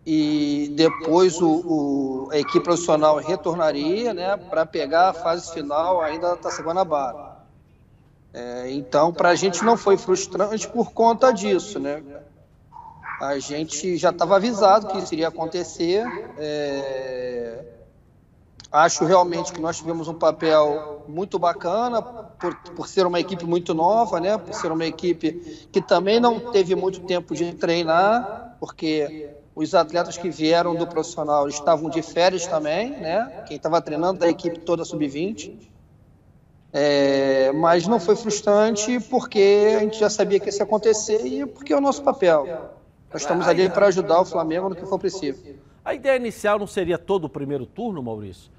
e 0.06 0.72
depois 0.76 1.42
o, 1.42 1.48
o, 1.48 2.28
a 2.30 2.38
equipe 2.38 2.60
profissional 2.60 3.16
retornaria 3.16 4.14
né, 4.14 4.36
para 4.36 4.64
pegar 4.64 5.08
a 5.08 5.12
fase 5.12 5.52
final 5.52 6.00
ainda 6.00 6.28
da 6.28 6.36
Taça 6.36 6.62
Guanabara. 6.62 7.38
É, 8.32 8.70
então, 8.70 9.12
para 9.12 9.30
a 9.30 9.34
gente 9.34 9.64
não 9.64 9.76
foi 9.76 9.96
frustrante 9.96 10.68
por 10.68 10.92
conta 10.92 11.32
disso. 11.32 11.80
Né? 11.80 12.00
A 13.20 13.36
gente 13.40 13.96
já 13.96 14.10
estava 14.10 14.36
avisado 14.36 14.86
que 14.86 14.98
isso 14.98 15.12
iria 15.12 15.26
acontecer. 15.26 16.06
É, 16.38 17.64
acho 18.70 19.04
realmente 19.04 19.52
que 19.52 19.60
nós 19.60 19.78
tivemos 19.78 20.06
um 20.06 20.14
papel 20.14 21.04
muito 21.08 21.36
bacana 21.36 22.00
por, 22.00 22.54
por 22.76 22.86
ser 22.86 23.06
uma 23.06 23.18
equipe 23.18 23.44
muito 23.44 23.74
nova, 23.74 24.20
né? 24.20 24.38
por 24.38 24.54
ser 24.54 24.70
uma 24.70 24.84
equipe 24.84 25.68
que 25.72 25.80
também 25.80 26.20
não 26.20 26.52
teve 26.52 26.76
muito 26.76 27.00
tempo 27.00 27.34
de 27.34 27.54
treinar, 27.54 28.56
porque 28.60 29.34
os 29.56 29.74
atletas 29.74 30.18
que 30.18 30.28
vieram 30.28 30.74
do 30.74 30.86
profissional 30.86 31.48
estavam 31.48 31.88
de 31.88 32.02
férias 32.02 32.46
também, 32.46 32.90
né? 32.90 33.42
Quem 33.48 33.56
estava 33.56 33.80
treinando 33.80 34.20
da 34.20 34.28
equipe 34.28 34.58
toda 34.58 34.84
sub-20. 34.84 35.56
É, 36.70 37.50
mas 37.52 37.86
não 37.86 37.98
foi 37.98 38.14
frustrante 38.16 39.00
porque 39.08 39.74
a 39.78 39.80
gente 39.80 39.98
já 39.98 40.10
sabia 40.10 40.38
que 40.38 40.50
isso 40.50 40.58
ia 40.58 40.64
acontecer 40.64 41.26
e 41.26 41.46
porque 41.46 41.72
é 41.72 41.76
o 41.76 41.80
nosso 41.80 42.02
papel. 42.02 42.46
Nós 43.10 43.22
estamos 43.22 43.48
ali 43.48 43.70
para 43.70 43.86
ajudar 43.86 44.20
o 44.20 44.26
Flamengo 44.26 44.68
no 44.68 44.76
que 44.76 44.84
for 44.84 44.98
preciso. 44.98 45.42
A 45.82 45.94
ideia 45.94 46.16
inicial 46.16 46.58
não 46.58 46.66
seria 46.66 46.98
todo 46.98 47.24
o 47.24 47.28
primeiro 47.28 47.64
turno, 47.64 48.02
Maurício? 48.02 48.50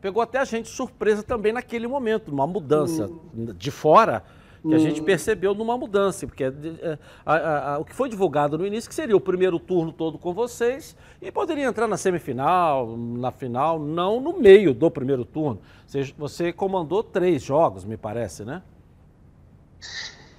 Pegou 0.00 0.20
até 0.20 0.38
a 0.38 0.44
gente 0.44 0.68
surpresa 0.68 1.22
também 1.22 1.52
naquele 1.52 1.86
momento, 1.86 2.32
uma 2.32 2.46
mudança 2.46 3.06
hum. 3.06 3.54
de 3.56 3.70
fora 3.70 4.24
que 4.62 4.74
a 4.74 4.78
gente 4.78 5.00
hum. 5.00 5.04
percebeu 5.04 5.54
numa 5.54 5.76
mudança, 5.76 6.26
porque 6.26 6.44
é, 6.44 6.98
a, 7.24 7.34
a, 7.34 7.74
a, 7.74 7.78
o 7.78 7.84
que 7.84 7.94
foi 7.94 8.08
divulgado 8.08 8.58
no 8.58 8.66
início 8.66 8.88
que 8.88 8.94
seria 8.94 9.16
o 9.16 9.20
primeiro 9.20 9.58
turno 9.58 9.92
todo 9.92 10.18
com 10.18 10.34
vocês 10.34 10.96
e 11.20 11.32
poderia 11.32 11.64
entrar 11.64 11.86
na 11.86 11.96
semifinal, 11.96 12.96
na 12.96 13.30
final, 13.30 13.78
não 13.78 14.20
no 14.20 14.38
meio 14.38 14.74
do 14.74 14.90
primeiro 14.90 15.24
turno. 15.24 15.60
Você, 15.86 16.14
você 16.16 16.52
comandou 16.52 17.02
três 17.02 17.42
jogos, 17.42 17.84
me 17.84 17.96
parece, 17.96 18.44
né? 18.44 18.62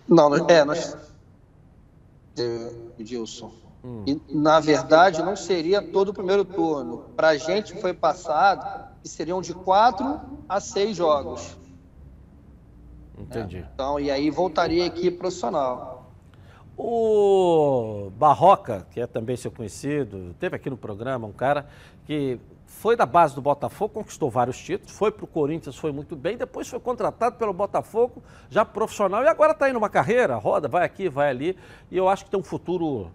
Não, 0.07 0.35
é, 0.47 0.63
nós... 0.63 0.97
Edilson. 2.97 3.51
Hum. 3.83 4.03
E, 4.05 4.21
na 4.29 4.59
verdade, 4.59 5.23
não 5.23 5.35
seria 5.35 5.81
todo 5.81 6.09
o 6.09 6.13
primeiro 6.13 6.45
turno. 6.45 7.05
Para 7.15 7.29
a 7.29 7.37
gente 7.37 7.79
foi 7.81 7.93
passado 7.93 8.89
que 9.01 9.09
seriam 9.09 9.41
de 9.41 9.53
quatro 9.53 10.19
a 10.47 10.59
seis 10.59 10.95
jogos. 10.95 11.57
Entendi. 13.17 13.59
Né? 13.59 13.69
Então, 13.73 13.99
e 13.99 14.09
aí 14.09 14.29
voltaria 14.29 14.83
a 14.83 14.87
equipe 14.87 15.17
profissional. 15.17 16.11
O 16.77 18.11
Barroca, 18.15 18.87
que 18.91 18.99
é 18.99 19.05
também 19.05 19.35
seu 19.35 19.51
conhecido, 19.51 20.35
teve 20.39 20.55
aqui 20.55 20.69
no 20.69 20.77
programa 20.77 21.27
um 21.27 21.33
cara 21.33 21.67
que 22.05 22.39
foi 22.65 22.95
da 22.95 23.05
base 23.05 23.35
do 23.35 23.41
Botafogo, 23.41 23.93
conquistou 23.95 24.31
vários 24.31 24.57
títulos, 24.57 24.91
foi 24.95 25.11
para 25.11 25.25
o 25.25 25.27
Corinthians, 25.27 25.77
foi 25.77 25.91
muito 25.91 26.15
bem, 26.15 26.37
depois 26.37 26.67
foi 26.67 26.79
contratado 26.79 27.35
pelo 27.35 27.53
Botafogo, 27.53 28.23
já 28.49 28.65
profissional, 28.65 29.23
e 29.23 29.27
agora 29.27 29.51
está 29.51 29.69
indo 29.69 29.77
uma 29.77 29.89
carreira, 29.89 30.35
roda, 30.37 30.67
vai 30.67 30.83
aqui, 30.83 31.07
vai 31.07 31.29
ali, 31.29 31.55
e 31.91 31.97
eu 31.97 32.09
acho 32.09 32.25
que 32.25 32.31
tem 32.31 32.39
um 32.39 32.43
futuro, 32.43 33.11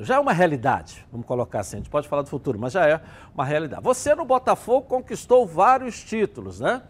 já 0.00 0.16
é 0.16 0.18
uma 0.18 0.32
realidade, 0.32 1.06
vamos 1.10 1.26
colocar 1.26 1.60
assim, 1.60 1.76
a 1.76 1.78
gente 1.78 1.88
pode 1.88 2.08
falar 2.08 2.22
do 2.22 2.28
futuro, 2.28 2.58
mas 2.58 2.72
já 2.72 2.86
é 2.86 3.00
uma 3.32 3.44
realidade. 3.44 3.82
Você 3.82 4.14
no 4.14 4.24
Botafogo 4.24 4.86
conquistou 4.86 5.46
vários 5.46 6.02
títulos, 6.02 6.60
né? 6.60 6.82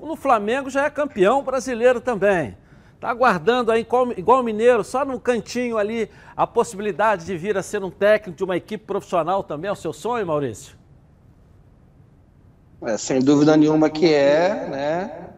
No 0.00 0.16
Flamengo 0.16 0.70
já 0.70 0.84
é 0.84 0.90
campeão 0.90 1.42
brasileiro 1.42 2.00
também. 2.00 2.56
Está 2.94 3.10
aguardando 3.10 3.70
aí, 3.70 3.86
igual 4.16 4.40
o 4.40 4.42
Mineiro, 4.42 4.82
só 4.82 5.04
no 5.04 5.20
cantinho 5.20 5.78
ali, 5.78 6.10
a 6.36 6.46
possibilidade 6.46 7.24
de 7.24 7.36
vir 7.36 7.56
a 7.56 7.62
ser 7.62 7.84
um 7.84 7.90
técnico 7.90 8.36
de 8.36 8.42
uma 8.42 8.56
equipe 8.56 8.84
profissional 8.84 9.42
também. 9.44 9.68
É 9.68 9.72
o 9.72 9.76
seu 9.76 9.92
sonho, 9.92 10.26
Maurício? 10.26 10.76
É, 12.82 12.96
sem 12.96 13.20
dúvida 13.20 13.56
nenhuma 13.56 13.88
que 13.90 14.12
é, 14.12 14.66
né? 14.68 15.28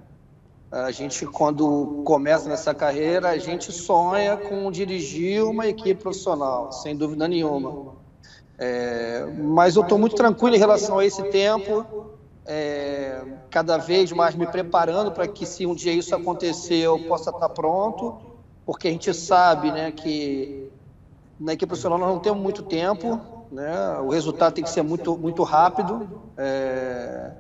A 0.71 0.91
gente, 0.91 1.27
quando 1.27 2.03
começa 2.05 2.49
nessa 2.49 2.73
carreira, 2.73 3.31
a 3.31 3.39
gente 3.39 3.73
sonha 3.73 4.37
com 4.37 4.71
dirigir 4.71 5.43
uma 5.43 5.67
equipe 5.67 6.01
profissional, 6.01 6.71
sem 6.71 6.97
dúvida 6.97 7.27
nenhuma. 7.27 7.95
É, 8.59 9.27
mas 9.37 9.75
eu 9.75 9.83
estou 9.83 9.99
muito 9.99 10.15
tranquilo 10.15 10.55
em 10.55 10.59
relação 10.59 10.99
a 10.99 11.05
esse 11.05 11.23
tempo 11.25 12.20
é, 12.53 13.23
cada 13.49 13.79
vez 13.79 14.11
mais 14.11 14.35
me 14.35 14.45
preparando 14.45 15.13
para 15.13 15.29
que 15.29 15.47
se 15.47 15.65
um 15.67 15.73
dia 15.73 15.93
isso 15.93 16.13
acontecer 16.17 16.79
eu 16.79 16.99
possa 17.05 17.31
estar 17.31 17.49
pronto, 17.51 18.19
porque 18.67 18.89
a 18.89 18.91
gente 18.91 19.15
sabe 19.15 19.71
né, 19.71 19.93
que 19.93 20.69
na 21.39 21.53
equipe 21.53 21.69
profissional 21.69 21.97
nós 21.97 22.09
não 22.09 22.19
temos 22.19 22.43
muito 22.43 22.65
tempo, 22.65 23.21
né, 23.53 24.01
o 24.01 24.09
resultado 24.09 24.55
tem 24.55 24.65
que 24.65 24.71
ser 24.71 24.83
muito, 24.83 25.17
muito 25.17 25.45
rápido. 25.45 26.11
É, 26.37 27.31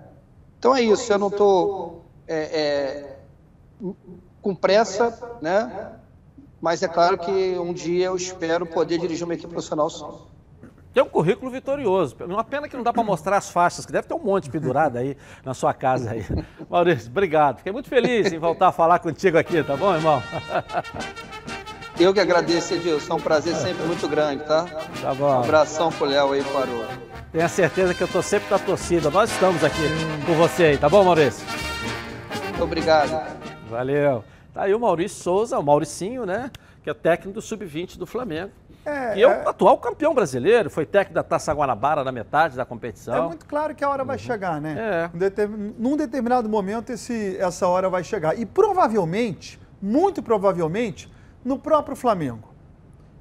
então 0.56 0.76
é 0.76 0.80
isso, 0.80 1.12
eu 1.12 1.18
não 1.18 1.26
estou 1.26 2.04
é, 2.28 2.36
é, 2.60 3.18
com 4.40 4.54
pressa, 4.54 5.36
né, 5.42 5.90
mas 6.60 6.84
é 6.84 6.88
claro 6.88 7.18
que 7.18 7.58
um 7.58 7.72
dia 7.72 8.06
eu 8.06 8.16
espero 8.16 8.64
poder 8.64 8.96
dirigir 8.98 9.24
uma 9.24 9.34
equipe 9.34 9.50
profissional 9.50 9.90
só. 9.90 10.29
Tem 10.92 11.02
um 11.02 11.08
currículo 11.08 11.50
vitorioso. 11.50 12.16
Uma 12.20 12.42
pena 12.42 12.68
que 12.68 12.76
não 12.76 12.82
dá 12.82 12.92
para 12.92 13.02
mostrar 13.02 13.36
as 13.36 13.48
faixas, 13.48 13.86
que 13.86 13.92
deve 13.92 14.08
ter 14.08 14.14
um 14.14 14.18
monte 14.18 14.50
pendurado 14.50 14.96
aí 14.96 15.16
na 15.44 15.54
sua 15.54 15.72
casa 15.72 16.10
aí. 16.10 16.24
Maurício, 16.68 17.08
obrigado. 17.08 17.58
Fiquei 17.58 17.72
muito 17.72 17.88
feliz 17.88 18.32
em 18.32 18.38
voltar 18.38 18.68
a 18.68 18.72
falar 18.72 18.98
contigo 18.98 19.38
aqui, 19.38 19.62
tá 19.62 19.76
bom, 19.76 19.94
irmão? 19.94 20.20
Eu 21.98 22.14
que 22.14 22.20
agradeço, 22.20 22.72
Edilson. 22.74 23.12
É 23.12 23.16
um 23.16 23.20
prazer 23.20 23.54
sempre 23.54 23.84
muito 23.84 24.08
grande, 24.08 24.42
tá? 24.44 24.64
Tá 25.02 25.12
bom. 25.12 25.30
Um 25.30 25.44
abração 25.44 25.92
pro 25.92 26.06
Léo 26.06 26.32
aí, 26.32 26.42
parou. 26.44 26.82
Tenha 27.30 27.46
certeza 27.46 27.92
que 27.92 28.02
eu 28.02 28.08
tô 28.08 28.22
sempre 28.22 28.48
da 28.48 28.58
torcida. 28.58 29.10
Nós 29.10 29.30
estamos 29.30 29.62
aqui 29.62 29.82
com 30.26 30.32
você 30.34 30.64
aí, 30.64 30.78
tá 30.78 30.88
bom, 30.88 31.04
Maurício? 31.04 31.46
Muito 32.44 32.64
obrigado. 32.64 33.38
Valeu. 33.68 34.24
Tá 34.54 34.62
aí 34.62 34.74
o 34.74 34.80
Maurício 34.80 35.22
Souza, 35.22 35.58
o 35.58 35.62
Mauricinho, 35.62 36.24
né? 36.24 36.50
Que 36.82 36.88
é 36.88 36.94
técnico 36.94 37.34
do 37.34 37.42
Sub-20 37.42 37.98
do 37.98 38.06
Flamengo. 38.06 38.50
É, 38.84 39.18
e 39.18 39.22
é 39.22 39.26
o 39.26 39.30
é... 39.30 39.48
atual 39.48 39.76
campeão 39.78 40.14
brasileiro, 40.14 40.70
foi 40.70 40.86
técnico 40.86 41.14
da 41.14 41.22
Taça 41.22 41.52
Guanabara 41.52 42.02
na 42.02 42.10
metade 42.10 42.56
da 42.56 42.64
competição. 42.64 43.14
É 43.14 43.28
muito 43.28 43.46
claro 43.46 43.74
que 43.74 43.84
a 43.84 43.90
hora 43.90 44.04
vai 44.04 44.16
uhum. 44.16 44.22
chegar, 44.22 44.60
né? 44.60 45.10
É. 45.12 45.46
Num 45.78 45.96
determinado 45.96 46.48
momento 46.48 46.90
esse, 46.90 47.36
essa 47.38 47.66
hora 47.68 47.88
vai 47.88 48.02
chegar. 48.02 48.38
E 48.38 48.46
provavelmente, 48.46 49.60
muito 49.80 50.22
provavelmente, 50.22 51.12
no 51.44 51.58
próprio 51.58 51.94
Flamengo. 51.94 52.48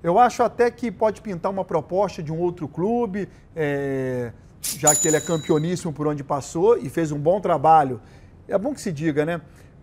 Eu 0.01 0.17
acho 0.17 0.41
até 0.43 0.71
que 0.71 0.89
pode 0.89 1.21
pintar 1.21 1.51
uma 1.51 1.65
proposta 1.65 2.23
de 2.23 2.31
um 2.31 2.39
outro 2.39 2.67
clube, 2.67 3.27
é, 3.53 4.31
já 4.61 4.95
que 4.95 5.09
ele 5.09 5.17
é 5.17 5.21
campeoníssimo 5.21 5.91
por 5.91 6.07
onde 6.07 6.23
passou 6.23 6.77
e 6.77 6.89
fez 6.89 7.11
um 7.11 7.19
bom 7.19 7.41
trabalho. 7.41 7.99
É 8.47 8.57
bom 8.57 8.73
que 8.73 8.79
se 8.79 8.93
diga, 8.93 9.25
né? 9.25 9.41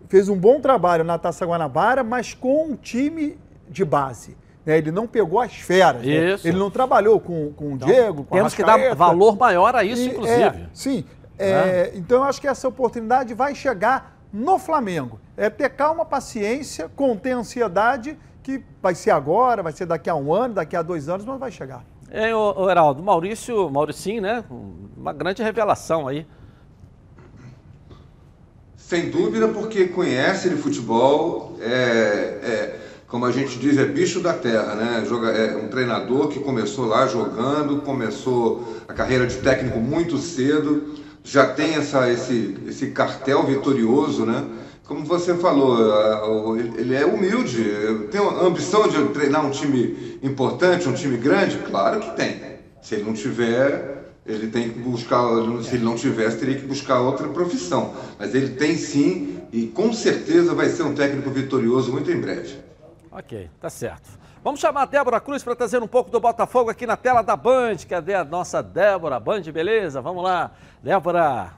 Fez 0.09 0.27
um 0.27 0.35
bom 0.35 0.59
trabalho 0.59 1.03
na 1.03 1.19
Taça 1.19 1.45
Guanabara, 1.45 2.03
mas 2.03 2.33
com 2.33 2.71
um 2.71 2.75
time 2.75 3.37
de 3.69 3.85
base 3.85 4.35
né? 4.67 4.77
Ele 4.77 4.91
não 4.91 5.07
pegou 5.07 5.39
as 5.39 5.53
feras. 5.55 6.01
né? 6.01 6.37
Ele 6.43 6.57
não 6.57 6.69
trabalhou 6.69 7.21
com, 7.21 7.53
com 7.53 7.73
o 7.73 7.77
Diego, 7.77 8.25
com 8.25 8.35
Temos 8.35 8.51
a 8.51 8.55
que 8.57 8.63
dar 8.63 8.93
valor 8.93 9.37
maior 9.37 9.73
a 9.73 9.83
isso, 9.83 10.01
E, 10.01 10.07
inclusive. 10.07 10.43
é, 10.43 10.69
sim. 10.73 11.05
É, 11.39 11.91
Então 11.95 12.17
eu 12.17 12.23
acho 12.25 12.41
que 12.41 12.47
essa 12.47 12.67
oportunidade 12.67 13.33
vai 13.33 13.55
chegar 13.55 14.19
no 14.33 14.59
Flamengo. 14.59 15.21
É 15.37 15.49
ter 15.49 15.69
calma, 15.69 16.03
paciência, 16.03 16.89
conter 16.93 17.31
ansiedade, 17.31 18.17
que 18.43 18.61
vai 18.81 18.93
ser 18.93 19.11
agora, 19.11 19.63
vai 19.63 19.71
ser 19.71 19.85
daqui 19.85 20.09
a 20.09 20.15
um 20.15 20.33
ano, 20.33 20.55
daqui 20.55 20.75
a 20.75 20.81
dois 20.81 21.07
anos, 21.07 21.25
mas 21.25 21.39
vai 21.39 21.51
chegar. 21.51 21.85
É, 22.11 22.35
o, 22.35 22.53
o 22.57 22.69
Heraldo, 22.69 23.01
Maurício, 23.01 23.69
Mauricinho, 23.69 24.21
né? 24.21 24.43
Uma 24.97 25.13
grande 25.13 25.41
revelação 25.43 26.07
aí. 26.09 26.25
Sem 28.75 29.09
dúvida, 29.09 29.47
porque 29.49 29.87
conhece 29.87 30.49
de 30.49 30.55
futebol, 30.55 31.57
é, 31.59 31.67
é, 32.41 32.79
como 33.07 33.25
a 33.25 33.31
gente 33.31 33.57
diz, 33.57 33.77
é 33.77 33.85
bicho 33.85 34.19
da 34.19 34.33
terra, 34.33 34.75
né? 34.75 35.05
Joga, 35.07 35.29
é 35.29 35.55
um 35.55 35.69
treinador 35.69 36.27
que 36.27 36.39
começou 36.39 36.85
lá 36.85 37.07
jogando, 37.07 37.81
começou 37.81 38.75
a 38.87 38.93
carreira 38.93 39.25
de 39.25 39.37
técnico 39.37 39.79
muito 39.79 40.17
cedo, 40.17 40.95
já 41.23 41.45
tem 41.45 41.75
essa, 41.75 42.11
esse, 42.11 42.57
esse 42.67 42.87
cartel 42.87 43.43
vitorioso, 43.45 44.25
né? 44.25 44.45
Como 44.85 45.05
você 45.05 45.35
falou, 45.35 46.57
ele 46.57 46.95
é 46.95 47.05
humilde, 47.05 47.63
tem 48.11 48.21
a 48.21 48.41
ambição 48.41 48.87
de 48.87 49.01
treinar 49.09 49.45
um 49.45 49.51
time 49.51 50.19
importante, 50.23 50.87
um 50.87 50.93
time 50.93 51.17
grande? 51.17 51.57
Claro 51.59 51.99
que 51.99 52.15
tem. 52.15 52.41
Se 52.81 52.95
ele 52.95 53.03
não 53.03 53.13
tiver, 53.13 54.13
ele 54.25 54.47
tem 54.47 54.69
que 54.69 54.79
buscar, 54.79 55.23
se 55.63 55.75
ele 55.75 55.83
não 55.83 55.95
tivesse, 55.95 56.37
teria 56.37 56.55
que 56.55 56.65
buscar 56.65 57.01
outra 57.01 57.27
profissão. 57.27 57.93
Mas 58.17 58.33
ele 58.33 58.49
tem 58.49 58.77
sim, 58.77 59.39
e 59.51 59.67
com 59.67 59.91
certeza 59.91 60.53
vai 60.53 60.69
ser 60.69 60.83
um 60.83 60.93
técnico 60.93 61.29
vitorioso 61.29 61.91
muito 61.91 62.09
em 62.09 62.19
breve. 62.19 62.66
Ok, 63.17 63.49
tá 63.59 63.67
certo. 63.67 64.07
Vamos 64.43 64.59
chamar 64.59 64.83
a 64.83 64.85
Débora 64.85 65.19
Cruz 65.19 65.43
para 65.43 65.55
trazer 65.55 65.81
um 65.81 65.87
pouco 65.87 66.11
do 66.11 66.19
Botafogo 66.19 66.69
aqui 66.69 66.85
na 66.85 66.95
tela 66.95 67.23
da 67.23 67.35
Band. 67.35 67.77
Cadê 67.89 68.13
a 68.13 68.23
nossa 68.23 68.61
Débora? 68.61 69.19
Band, 69.19 69.41
beleza? 69.51 69.99
Vamos 69.99 70.23
lá. 70.23 70.51
Débora. 70.83 71.51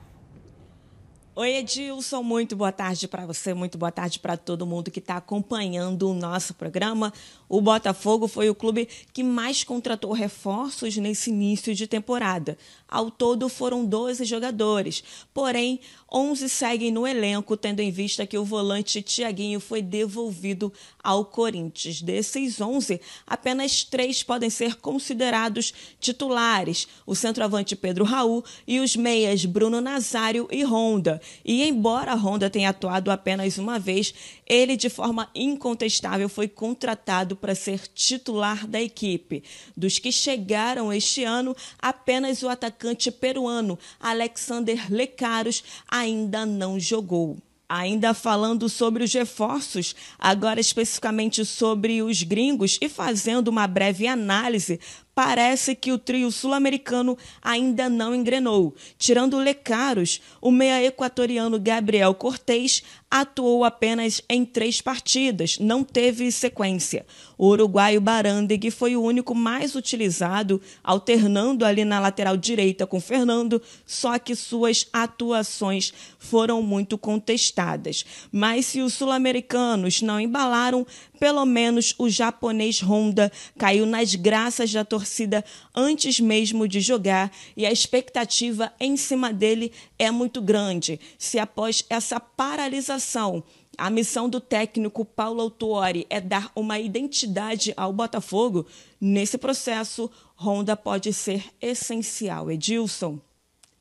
Oi, 1.35 1.57
Edilson, 1.57 2.23
muito 2.23 2.55
boa 2.55 2.71
tarde 2.71 3.09
para 3.09 3.25
você, 3.25 3.53
muito 3.53 3.77
boa 3.77 3.91
tarde 3.91 4.19
para 4.19 4.37
todo 4.37 4.65
mundo 4.65 4.89
que 4.89 4.99
está 4.99 5.17
acompanhando 5.17 6.09
o 6.09 6.13
nosso 6.13 6.53
programa. 6.53 7.11
O 7.49 7.59
Botafogo 7.59 8.27
foi 8.27 8.47
o 8.47 8.53
clube 8.53 8.87
que 9.11 9.23
mais 9.23 9.63
contratou 9.63 10.11
reforços 10.11 10.95
nesse 10.97 11.31
início 11.31 11.73
de 11.73 11.87
temporada. 11.87 12.55
Ao 12.87 13.09
todo 13.09 13.49
foram 13.49 13.83
12 13.85 14.23
jogadores, 14.23 15.03
porém 15.33 15.79
11 16.11 16.49
seguem 16.49 16.91
no 16.91 17.05
elenco, 17.05 17.55
tendo 17.57 17.81
em 17.81 17.91
vista 17.91 18.25
que 18.25 18.37
o 18.37 18.45
volante 18.45 19.01
Tiaguinho 19.01 19.59
foi 19.59 19.81
devolvido 19.81 20.73
ao 21.03 21.25
Corinthians. 21.25 22.01
Desses 22.01 22.59
11, 22.59 22.99
apenas 23.27 23.83
três 23.83 24.23
podem 24.23 24.49
ser 24.49 24.75
considerados 24.75 25.73
titulares: 25.99 26.87
o 27.05 27.15
centroavante 27.15 27.75
Pedro 27.75 28.03
Raul 28.05 28.43
e 28.67 28.79
os 28.79 28.95
meias 28.95 29.45
Bruno 29.45 29.81
Nazário 29.81 30.47
e 30.51 30.63
Honda. 30.63 31.21
E 31.45 31.63
embora 31.63 32.15
Honda 32.15 32.49
tenha 32.49 32.69
atuado 32.69 33.11
apenas 33.11 33.57
uma 33.57 33.77
vez, 33.77 34.13
ele 34.47 34.75
de 34.75 34.89
forma 34.89 35.29
incontestável 35.33 36.27
foi 36.27 36.47
contratado 36.47 37.35
para 37.39 37.55
ser 37.55 37.87
titular 37.87 38.67
da 38.67 38.81
equipe. 38.81 39.43
Dos 39.75 39.99
que 39.99 40.11
chegaram 40.11 40.93
este 40.93 41.23
ano, 41.23 41.55
apenas 41.81 42.43
o 42.43 42.49
atacante 42.49 43.11
peruano 43.11 43.77
Alexander 43.99 44.91
Lecaros 44.91 45.63
ainda 45.89 46.45
não 46.45 46.79
jogou. 46.79 47.37
Ainda 47.71 48.15
falando 48.15 48.67
sobre 48.67 49.03
os 49.03 49.13
reforços, 49.13 49.95
agora 50.17 50.59
especificamente 50.59 51.45
sobre 51.45 52.01
os 52.01 52.23
gringos 52.23 52.79
e 52.81 52.89
fazendo 52.89 53.47
uma 53.49 53.67
breve 53.67 54.07
análise, 54.07 54.79
parece 55.19 55.75
que 55.75 55.91
o 55.91 55.97
trio 55.97 56.31
sul-americano 56.31 57.17
ainda 57.41 57.89
não 57.89 58.15
engrenou. 58.15 58.73
Tirando 58.97 59.37
Lecaros, 59.37 60.21
o 60.39 60.49
meia 60.49 60.81
equatoriano 60.81 61.59
Gabriel 61.59 62.13
Cortez 62.13 62.81
atuou 63.11 63.65
apenas 63.65 64.21
em 64.29 64.45
três 64.45 64.79
partidas, 64.79 65.57
não 65.59 65.83
teve 65.83 66.31
sequência. 66.31 67.05
O 67.37 67.47
uruguaio 67.47 67.99
Barandeg 67.99 68.69
foi 68.69 68.95
o 68.95 69.01
único 69.01 69.33
mais 69.33 69.75
utilizado, 69.75 70.61
alternando 70.83 71.65
ali 71.65 71.83
na 71.83 71.99
lateral 71.99 72.37
direita 72.37 72.85
com 72.85 73.01
Fernando, 73.01 73.61
só 73.85 74.19
que 74.19 74.35
suas 74.35 74.87
atuações 74.93 75.91
foram 76.19 76.61
muito 76.61 76.97
contestadas. 76.97 78.05
Mas 78.31 78.67
se 78.67 78.81
os 78.81 78.93
sul-americanos 78.93 80.01
não 80.01 80.19
embalaram, 80.19 80.85
pelo 81.19 81.45
menos 81.45 81.93
o 81.97 82.09
japonês 82.09 82.81
Honda 82.81 83.31
caiu 83.57 83.85
nas 83.85 84.15
graças 84.15 84.71
da 84.71 84.85
torcida 84.85 85.43
antes 85.75 86.19
mesmo 86.19 86.67
de 86.67 86.79
jogar 86.79 87.31
e 87.55 87.65
a 87.65 87.71
expectativa 87.71 88.71
em 88.79 88.95
cima 88.95 89.33
dele 89.33 89.71
é 89.97 90.09
muito 90.09 90.41
grande. 90.41 90.99
Se 91.17 91.37
após 91.37 91.85
essa 91.89 92.19
paralisação 92.19 93.43
a 93.77 93.89
missão 93.89 94.27
do 94.27 94.41
técnico 94.41 95.05
Paulo 95.05 95.41
Autuori 95.41 96.05
é 96.09 96.19
dar 96.19 96.51
uma 96.53 96.77
identidade 96.77 97.73
ao 97.77 97.93
Botafogo. 97.93 98.65
Nesse 98.99 99.37
processo, 99.37 100.11
Honda 100.35 100.75
pode 100.75 101.13
ser 101.13 101.45
essencial. 101.61 102.51
Edilson, 102.51 103.19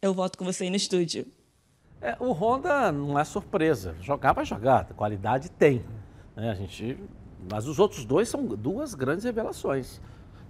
eu 0.01 0.14
volto 0.14 0.38
com 0.38 0.44
você 0.44 0.64
aí 0.64 0.70
no 0.70 0.77
estúdio. 0.77 1.27
É, 2.01 2.16
o 2.20 2.31
Honda 2.31 2.92
não 2.92 3.18
é 3.18 3.24
surpresa. 3.24 3.96
Jogar 4.01 4.33
vai 4.33 4.44
jogar, 4.44 4.85
qualidade 4.94 5.51
tem. 5.51 5.85
né? 6.37 6.51
a 6.51 6.55
gente, 6.55 6.96
mas 7.51 7.66
os 7.66 7.79
outros 7.79 8.05
dois 8.05 8.29
são 8.29 8.44
duas 8.44 8.94
grandes 8.94 9.24
revelações. 9.24 10.01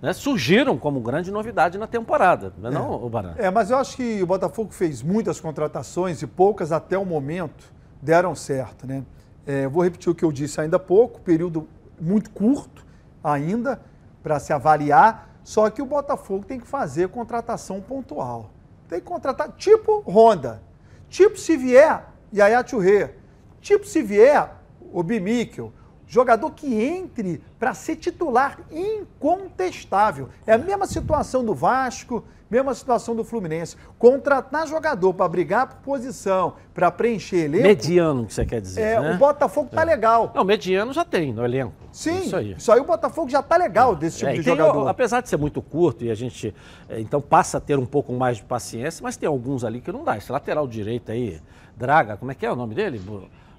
né? 0.00 0.12
Surgiram 0.12 0.78
como 0.78 1.00
grande 1.00 1.30
novidade 1.30 1.78
na 1.78 1.86
temporada, 1.86 2.52
não 2.58 2.70
é 2.70 2.72
não, 2.72 3.04
o 3.04 3.08
Baran? 3.08 3.34
É, 3.36 3.50
mas 3.50 3.70
eu 3.70 3.76
acho 3.76 3.96
que 3.96 4.22
o 4.22 4.26
Botafogo 4.26 4.72
fez 4.72 5.02
muitas 5.02 5.40
contratações 5.40 6.22
e 6.22 6.26
poucas 6.26 6.72
até 6.72 6.96
o 6.96 7.04
momento 7.04 7.72
deram 8.00 8.34
certo, 8.34 8.86
né? 8.86 9.04
É, 9.46 9.66
vou 9.66 9.82
repetir 9.82 10.10
o 10.10 10.14
que 10.14 10.24
eu 10.24 10.30
disse 10.30 10.60
ainda 10.60 10.76
há 10.76 10.80
pouco, 10.80 11.20
período 11.20 11.66
muito 12.00 12.30
curto 12.30 12.84
ainda 13.22 13.80
para 14.22 14.38
se 14.38 14.52
avaliar, 14.52 15.40
só 15.42 15.68
que 15.70 15.80
o 15.80 15.86
Botafogo 15.86 16.44
tem 16.44 16.60
que 16.60 16.66
fazer 16.66 17.08
contratação 17.08 17.80
pontual. 17.80 18.50
Tem 18.88 19.00
que 19.00 19.06
contratar 19.06 19.52
tipo 19.52 20.02
Honda, 20.06 20.62
tipo 21.08 21.38
se 21.38 21.56
vier 21.56 22.06
Yaya 22.34 22.62
Touré, 22.62 23.14
tipo 23.60 23.86
se 23.86 24.02
vier 24.02 24.50
o 24.92 25.02
Bimíquel, 25.02 25.72
jogador 26.08 26.50
que 26.50 26.74
entre 26.74 27.40
para 27.58 27.74
ser 27.74 27.96
titular 27.96 28.58
incontestável. 28.70 30.28
É 30.46 30.54
a 30.54 30.58
mesma 30.58 30.86
situação 30.86 31.44
do 31.44 31.54
Vasco, 31.54 32.24
mesma 32.50 32.74
situação 32.74 33.14
do 33.14 33.22
Fluminense. 33.22 33.76
Contratar 33.98 34.66
jogador 34.66 35.12
para 35.12 35.28
brigar 35.28 35.66
por 35.68 35.76
posição, 35.82 36.54
para 36.72 36.90
preencher 36.90 37.44
elenco. 37.44 37.62
Mediano, 37.64 38.24
que 38.26 38.32
você 38.32 38.46
quer 38.46 38.60
dizer. 38.60 38.80
É, 38.80 39.00
né? 39.00 39.14
o 39.14 39.18
Botafogo 39.18 39.68
tá 39.70 39.84
legal. 39.84 40.32
Não, 40.34 40.44
mediano 40.44 40.92
já 40.94 41.04
tem 41.04 41.32
no 41.32 41.44
elenco. 41.44 41.74
Sim, 41.92 42.22
Isso 42.56 42.72
aí. 42.72 42.80
o 42.80 42.84
Botafogo 42.84 43.28
já 43.28 43.42
tá 43.42 43.56
legal 43.56 43.94
desse 43.94 44.18
tipo 44.18 44.30
É, 44.30 44.34
de 44.34 44.42
tem, 44.42 44.56
jogador. 44.56 44.88
apesar 44.88 45.20
de 45.20 45.28
ser 45.28 45.36
muito 45.36 45.60
curto 45.60 46.04
e 46.04 46.10
a 46.10 46.14
gente 46.14 46.54
é, 46.88 46.98
então 47.00 47.20
passa 47.20 47.58
a 47.58 47.60
ter 47.60 47.78
um 47.78 47.86
pouco 47.86 48.12
mais 48.14 48.38
de 48.38 48.44
paciência, 48.44 49.02
mas 49.02 49.16
tem 49.16 49.28
alguns 49.28 49.62
ali 49.64 49.80
que 49.80 49.92
não 49.92 50.04
dá. 50.04 50.16
Esse 50.16 50.32
lateral 50.32 50.66
direito 50.66 51.12
aí, 51.12 51.40
Draga, 51.76 52.16
como 52.16 52.30
é 52.30 52.34
que 52.34 52.46
é 52.46 52.50
o 52.52 52.56
nome 52.56 52.74
dele? 52.74 53.00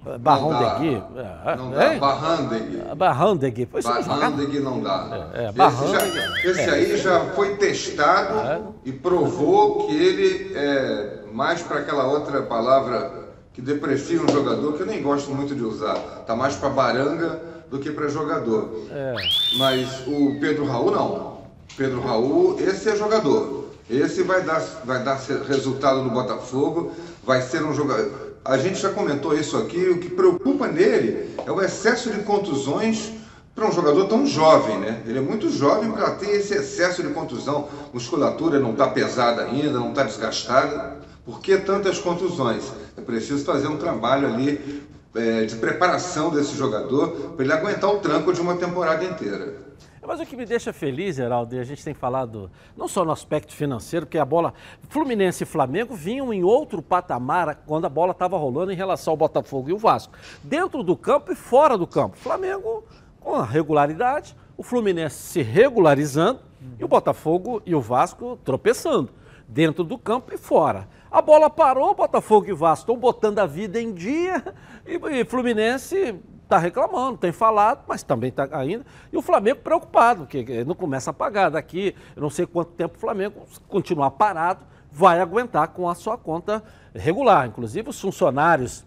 Bu- 0.02 0.18
Barrão 0.18 0.50
Não 0.52 0.60
dá. 0.60 0.74
Degui. 0.74 1.02
É, 1.44 1.56
Não 1.56 1.70
dá. 1.70 1.92
hein? 1.92 1.98
Barrandeg. 2.00 2.82
Barrandeg. 2.96 3.66
Pois 3.66 3.84
você 3.84 4.60
não 4.60 4.80
dá. 4.80 5.28
É, 5.34 5.44
é, 5.44 5.48
esse 5.50 5.86
já- 5.92 6.50
esse 6.50 6.60
é. 6.60 6.70
aí 6.70 6.96
já 6.96 7.20
foi 7.34 7.56
testado 7.56 8.74
e 8.84 8.92
provou 8.92 9.86
que 9.86 9.94
ele 9.94 10.52
é 10.56 11.24
mais 11.32 11.62
para 11.62 11.80
aquela 11.80 12.06
outra 12.06 12.42
palavra 12.42 13.28
que 13.52 13.60
deprecia 13.60 14.20
um 14.22 14.28
jogador, 14.28 14.72
que 14.74 14.80
eu 14.82 14.86
nem 14.86 15.02
gosto 15.02 15.30
muito 15.32 15.54
de 15.54 15.62
usar. 15.62 15.96
Tá 16.26 16.34
mais 16.34 16.56
para 16.56 16.70
baranga 16.70 17.40
do 17.70 17.78
que 17.78 17.90
para 17.90 18.08
jogador. 18.08 18.70
É. 18.90 19.14
Mas 19.58 20.02
o 20.06 20.38
Pedro 20.40 20.64
Raul 20.66 20.90
não. 20.92 21.40
Pedro 21.76 22.00
Raul, 22.00 22.56
esse 22.58 22.88
é 22.88 22.96
jogador. 22.96 23.66
Esse 23.88 24.22
vai 24.22 24.42
dar, 24.42 24.60
vai 24.84 25.02
dar 25.02 25.18
resultado 25.48 26.02
no 26.02 26.10
Botafogo, 26.10 26.92
vai 27.24 27.42
ser 27.42 27.62
um 27.64 27.74
jogador. 27.74 28.29
A 28.44 28.56
gente 28.56 28.80
já 28.80 28.90
comentou 28.90 29.36
isso 29.36 29.56
aqui, 29.58 29.88
o 29.90 29.98
que 29.98 30.08
preocupa 30.08 30.66
nele 30.66 31.34
é 31.44 31.52
o 31.52 31.60
excesso 31.60 32.10
de 32.10 32.22
contusões 32.22 33.12
para 33.54 33.68
um 33.68 33.72
jogador 33.72 34.06
tão 34.06 34.26
jovem, 34.26 34.78
né? 34.78 35.02
Ele 35.06 35.18
é 35.18 35.20
muito 35.20 35.50
jovem 35.50 35.92
para 35.92 36.12
ter 36.12 36.30
esse 36.30 36.54
excesso 36.54 37.02
de 37.02 37.10
contusão. 37.10 37.68
Musculatura 37.92 38.58
não 38.58 38.72
está 38.72 38.88
pesada 38.88 39.42
ainda, 39.42 39.78
não 39.78 39.90
está 39.90 40.04
desgastada. 40.04 40.98
Por 41.24 41.40
que 41.40 41.58
tantas 41.58 41.98
contusões? 41.98 42.64
É 42.96 43.02
preciso 43.02 43.44
fazer 43.44 43.68
um 43.68 43.76
trabalho 43.76 44.26
ali 44.26 44.82
é, 45.14 45.44
de 45.44 45.56
preparação 45.56 46.30
desse 46.30 46.56
jogador 46.56 47.10
para 47.36 47.44
ele 47.44 47.52
aguentar 47.52 47.90
o 47.90 47.98
tranco 47.98 48.32
de 48.32 48.40
uma 48.40 48.56
temporada 48.56 49.04
inteira. 49.04 49.69
Mas 50.06 50.18
o 50.18 50.26
que 50.26 50.36
me 50.36 50.46
deixa 50.46 50.72
feliz, 50.72 51.18
Heraldo, 51.18 51.54
e 51.54 51.58
a 51.58 51.64
gente 51.64 51.84
tem 51.84 51.94
falado 51.94 52.50
não 52.76 52.88
só 52.88 53.04
no 53.04 53.12
aspecto 53.12 53.54
financeiro, 53.54 54.06
porque 54.06 54.18
a 54.18 54.24
bola 54.24 54.54
Fluminense 54.88 55.44
e 55.44 55.46
Flamengo 55.46 55.94
vinham 55.94 56.32
em 56.32 56.42
outro 56.42 56.80
patamar 56.80 57.62
quando 57.66 57.84
a 57.84 57.88
bola 57.88 58.12
estava 58.12 58.36
rolando 58.36 58.72
em 58.72 58.76
relação 58.76 59.12
ao 59.12 59.16
Botafogo 59.16 59.68
e 59.68 59.72
o 59.72 59.78
Vasco. 59.78 60.14
Dentro 60.42 60.82
do 60.82 60.96
campo 60.96 61.32
e 61.32 61.36
fora 61.36 61.76
do 61.76 61.86
campo. 61.86 62.16
Flamengo 62.16 62.84
com 63.20 63.34
a 63.34 63.44
regularidade, 63.44 64.34
o 64.56 64.62
Fluminense 64.62 65.16
se 65.16 65.42
regularizando 65.42 66.40
e 66.78 66.84
o 66.84 66.88
Botafogo 66.88 67.62
e 67.66 67.74
o 67.74 67.80
Vasco 67.80 68.38
tropeçando, 68.44 69.10
dentro 69.46 69.84
do 69.84 69.98
campo 69.98 70.34
e 70.34 70.38
fora. 70.38 70.88
A 71.10 71.20
bola 71.20 71.50
parou, 71.50 71.94
Botafogo 71.94 72.48
e 72.48 72.52
Vasco 72.52 72.84
estão 72.84 72.96
botando 72.96 73.38
a 73.40 73.46
vida 73.46 73.80
em 73.80 73.92
dia 73.92 74.42
e, 74.86 74.94
e 75.20 75.24
Fluminense 75.24 76.14
está 76.50 76.58
reclamando, 76.58 77.16
tem 77.16 77.30
falado, 77.30 77.84
mas 77.86 78.02
também 78.02 78.28
está 78.28 78.48
ainda. 78.50 78.84
E 79.12 79.16
o 79.16 79.22
Flamengo 79.22 79.60
preocupado, 79.60 80.22
porque 80.22 80.64
não 80.64 80.74
começa 80.74 81.10
a 81.10 81.14
pagar. 81.14 81.48
Daqui, 81.48 81.94
eu 82.16 82.20
não 82.20 82.28
sei 82.28 82.44
quanto 82.44 82.72
tempo 82.72 82.96
o 82.96 82.98
Flamengo 82.98 83.46
continuar 83.68 84.10
parado, 84.10 84.64
vai 84.90 85.20
aguentar 85.20 85.68
com 85.68 85.88
a 85.88 85.94
sua 85.94 86.18
conta 86.18 86.62
regular. 86.92 87.46
Inclusive, 87.46 87.88
os 87.88 88.00
funcionários 88.00 88.84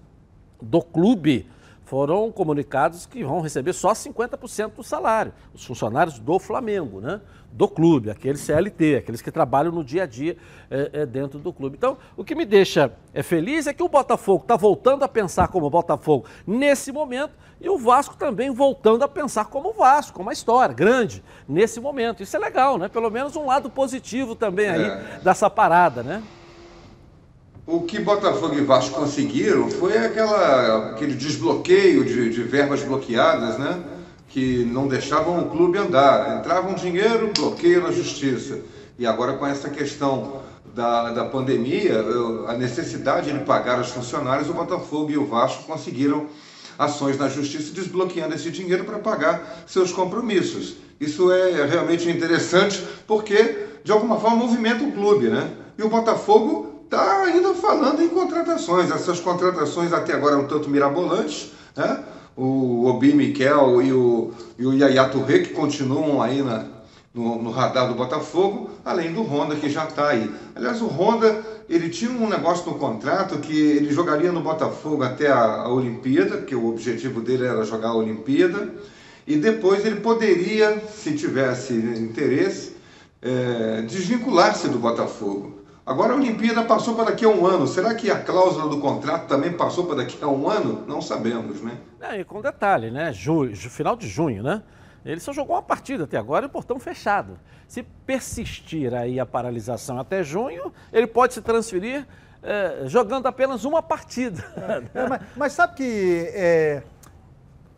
do 0.61 0.81
clube 0.81 1.49
foram 1.85 2.31
comunicados 2.31 3.05
que 3.05 3.23
vão 3.23 3.41
receber 3.41 3.73
só 3.73 3.91
50% 3.91 4.75
do 4.75 4.83
salário. 4.83 5.33
Os 5.53 5.65
funcionários 5.65 6.19
do 6.19 6.39
Flamengo, 6.39 7.01
né? 7.01 7.21
do 7.53 7.67
clube, 7.67 8.09
aqueles 8.09 8.41
CLT, 8.41 8.95
aqueles 8.95 9.21
que 9.21 9.31
trabalham 9.31 9.71
no 9.71 9.83
dia 9.83 10.03
a 10.03 10.05
dia 10.07 10.35
é, 10.71 10.89
é, 10.93 11.05
dentro 11.05 11.37
do 11.37 11.53
clube. 11.53 11.77
Então, 11.77 11.97
o 12.17 12.23
que 12.23 12.33
me 12.33 12.45
deixa 12.45 12.91
é, 13.13 13.21
feliz 13.21 13.67
é 13.67 13.73
que 13.73 13.83
o 13.83 13.87
Botafogo 13.87 14.41
está 14.41 14.55
voltando 14.55 15.03
a 15.03 15.07
pensar 15.07 15.47
como 15.49 15.69
Botafogo 15.69 16.25
nesse 16.47 16.91
momento 16.91 17.33
e 17.61 17.69
o 17.69 17.77
Vasco 17.77 18.15
também 18.17 18.49
voltando 18.49 19.03
a 19.03 19.07
pensar 19.07 19.45
como 19.45 19.71
Vasco, 19.71 20.13
como 20.13 20.27
uma 20.27 20.33
história 20.33 20.73
grande 20.73 21.23
nesse 21.47 21.79
momento. 21.79 22.23
Isso 22.23 22.35
é 22.35 22.39
legal, 22.39 22.77
né? 22.77 22.89
Pelo 22.89 23.09
menos 23.11 23.35
um 23.35 23.45
lado 23.45 23.69
positivo 23.69 24.35
também 24.35 24.67
aí 24.67 24.83
é. 24.83 25.19
dessa 25.23 25.49
parada, 25.49 26.01
né? 26.01 26.23
O 27.65 27.81
que 27.81 27.97
Botafogo 27.97 28.55
e 28.55 28.61
Vasco 28.61 28.99
conseguiram 28.99 29.69
foi 29.69 29.97
aquela, 29.97 30.89
aquele 30.89 31.13
desbloqueio 31.13 32.03
de, 32.03 32.29
de 32.29 32.43
verbas 32.43 32.83
bloqueadas, 32.83 33.57
né? 33.57 33.81
Que 34.27 34.65
não 34.65 34.85
deixavam 34.85 35.39
o 35.39 35.49
clube 35.49 35.77
andar. 35.77 36.39
Entrava 36.39 36.67
um 36.67 36.73
dinheiro, 36.73 37.31
bloqueio 37.33 37.81
na 37.81 37.89
justiça. 37.89 38.59
E 38.99 39.05
agora 39.05 39.37
com 39.37 39.47
essa 39.47 39.69
questão 39.69 40.41
da, 40.75 41.11
da 41.11 41.23
pandemia, 41.23 42.03
a 42.49 42.53
necessidade 42.53 43.31
de 43.31 43.39
pagar 43.45 43.79
os 43.79 43.91
funcionários, 43.91 44.49
o 44.49 44.53
Botafogo 44.53 45.09
e 45.09 45.17
o 45.17 45.25
Vasco 45.25 45.63
conseguiram 45.63 46.27
ações 46.77 47.17
na 47.17 47.29
justiça 47.29 47.73
desbloqueando 47.73 48.35
esse 48.35 48.51
dinheiro 48.51 48.83
para 48.83 48.99
pagar 48.99 49.63
seus 49.67 49.93
compromissos. 49.93 50.75
Isso 50.99 51.31
é 51.31 51.65
realmente 51.65 52.09
interessante 52.09 52.83
porque, 53.07 53.67
de 53.85 53.91
alguma 53.93 54.19
forma, 54.19 54.35
movimenta 54.35 54.83
o 54.83 54.91
clube, 54.91 55.29
né? 55.29 55.49
E 55.77 55.83
o 55.83 55.87
Botafogo 55.87 56.72
está 56.93 57.23
ainda 57.23 57.53
falando 57.55 58.01
em 58.01 58.09
contratações. 58.09 58.91
Essas 58.91 59.19
contratações 59.19 59.91
até 59.91 60.13
agora 60.13 60.37
um 60.37 60.47
tanto 60.47 60.69
mirabolantes, 60.69 61.51
né? 61.75 62.03
O 62.35 62.85
Obi 62.85 63.13
Miquel 63.13 63.81
e 63.81 63.93
o, 63.93 64.31
e 64.57 64.65
o 64.65 64.73
Yaya 64.73 65.09
Touré, 65.09 65.39
que 65.39 65.53
continuam 65.53 66.21
aí 66.21 66.41
na, 66.41 66.65
no, 67.13 67.41
no, 67.41 67.51
radar 67.51 67.87
do 67.87 67.93
Botafogo, 67.93 68.71
além 68.83 69.13
do 69.13 69.21
Honda, 69.21 69.55
que 69.55 69.69
já 69.69 69.85
está 69.85 70.09
aí. 70.09 70.31
Aliás, 70.55 70.81
o 70.81 70.87
Honda, 70.87 71.43
ele 71.69 71.89
tinha 71.89 72.09
um 72.09 72.27
negócio 72.27 72.71
no 72.71 72.79
contrato 72.79 73.37
que 73.37 73.55
ele 73.55 73.91
jogaria 73.91 74.31
no 74.31 74.41
Botafogo 74.41 75.03
até 75.03 75.27
a, 75.31 75.61
a 75.61 75.69
Olimpíada, 75.71 76.41
que 76.41 76.55
o 76.55 76.67
objetivo 76.67 77.21
dele 77.21 77.45
era 77.45 77.63
jogar 77.63 77.89
a 77.89 77.95
Olimpíada, 77.95 78.73
e 79.27 79.35
depois 79.35 79.85
ele 79.85 79.97
poderia, 79.97 80.81
se 80.89 81.15
tivesse 81.15 81.73
interesse, 81.73 82.75
é, 83.21 83.83
desvincular-se 83.83 84.67
do 84.69 84.79
Botafogo. 84.79 85.62
Agora 85.85 86.13
a 86.13 86.15
Olimpíada 86.15 86.63
passou 86.63 86.95
para 86.95 87.05
daqui 87.05 87.25
a 87.25 87.29
um 87.29 87.45
ano. 87.45 87.67
Será 87.67 87.93
que 87.93 88.09
a 88.09 88.17
cláusula 88.21 88.69
do 88.69 88.79
contrato 88.79 89.27
também 89.27 89.51
passou 89.51 89.85
para 89.85 89.97
daqui 89.97 90.17
a 90.23 90.27
um 90.27 90.49
ano? 90.49 90.85
Não 90.87 91.01
sabemos, 91.01 91.61
né? 91.61 91.77
É, 91.99 92.21
e 92.21 92.23
com 92.23 92.41
detalhe, 92.41 92.89
né? 92.89 93.11
Junho, 93.11 93.53
final 93.55 93.95
de 93.97 94.07
junho, 94.07 94.41
né? 94.41 94.63
Ele 95.05 95.19
só 95.19 95.33
jogou 95.33 95.57
uma 95.57 95.61
partida 95.61 96.05
até 96.05 96.17
agora 96.17 96.45
e 96.45 96.47
o 96.47 96.49
portão 96.49 96.79
fechado. 96.79 97.37
Se 97.67 97.83
persistir 97.83 98.93
aí 98.93 99.19
a 99.19 99.25
paralisação 99.25 99.99
até 99.99 100.23
junho, 100.23 100.71
ele 100.93 101.05
pode 101.05 101.33
se 101.33 101.41
transferir 101.41 102.07
é, 102.41 102.83
jogando 102.85 103.25
apenas 103.25 103.65
uma 103.65 103.83
partida. 103.83 104.41
É, 104.93 105.07
mas, 105.07 105.21
mas, 105.35 105.53
sabe 105.53 105.75
que 105.75 106.29
é, 106.33 106.83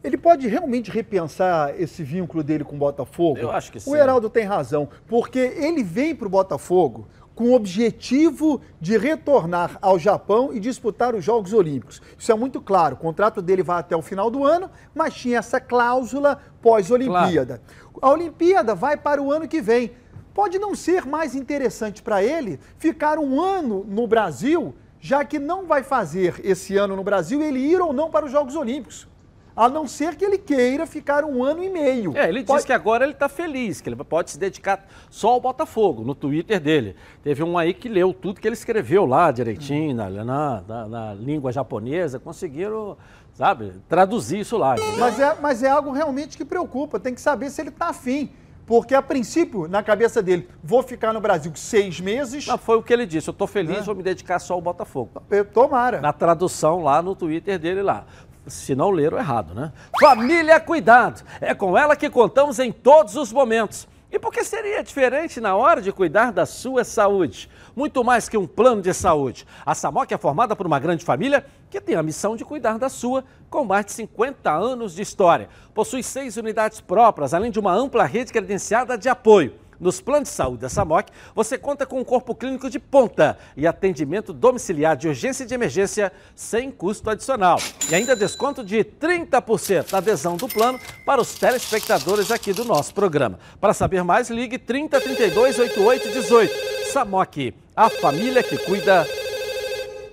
ele 0.03 0.17
pode 0.17 0.47
realmente 0.47 0.91
repensar 0.91 1.73
esse 1.81 2.03
vínculo 2.03 2.43
dele 2.43 2.63
com 2.63 2.75
o 2.75 2.79
Botafogo? 2.79 3.39
Eu 3.39 3.51
acho 3.51 3.71
que 3.71 3.79
sim. 3.79 3.89
O 3.89 3.95
Heraldo 3.95 4.29
tem 4.29 4.43
razão, 4.43 4.87
porque 5.07 5.39
ele 5.39 5.83
vem 5.83 6.15
para 6.15 6.27
o 6.27 6.29
Botafogo 6.29 7.07
com 7.35 7.49
o 7.49 7.53
objetivo 7.53 8.61
de 8.79 8.97
retornar 8.97 9.77
ao 9.81 9.99
Japão 9.99 10.51
e 10.53 10.59
disputar 10.59 11.13
os 11.13 11.23
Jogos 11.23 11.51
Olímpicos. 11.51 12.01
Isso 12.17 12.31
é 12.31 12.35
muito 12.35 12.61
claro. 12.61 12.95
O 12.95 12.97
contrato 12.97 13.41
dele 13.41 13.61
vai 13.61 13.79
até 13.79 13.95
o 13.95 14.01
final 14.01 14.31
do 14.31 14.45
ano, 14.45 14.71
mas 14.95 15.13
tinha 15.13 15.37
essa 15.37 15.59
cláusula 15.59 16.41
pós-Olimpíada. 16.61 17.61
Claro. 17.93 17.99
A 18.01 18.09
Olimpíada 18.09 18.73
vai 18.73 18.95
para 18.95 19.21
o 19.21 19.31
ano 19.31 19.47
que 19.47 19.61
vem. 19.61 19.91
Pode 20.33 20.57
não 20.57 20.73
ser 20.73 21.05
mais 21.05 21.35
interessante 21.35 22.01
para 22.01 22.23
ele 22.23 22.59
ficar 22.77 23.19
um 23.19 23.39
ano 23.39 23.85
no 23.87 24.07
Brasil, 24.07 24.73
já 24.99 25.23
que 25.23 25.37
não 25.37 25.65
vai 25.65 25.83
fazer 25.83 26.41
esse 26.43 26.77
ano 26.77 26.95
no 26.95 27.03
Brasil 27.03 27.41
ele 27.41 27.59
ir 27.59 27.81
ou 27.81 27.93
não 27.93 28.09
para 28.09 28.25
os 28.25 28.31
Jogos 28.31 28.55
Olímpicos 28.55 29.07
a 29.55 29.69
não 29.69 29.87
ser 29.87 30.15
que 30.15 30.25
ele 30.25 30.37
queira 30.37 30.85
ficar 30.85 31.23
um 31.23 31.43
ano 31.43 31.63
e 31.63 31.69
meio. 31.69 32.15
É, 32.17 32.27
ele 32.27 32.43
pode... 32.43 32.59
diz 32.59 32.65
que 32.65 32.73
agora 32.73 33.05
ele 33.05 33.13
está 33.13 33.29
feliz, 33.29 33.79
que 33.79 33.87
ele 33.87 33.95
pode 33.95 34.31
se 34.31 34.37
dedicar 34.37 34.85
só 35.09 35.29
ao 35.29 35.39
Botafogo, 35.39 36.03
no 36.03 36.13
Twitter 36.13 36.59
dele. 36.59 36.95
Teve 37.23 37.41
um 37.41 37.57
aí 37.57 37.73
que 37.73 37.87
leu 37.87 38.13
tudo 38.13 38.41
que 38.41 38.47
ele 38.47 38.55
escreveu 38.55 39.05
lá 39.05 39.31
direitinho, 39.31 39.93
hum. 39.93 40.09
na, 40.23 40.61
na, 40.67 40.87
na, 40.87 41.13
língua 41.13 41.51
japonesa, 41.51 42.19
conseguiram, 42.19 42.97
sabe, 43.33 43.73
traduzir 43.87 44.39
isso 44.39 44.57
lá. 44.57 44.75
Mas 44.99 45.19
é, 45.19 45.37
mas 45.41 45.63
é 45.63 45.69
algo 45.69 45.91
realmente 45.91 46.35
que 46.35 46.43
preocupa, 46.43 46.99
tem 46.99 47.13
que 47.13 47.21
saber 47.21 47.49
se 47.49 47.61
ele 47.61 47.69
está 47.69 47.87
afim. 47.87 48.29
Porque, 48.65 48.95
a 48.95 49.01
princípio, 49.01 49.67
na 49.67 49.83
cabeça 49.83 50.23
dele, 50.23 50.49
vou 50.63 50.81
ficar 50.81 51.13
no 51.13 51.21
Brasil 51.21 51.51
seis 51.53 51.99
meses. 51.99 52.47
Não, 52.47 52.57
foi 52.57 52.77
o 52.77 52.81
que 52.81 52.91
ele 52.91 53.05
disse. 53.05 53.29
Eu 53.29 53.31
estou 53.31 53.45
feliz, 53.45 53.77
é. 53.77 53.81
vou 53.81 53.93
me 53.93 54.01
dedicar 54.01 54.39
só 54.39 54.55
ao 54.55 54.61
Botafogo. 54.61 55.21
Tomara. 55.53 56.01
Na 56.01 56.11
tradução 56.11 56.81
lá 56.81 56.99
no 57.01 57.15
Twitter 57.15 57.59
dele 57.59 57.83
lá 57.83 58.05
se 58.47 58.75
não 58.75 58.91
leram 58.91 59.17
errado, 59.17 59.53
né? 59.53 59.71
Família 59.99 60.59
Cuidado. 60.59 61.23
É 61.41 61.53
com 61.53 61.77
ela 61.77 61.95
que 61.95 62.09
contamos 62.09 62.59
em 62.59 62.71
todos 62.71 63.15
os 63.15 63.31
momentos. 63.31 63.87
E 64.11 64.19
por 64.19 64.31
que 64.31 64.43
seria 64.45 64.81
diferente 64.81 65.41
na 65.41 65.55
hora 65.55 65.81
de 65.81 65.91
cuidar 65.91 66.31
da 66.31 66.45
sua 66.45 66.85
saúde? 66.85 67.49
Muito 67.75 68.01
mais 68.03 68.29
que 68.29 68.37
um 68.37 68.47
plano 68.47 68.81
de 68.81 68.93
saúde. 68.93 69.45
A 69.65 69.75
SAMOC 69.75 70.13
é 70.13 70.17
formada 70.17 70.55
por 70.55 70.65
uma 70.65 70.79
grande 70.79 71.03
família 71.03 71.45
que 71.69 71.81
tem 71.81 71.95
a 71.95 72.03
missão 72.03 72.35
de 72.35 72.45
cuidar 72.45 72.77
da 72.77 72.87
sua, 72.87 73.25
com 73.49 73.65
mais 73.65 73.87
de 73.87 73.91
50 73.91 74.49
anos 74.49 74.95
de 74.95 75.01
história. 75.01 75.49
Possui 75.73 76.01
seis 76.01 76.37
unidades 76.37 76.79
próprias, 76.79 77.33
além 77.33 77.51
de 77.51 77.59
uma 77.59 77.73
ampla 77.73 78.05
rede 78.05 78.31
credenciada 78.31 78.97
de 78.97 79.09
apoio. 79.09 79.53
Nos 79.79 79.99
planos 79.99 80.29
de 80.29 80.35
saúde 80.35 80.61
da 80.61 80.69
SAMOC, 80.69 81.11
você 81.33 81.57
conta 81.57 81.85
com 81.85 81.99
um 81.99 82.03
corpo 82.03 82.33
clínico 82.33 82.69
de 82.69 82.79
ponta 82.79 83.37
e 83.55 83.67
atendimento 83.67 84.33
domiciliar 84.33 84.95
de 84.95 85.07
urgência 85.07 85.43
e 85.43 85.47
de 85.47 85.53
emergência 85.53 86.11
sem 86.35 86.71
custo 86.71 87.09
adicional. 87.09 87.59
E 87.89 87.95
ainda 87.95 88.15
desconto 88.15 88.63
de 88.63 88.83
30% 88.83 89.91
da 89.91 89.97
adesão 89.97 90.37
do 90.37 90.47
plano 90.47 90.79
para 91.05 91.21
os 91.21 91.35
telespectadores 91.35 92.31
aqui 92.31 92.53
do 92.53 92.65
nosso 92.65 92.93
programa. 92.93 93.39
Para 93.59 93.73
saber 93.73 94.03
mais, 94.03 94.29
ligue 94.29 94.57
30 94.57 94.99
32 95.01 95.59
88 95.59 96.09
18. 96.11 96.53
SAMOC, 96.91 97.53
a 97.75 97.89
família 97.89 98.41
que 98.41 98.57
cuida 98.57 99.07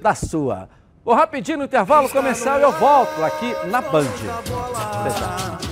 da 0.01 0.15
sua. 0.15 0.69
Vou 1.05 1.15
rapidinho 1.15 1.59
no 1.59 1.65
intervalo 1.65 2.09
comercial 2.09 2.61
e 2.61 2.63
eu 2.63 2.73
volto 2.73 3.25
aqui 3.25 3.55
na 3.67 3.81
Band. 3.81 4.07
Até 5.01 5.72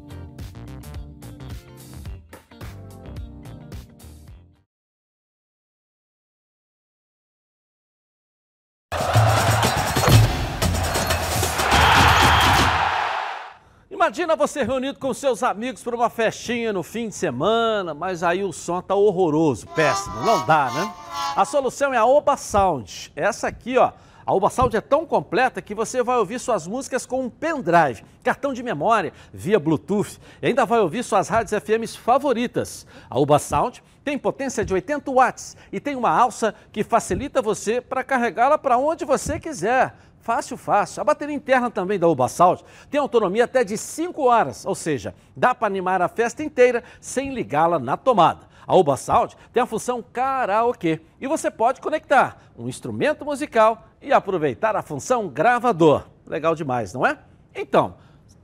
Imagina 14.11 14.35
você 14.35 14.61
reunido 14.63 14.99
com 14.99 15.13
seus 15.13 15.41
amigos 15.41 15.81
para 15.81 15.95
uma 15.95 16.09
festinha 16.09 16.73
no 16.73 16.83
fim 16.83 17.07
de 17.07 17.15
semana, 17.15 17.93
mas 17.93 18.23
aí 18.23 18.43
o 18.43 18.51
som 18.51 18.81
tá 18.81 18.93
horroroso, 18.93 19.65
péssimo, 19.67 20.13
não 20.25 20.45
dá, 20.45 20.69
né? 20.69 20.93
A 21.33 21.45
solução 21.45 21.93
é 21.93 21.97
a 21.97 22.05
Oba 22.05 22.35
Sound. 22.35 23.09
Essa 23.15 23.47
aqui, 23.47 23.77
ó, 23.77 23.93
a 24.25 24.33
Oba 24.33 24.49
Sound 24.49 24.75
é 24.75 24.81
tão 24.81 25.05
completa 25.05 25.61
que 25.61 25.73
você 25.73 26.03
vai 26.03 26.17
ouvir 26.17 26.39
suas 26.39 26.67
músicas 26.67 27.05
com 27.05 27.21
um 27.21 27.29
pendrive, 27.29 28.03
cartão 28.23 28.53
de 28.53 28.61
memória, 28.61 29.13
via 29.33 29.59
Bluetooth 29.59 30.19
e 30.41 30.47
ainda 30.47 30.65
vai 30.65 30.79
ouvir 30.79 31.03
suas 31.03 31.27
rádios 31.27 31.59
FMs 31.63 31.95
favoritas. 31.95 32.85
A 33.09 33.19
Oba 33.19 33.39
Sound 33.39 33.83
tem 34.03 34.17
potência 34.17 34.63
de 34.63 34.73
80 34.73 35.11
watts 35.11 35.57
e 35.71 35.79
tem 35.79 35.95
uma 35.95 36.11
alça 36.11 36.53
que 36.71 36.83
facilita 36.83 37.41
você 37.41 37.81
para 37.81 38.03
carregá-la 38.03 38.57
para 38.57 38.77
onde 38.77 39.05
você 39.05 39.39
quiser. 39.39 39.95
Fácil, 40.21 40.55
fácil. 40.55 41.01
A 41.01 41.03
bateria 41.03 41.35
interna 41.35 41.71
também 41.71 41.97
da 41.97 42.07
Uba 42.07 42.27
Sound 42.27 42.63
tem 42.91 42.99
autonomia 42.99 43.45
até 43.45 43.63
de 43.63 43.75
5 43.75 44.21
horas, 44.23 44.65
ou 44.65 44.75
seja, 44.75 45.15
dá 45.35 45.55
para 45.55 45.65
animar 45.65 45.99
a 45.99 46.07
festa 46.07 46.43
inteira 46.43 46.83
sem 46.99 47.33
ligá-la 47.33 47.79
na 47.79 47.97
tomada. 47.97 48.50
A 48.65 48.75
Uba 48.75 48.95
Sound 48.97 49.35
tem 49.51 49.61
a 49.61 49.65
função 49.65 50.03
karaokê 50.03 51.01
e 51.19 51.27
você 51.27 51.49
pode 51.49 51.81
conectar 51.81 52.41
um 52.57 52.67
instrumento 52.67 53.25
musical 53.25 53.85
e 54.01 54.11
aproveitar 54.13 54.75
a 54.75 54.81
função 54.81 55.27
gravador. 55.27 56.05
Legal 56.25 56.55
demais, 56.55 56.93
não 56.93 57.05
é? 57.05 57.17
Então, 57.53 57.95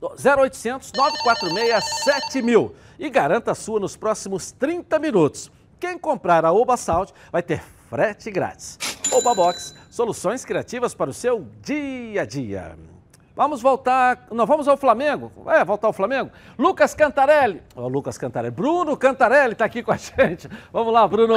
0800 0.02 0.92
946 0.92 1.84
7000 2.04 2.74
e 2.98 3.08
garanta 3.08 3.52
a 3.52 3.54
sua 3.54 3.80
nos 3.80 3.96
próximos 3.96 4.52
30 4.52 4.98
minutos. 4.98 5.50
Quem 5.78 5.96
comprar 5.96 6.44
a 6.44 6.52
Oba 6.52 6.76
Sound 6.76 7.12
vai 7.30 7.42
ter 7.42 7.62
frete 7.88 8.30
grátis. 8.30 8.78
Oba 9.12 9.34
Box, 9.34 9.74
soluções 9.90 10.44
criativas 10.44 10.94
para 10.94 11.10
o 11.10 11.14
seu 11.14 11.46
dia 11.62 12.22
a 12.22 12.26
dia. 12.26 12.97
Vamos 13.38 13.62
voltar, 13.62 14.26
não, 14.32 14.44
vamos 14.44 14.66
ao 14.66 14.76
Flamengo. 14.76 15.30
É, 15.46 15.64
voltar 15.64 15.86
ao 15.86 15.92
Flamengo. 15.92 16.28
Lucas 16.58 16.92
Cantarelli, 16.92 17.62
oh, 17.76 17.86
Lucas 17.86 18.18
Cantarelli, 18.18 18.52
Bruno 18.52 18.96
Cantarelli 18.96 19.52
está 19.52 19.64
aqui 19.64 19.80
com 19.80 19.92
a 19.92 19.96
gente. 19.96 20.48
Vamos 20.72 20.92
lá, 20.92 21.06
Bruno. 21.06 21.36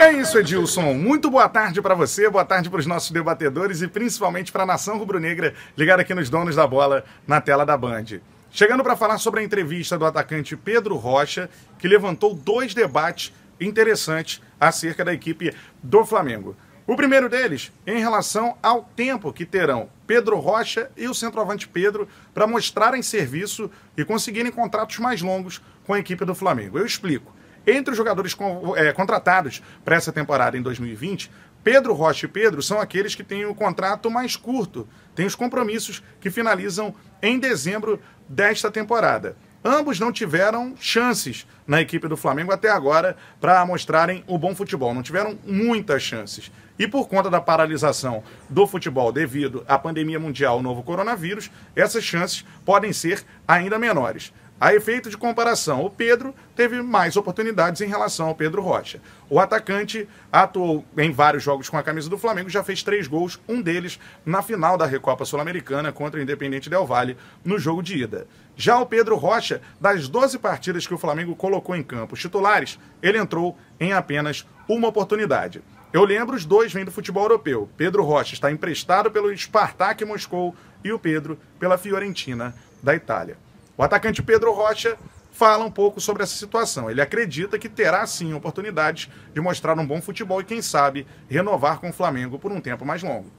É 0.00 0.10
isso, 0.10 0.36
Edilson. 0.36 0.94
Muito 0.94 1.30
boa 1.30 1.48
tarde 1.48 1.80
para 1.80 1.94
você, 1.94 2.28
boa 2.28 2.44
tarde 2.44 2.68
para 2.68 2.80
os 2.80 2.86
nossos 2.86 3.12
debatedores 3.12 3.82
e 3.82 3.86
principalmente 3.86 4.50
para 4.50 4.64
a 4.64 4.66
nação 4.66 4.98
rubro-negra 4.98 5.54
ligada 5.76 6.02
aqui 6.02 6.12
nos 6.12 6.28
donos 6.28 6.56
da 6.56 6.66
bola 6.66 7.04
na 7.24 7.40
tela 7.40 7.64
da 7.64 7.76
Band. 7.76 8.18
Chegando 8.50 8.82
para 8.82 8.96
falar 8.96 9.18
sobre 9.18 9.38
a 9.38 9.44
entrevista 9.44 9.96
do 9.96 10.04
atacante 10.04 10.56
Pedro 10.56 10.96
Rocha, 10.96 11.48
que 11.78 11.86
levantou 11.86 12.34
dois 12.34 12.74
debates 12.74 13.32
interessantes 13.60 14.42
acerca 14.58 15.04
da 15.04 15.14
equipe 15.14 15.54
do 15.80 16.04
Flamengo. 16.04 16.56
O 16.90 16.96
primeiro 16.96 17.28
deles 17.28 17.70
em 17.86 18.00
relação 18.00 18.58
ao 18.60 18.82
tempo 18.82 19.32
que 19.32 19.46
terão 19.46 19.88
Pedro 20.08 20.40
Rocha 20.40 20.90
e 20.96 21.06
o 21.06 21.14
centroavante 21.14 21.68
Pedro 21.68 22.08
para 22.34 22.48
mostrarem 22.48 23.00
serviço 23.00 23.70
e 23.96 24.04
conseguirem 24.04 24.50
contratos 24.50 24.98
mais 24.98 25.22
longos 25.22 25.62
com 25.86 25.94
a 25.94 26.00
equipe 26.00 26.24
do 26.24 26.34
Flamengo. 26.34 26.76
Eu 26.76 26.84
explico. 26.84 27.32
Entre 27.64 27.92
os 27.92 27.96
jogadores 27.96 28.36
é, 28.74 28.92
contratados 28.92 29.62
para 29.84 29.94
essa 29.94 30.10
temporada 30.10 30.58
em 30.58 30.62
2020, 30.62 31.30
Pedro 31.62 31.94
Rocha 31.94 32.26
e 32.26 32.28
Pedro 32.28 32.60
são 32.60 32.80
aqueles 32.80 33.14
que 33.14 33.22
têm 33.22 33.44
o 33.44 33.54
contrato 33.54 34.10
mais 34.10 34.34
curto, 34.34 34.88
têm 35.14 35.26
os 35.26 35.36
compromissos 35.36 36.02
que 36.20 36.28
finalizam 36.28 36.92
em 37.22 37.38
dezembro 37.38 38.00
desta 38.28 38.68
temporada. 38.68 39.36
Ambos 39.62 40.00
não 40.00 40.10
tiveram 40.10 40.74
chances 40.80 41.46
na 41.66 41.82
equipe 41.82 42.08
do 42.08 42.16
Flamengo 42.16 42.50
até 42.50 42.70
agora 42.70 43.14
para 43.38 43.64
mostrarem 43.66 44.24
o 44.26 44.38
bom 44.38 44.54
futebol. 44.54 44.94
Não 44.94 45.02
tiveram 45.02 45.38
muitas 45.46 46.02
chances. 46.02 46.50
E 46.78 46.88
por 46.88 47.06
conta 47.06 47.28
da 47.28 47.42
paralisação 47.42 48.24
do 48.48 48.66
futebol 48.66 49.12
devido 49.12 49.62
à 49.68 49.78
pandemia 49.78 50.18
mundial, 50.18 50.58
o 50.58 50.62
novo 50.62 50.82
coronavírus, 50.82 51.50
essas 51.76 52.02
chances 52.02 52.42
podem 52.64 52.90
ser 52.90 53.22
ainda 53.46 53.78
menores. 53.78 54.32
A 54.60 54.74
efeito 54.74 55.08
de 55.08 55.16
comparação, 55.16 55.82
o 55.86 55.88
Pedro 55.88 56.34
teve 56.54 56.82
mais 56.82 57.16
oportunidades 57.16 57.80
em 57.80 57.88
relação 57.88 58.26
ao 58.26 58.34
Pedro 58.34 58.60
Rocha. 58.60 59.00
O 59.30 59.40
atacante 59.40 60.06
atuou 60.30 60.84
em 60.98 61.10
vários 61.10 61.42
jogos 61.42 61.70
com 61.70 61.78
a 61.78 61.82
camisa 61.82 62.10
do 62.10 62.18
Flamengo, 62.18 62.50
já 62.50 62.62
fez 62.62 62.82
três 62.82 63.06
gols, 63.06 63.40
um 63.48 63.62
deles 63.62 63.98
na 64.22 64.42
final 64.42 64.76
da 64.76 64.84
Recopa 64.84 65.24
Sul-Americana 65.24 65.92
contra 65.92 66.20
o 66.20 66.22
Independente 66.22 66.68
Del 66.68 66.86
Valle 66.86 67.16
no 67.42 67.58
jogo 67.58 67.82
de 67.82 68.02
ida. 68.02 68.26
Já 68.54 68.78
o 68.78 68.84
Pedro 68.84 69.16
Rocha, 69.16 69.62
das 69.80 70.08
12 70.08 70.38
partidas 70.38 70.86
que 70.86 70.92
o 70.92 70.98
Flamengo 70.98 71.34
colocou 71.34 71.74
em 71.74 71.82
campo 71.82 72.12
os 72.12 72.20
titulares, 72.20 72.78
ele 73.02 73.16
entrou 73.16 73.56
em 73.80 73.94
apenas 73.94 74.46
uma 74.68 74.88
oportunidade. 74.88 75.62
Eu 75.90 76.04
lembro, 76.04 76.36
os 76.36 76.44
dois 76.44 76.70
vêm 76.70 76.84
do 76.84 76.92
futebol 76.92 77.24
europeu. 77.24 77.66
Pedro 77.78 78.04
Rocha 78.04 78.34
está 78.34 78.52
emprestado 78.52 79.10
pelo 79.10 79.34
Spartak 79.34 80.04
Moscou 80.04 80.54
e 80.84 80.92
o 80.92 80.98
Pedro 80.98 81.38
pela 81.58 81.78
Fiorentina 81.78 82.54
da 82.82 82.94
Itália. 82.94 83.38
O 83.80 83.82
atacante 83.82 84.22
Pedro 84.22 84.52
Rocha 84.52 84.98
fala 85.32 85.64
um 85.64 85.70
pouco 85.70 86.02
sobre 86.02 86.22
essa 86.22 86.34
situação. 86.34 86.90
Ele 86.90 87.00
acredita 87.00 87.58
que 87.58 87.66
terá 87.66 88.06
sim 88.06 88.34
oportunidades 88.34 89.08
de 89.32 89.40
mostrar 89.40 89.78
um 89.78 89.86
bom 89.86 90.02
futebol 90.02 90.38
e, 90.38 90.44
quem 90.44 90.60
sabe, 90.60 91.06
renovar 91.30 91.80
com 91.80 91.88
o 91.88 91.92
Flamengo 91.92 92.38
por 92.38 92.52
um 92.52 92.60
tempo 92.60 92.84
mais 92.84 93.02
longo. 93.02 93.30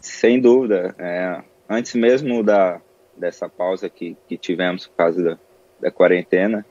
Sem 0.00 0.40
dúvida. 0.40 0.94
É, 0.98 1.42
antes 1.68 1.94
mesmo 1.96 2.42
da, 2.42 2.80
dessa 3.14 3.46
pausa 3.46 3.90
que, 3.90 4.16
que 4.26 4.38
tivemos 4.38 4.86
por 4.86 4.96
causa 4.96 5.22
da, 5.22 5.38
da 5.78 5.90
quarentena, 5.90 6.64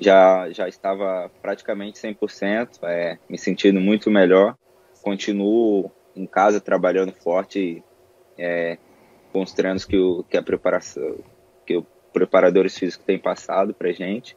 já, 0.00 0.48
já 0.52 0.68
estava 0.68 1.28
praticamente 1.42 1.98
100%, 2.00 2.78
é, 2.84 3.18
me 3.28 3.38
sentindo 3.38 3.80
muito 3.80 4.08
melhor. 4.08 4.54
Continuo 5.02 5.90
em 6.14 6.26
casa 6.26 6.60
trabalhando 6.60 7.12
forte 7.12 7.82
é, 8.38 8.78
com 9.32 9.42
os 9.42 9.52
treinos 9.52 9.84
que, 9.84 9.98
o, 9.98 10.22
que 10.22 10.36
a 10.36 10.42
preparação, 10.44 11.16
que 11.66 11.76
o 11.76 11.84
preparadores 12.16 12.78
físicos 12.78 13.04
têm 13.04 13.18
passado 13.18 13.74
para 13.74 13.92
gente 13.92 14.34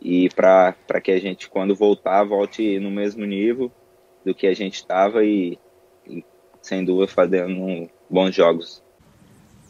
e 0.00 0.30
para 0.30 0.74
que 1.02 1.12
a 1.12 1.20
gente, 1.20 1.50
quando 1.50 1.76
voltar, 1.76 2.24
volte 2.24 2.80
no 2.80 2.90
mesmo 2.90 3.26
nível 3.26 3.70
do 4.24 4.34
que 4.34 4.46
a 4.46 4.54
gente 4.54 4.76
estava 4.76 5.22
e, 5.22 5.58
e, 6.06 6.24
sem 6.62 6.82
dúvida, 6.82 7.12
fazendo 7.12 7.90
bons 8.08 8.34
jogos. 8.34 8.82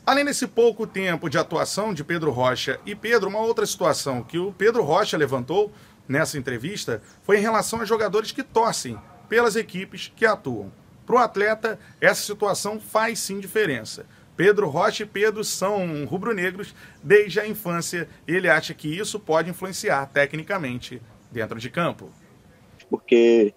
Além 0.06 0.24
desse 0.24 0.46
pouco 0.46 0.86
tempo 0.86 1.28
de 1.28 1.38
atuação 1.38 1.92
de 1.92 2.04
Pedro 2.04 2.30
Rocha 2.30 2.78
e 2.86 2.94
Pedro, 2.94 3.28
uma 3.28 3.40
outra 3.40 3.66
situação 3.66 4.22
que 4.22 4.38
o 4.38 4.52
Pedro 4.52 4.84
Rocha 4.84 5.16
levantou 5.16 5.72
nessa 6.08 6.38
entrevista 6.38 7.02
foi 7.22 7.38
em 7.38 7.42
relação 7.42 7.80
a 7.80 7.84
jogadores 7.84 8.30
que 8.30 8.44
torcem 8.44 8.96
pelas 9.28 9.56
equipes 9.56 10.12
que 10.14 10.24
atuam. 10.24 10.70
Para 11.04 11.16
o 11.16 11.18
atleta, 11.18 11.80
essa 12.00 12.22
situação 12.22 12.78
faz 12.78 13.18
sim 13.18 13.40
diferença. 13.40 14.06
Pedro 14.40 14.70
Rocha 14.70 15.02
e 15.02 15.06
Pedro 15.06 15.44
são 15.44 16.06
rubro-negros 16.06 16.74
desde 17.02 17.38
a 17.38 17.46
infância 17.46 18.08
e 18.26 18.34
ele 18.34 18.48
acha 18.48 18.72
que 18.72 18.88
isso 18.88 19.20
pode 19.20 19.50
influenciar 19.50 20.06
tecnicamente 20.06 20.98
dentro 21.30 21.58
de 21.58 21.68
campo. 21.68 22.10
Porque 22.88 23.52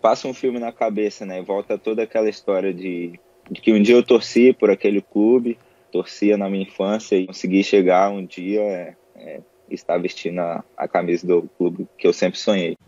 passa 0.00 0.28
um 0.28 0.32
filme 0.32 0.60
na 0.60 0.70
cabeça, 0.70 1.26
né? 1.26 1.42
Volta 1.42 1.76
toda 1.76 2.04
aquela 2.04 2.28
história 2.28 2.72
de, 2.72 3.18
de 3.50 3.60
que 3.60 3.72
um 3.72 3.82
dia 3.82 3.96
eu 3.96 4.02
torci 4.04 4.52
por 4.52 4.70
aquele 4.70 5.02
clube, 5.02 5.58
torcia 5.90 6.36
na 6.36 6.48
minha 6.48 6.62
infância 6.62 7.16
e 7.16 7.26
consegui 7.26 7.64
chegar 7.64 8.08
um 8.08 8.24
dia 8.24 8.60
é, 8.60 8.96
é, 9.16 9.40
estar 9.68 9.98
vestindo 9.98 10.38
a, 10.38 10.64
a 10.76 10.86
camisa 10.86 11.26
do 11.26 11.50
clube 11.58 11.88
que 11.98 12.06
eu 12.06 12.12
sempre 12.12 12.38
sonhei. 12.38 12.78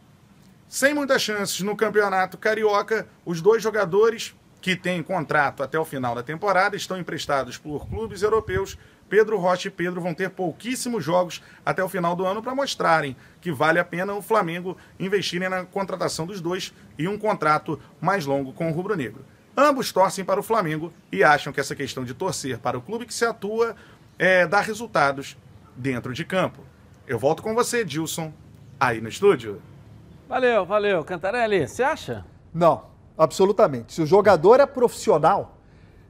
Sem 0.68 0.94
muitas 0.94 1.20
chances 1.20 1.60
no 1.62 1.74
campeonato 1.74 2.38
carioca, 2.38 3.08
os 3.26 3.42
dois 3.42 3.60
jogadores 3.60 4.32
que 4.60 4.76
têm 4.76 5.02
contrato 5.02 5.62
até 5.62 5.78
o 5.78 5.84
final 5.84 6.14
da 6.14 6.22
temporada 6.22 6.76
estão 6.76 6.98
emprestados 6.98 7.56
por 7.56 7.88
clubes 7.88 8.22
europeus. 8.22 8.78
Pedro 9.08 9.38
Rocha 9.38 9.68
e 9.68 9.70
Pedro 9.70 10.00
vão 10.00 10.14
ter 10.14 10.30
pouquíssimos 10.30 11.02
jogos 11.02 11.42
até 11.66 11.82
o 11.82 11.88
final 11.88 12.14
do 12.14 12.24
ano 12.24 12.42
para 12.42 12.54
mostrarem 12.54 13.16
que 13.40 13.50
vale 13.50 13.78
a 13.78 13.84
pena 13.84 14.14
o 14.14 14.22
Flamengo 14.22 14.76
investirem 14.98 15.48
na 15.48 15.64
contratação 15.64 16.26
dos 16.26 16.40
dois 16.40 16.72
e 16.96 17.08
um 17.08 17.18
contrato 17.18 17.80
mais 18.00 18.24
longo 18.24 18.52
com 18.52 18.70
o 18.70 18.72
Rubro 18.72 18.96
Negro. 18.96 19.24
Ambos 19.56 19.90
torcem 19.90 20.24
para 20.24 20.38
o 20.38 20.44
Flamengo 20.44 20.92
e 21.10 21.24
acham 21.24 21.52
que 21.52 21.58
essa 21.58 21.74
questão 21.74 22.04
de 22.04 22.14
torcer 22.14 22.58
para 22.58 22.78
o 22.78 22.82
clube 22.82 23.04
que 23.04 23.14
se 23.14 23.24
atua 23.24 23.74
é, 24.18 24.46
dá 24.46 24.60
resultados 24.60 25.36
dentro 25.74 26.12
de 26.12 26.24
campo. 26.24 26.60
Eu 27.06 27.18
volto 27.18 27.42
com 27.42 27.54
você, 27.54 27.84
Dilson, 27.84 28.32
aí 28.78 29.00
no 29.00 29.08
estúdio. 29.08 29.60
Valeu, 30.28 30.64
valeu. 30.64 31.02
Cantarelli, 31.02 31.66
você 31.66 31.82
acha? 31.82 32.24
Não, 32.54 32.89
absolutamente. 33.16 33.92
Se 33.92 34.02
o 34.02 34.06
jogador 34.06 34.60
é 34.60 34.66
profissional, 34.66 35.58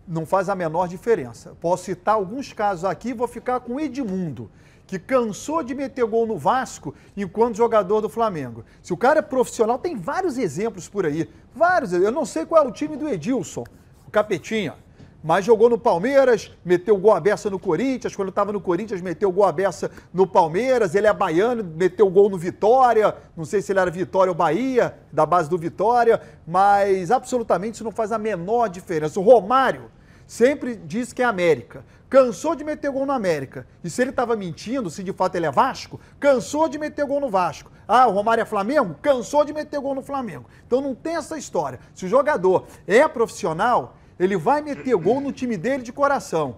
não 0.07 0.27
faz 0.27 0.49
a 0.49 0.55
menor 0.55 0.89
diferença. 0.89 1.57
Posso 1.61 1.85
citar 1.85 2.17
alguns 2.17 2.53
casos 2.53 2.85
aqui, 2.85 3.13
vou 3.13 3.29
ficar 3.29 3.61
com 3.61 3.79
Edmundo, 3.79 4.51
que 4.87 4.99
cansou 4.99 5.63
de 5.63 5.75
meter 5.75 6.05
gol 6.05 6.27
no 6.27 6.37
Vasco 6.37 6.95
enquanto 7.17 7.57
jogador 7.57 8.01
do 8.01 8.09
Flamengo. 8.09 8.65
Se 8.83 8.93
o 8.93 8.97
cara 8.97 9.21
é 9.21 9.23
profissional, 9.23 9.79
tem 9.79 9.97
vários 9.97 10.37
exemplos 10.37 10.89
por 10.89 11.07
aí. 11.07 11.31
Vários. 11.55 11.93
Eu 11.93 12.11
não 12.11 12.25
sei 12.25 12.45
qual 12.45 12.65
é 12.65 12.69
o 12.69 12.73
time 12.73 12.97
do 12.97 13.09
Edilson, 13.09 13.65
o 14.07 14.11
Capetinha 14.11 14.75
mas 15.23 15.45
jogou 15.45 15.69
no 15.69 15.79
Palmeiras, 15.79 16.51
meteu 16.65 16.97
gol 16.97 17.13
a 17.13 17.21
beça 17.21 17.51
no 17.51 17.59
Corinthians, 17.59 18.17
quando 18.17 18.31
estava 18.31 18.53
no 18.53 18.61
Corinthians 18.61 19.01
meteu 19.01 19.31
gol 19.31 19.45
a 19.45 19.53
beça 19.53 19.91
no 20.13 20.27
Palmeiras, 20.27 20.95
ele 20.95 21.07
é 21.07 21.13
baiano, 21.13 21.63
meteu 21.63 22.09
gol 22.09 22.31
no 22.31 22.39
Vitória, 22.39 23.15
não 23.37 23.45
sei 23.45 23.61
se 23.61 23.73
ele 23.73 23.81
era 23.81 23.91
Vitória 23.91 24.31
ou 24.31 24.37
Bahia, 24.37 24.97
da 25.13 25.27
base 25.27 25.49
do 25.49 25.59
Vitória, 25.59 26.21
mas 26.47 27.11
absolutamente 27.11 27.75
isso 27.75 27.85
não 27.85 27.93
faz 27.93 28.13
a 28.13 28.19
menor 28.19 28.69
diferença. 28.69 29.21
O 29.21 29.23
Romário 29.23 29.91
sempre 30.27 30.77
diz 30.77 31.13
que 31.13 31.23
é 31.23 31.25
América, 31.25 31.85
cansou 32.09 32.55
de 32.55 32.65
meter 32.65 32.91
gol 32.91 33.05
no 33.05 33.13
América, 33.13 33.67
e 33.85 33.91
se 33.91 34.01
ele 34.01 34.11
estava 34.11 34.37
mentindo, 34.37 34.89
se 34.89 35.03
de 35.03 35.13
fato 35.13 35.35
ele 35.35 35.47
é 35.47 35.51
Vasco, 35.51 36.01
cansou 36.19 36.69
de 36.69 36.79
meter 36.79 37.05
gol 37.05 37.21
no 37.21 37.29
Vasco. 37.29 37.71
Ah, 37.87 38.07
o 38.07 38.13
Romário 38.13 38.43
é 38.43 38.45
Flamengo? 38.45 38.95
Cansou 39.03 39.45
de 39.45 39.53
meter 39.53 39.81
gol 39.81 39.97
no 39.97 40.03
Flamengo. 40.03 40.47
Então 40.65 40.81
não 40.81 40.95
tem 40.95 41.17
essa 41.17 41.37
história. 41.37 41.81
Se 41.93 42.07
o 42.07 42.09
jogador 42.09 42.67
é 42.87 43.07
profissional, 43.09 43.97
ele 44.21 44.37
vai 44.37 44.61
meter 44.61 44.95
gol 44.97 45.19
no 45.19 45.33
time 45.33 45.57
dele 45.57 45.83
de 45.83 45.93
coração. 45.93 46.57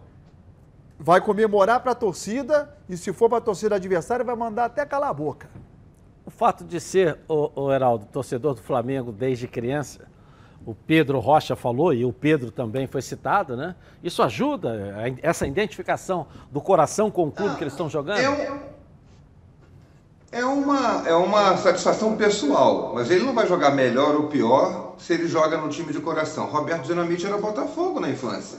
Vai 0.99 1.21
comemorar 1.21 1.79
para 1.79 1.93
a 1.93 1.95
torcida 1.95 2.77
e, 2.89 2.97
se 2.97 3.13
for 3.13 3.29
para 3.29 3.39
a 3.39 3.41
torcida 3.41 3.77
adversária, 3.77 4.25
vai 4.25 4.35
mandar 4.35 4.65
até 4.65 4.85
calar 4.85 5.11
a 5.11 5.15
boca. 5.15 5.49
O 6.27 6.31
fato 6.31 6.65
de 6.65 6.81
ser, 6.81 7.19
o, 7.29 7.51
o 7.55 7.73
Heraldo, 7.73 8.07
torcedor 8.07 8.55
do 8.55 8.63
Flamengo 8.63 9.13
desde 9.13 9.47
criança, 9.47 10.09
o 10.67 10.75
Pedro 10.75 11.21
Rocha 11.21 11.55
falou, 11.55 11.95
e 11.95 12.05
o 12.05 12.13
Pedro 12.13 12.51
também 12.51 12.87
foi 12.89 13.03
citado, 13.03 13.57
né? 13.57 13.77
Isso 14.03 14.23
ajuda, 14.23 14.95
essa 15.23 15.47
identificação 15.47 16.27
do 16.51 16.61
coração 16.61 17.11
com 17.11 17.29
o 17.29 17.33
clube 17.33 17.57
que 17.57 17.63
eles 17.63 17.73
estão 17.73 17.89
jogando? 17.89 18.19
É, 18.19 18.63
é, 20.33 20.45
uma, 20.45 21.03
é 21.07 21.14
uma 21.14 21.57
satisfação 21.59 22.16
pessoal, 22.16 22.93
mas 22.95 23.11
ele 23.11 23.24
não 23.24 23.35
vai 23.35 23.47
jogar 23.47 23.70
melhor 23.70 24.16
ou 24.16 24.24
pior 24.24 24.97
se 24.99 25.12
ele 25.12 25.28
joga 25.28 25.59
no 25.59 25.68
time 25.68 25.93
de 25.93 26.01
coração. 26.01 26.47
Roberto 26.47 26.87
Dinamite 26.87 27.26
era 27.26 27.37
Botafogo 27.37 28.01
na 28.01 28.09
infância 28.09 28.59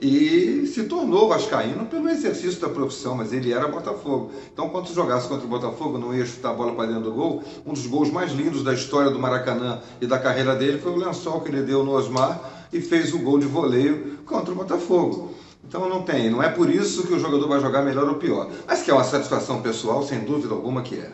e 0.00 0.66
se 0.66 0.84
tornou 0.84 1.28
vascaíno 1.28 1.86
pelo 1.86 2.08
exercício 2.08 2.60
da 2.60 2.68
profissão, 2.68 3.14
mas 3.14 3.32
ele 3.32 3.52
era 3.52 3.68
Botafogo. 3.68 4.32
Então, 4.52 4.68
quando 4.68 4.92
jogasse 4.92 5.28
contra 5.28 5.46
o 5.46 5.48
Botafogo, 5.48 5.98
não 5.98 6.14
ia 6.14 6.26
chutar 6.26 6.50
a 6.50 6.54
bola 6.54 6.74
para 6.74 6.86
dentro 6.86 7.04
do 7.04 7.12
gol. 7.12 7.44
Um 7.64 7.72
dos 7.72 7.86
gols 7.86 8.10
mais 8.10 8.32
lindos 8.32 8.64
da 8.64 8.74
história 8.74 9.10
do 9.10 9.18
Maracanã 9.18 9.80
e 10.00 10.06
da 10.06 10.18
carreira 10.18 10.56
dele 10.56 10.78
foi 10.78 10.92
o 10.92 10.96
lençol 10.96 11.42
que 11.42 11.48
ele 11.48 11.62
deu 11.62 11.84
no 11.84 11.92
Osmar 11.92 12.40
e 12.72 12.80
fez 12.80 13.12
o 13.14 13.18
gol 13.18 13.38
de 13.38 13.46
voleio 13.46 14.18
contra 14.26 14.52
o 14.52 14.56
Botafogo. 14.56 15.34
Então 15.66 15.88
não 15.88 16.02
tem, 16.02 16.30
não 16.30 16.42
é 16.42 16.48
por 16.48 16.70
isso 16.70 17.06
que 17.06 17.12
o 17.12 17.18
jogador 17.18 17.48
vai 17.48 17.60
jogar 17.60 17.82
melhor 17.82 18.08
ou 18.08 18.16
pior. 18.16 18.50
Mas 18.66 18.82
que 18.82 18.90
é 18.90 18.94
uma 18.94 19.04
satisfação 19.04 19.62
pessoal, 19.62 20.02
sem 20.02 20.20
dúvida 20.20 20.54
alguma 20.54 20.82
que 20.82 20.98
é. 20.98 21.10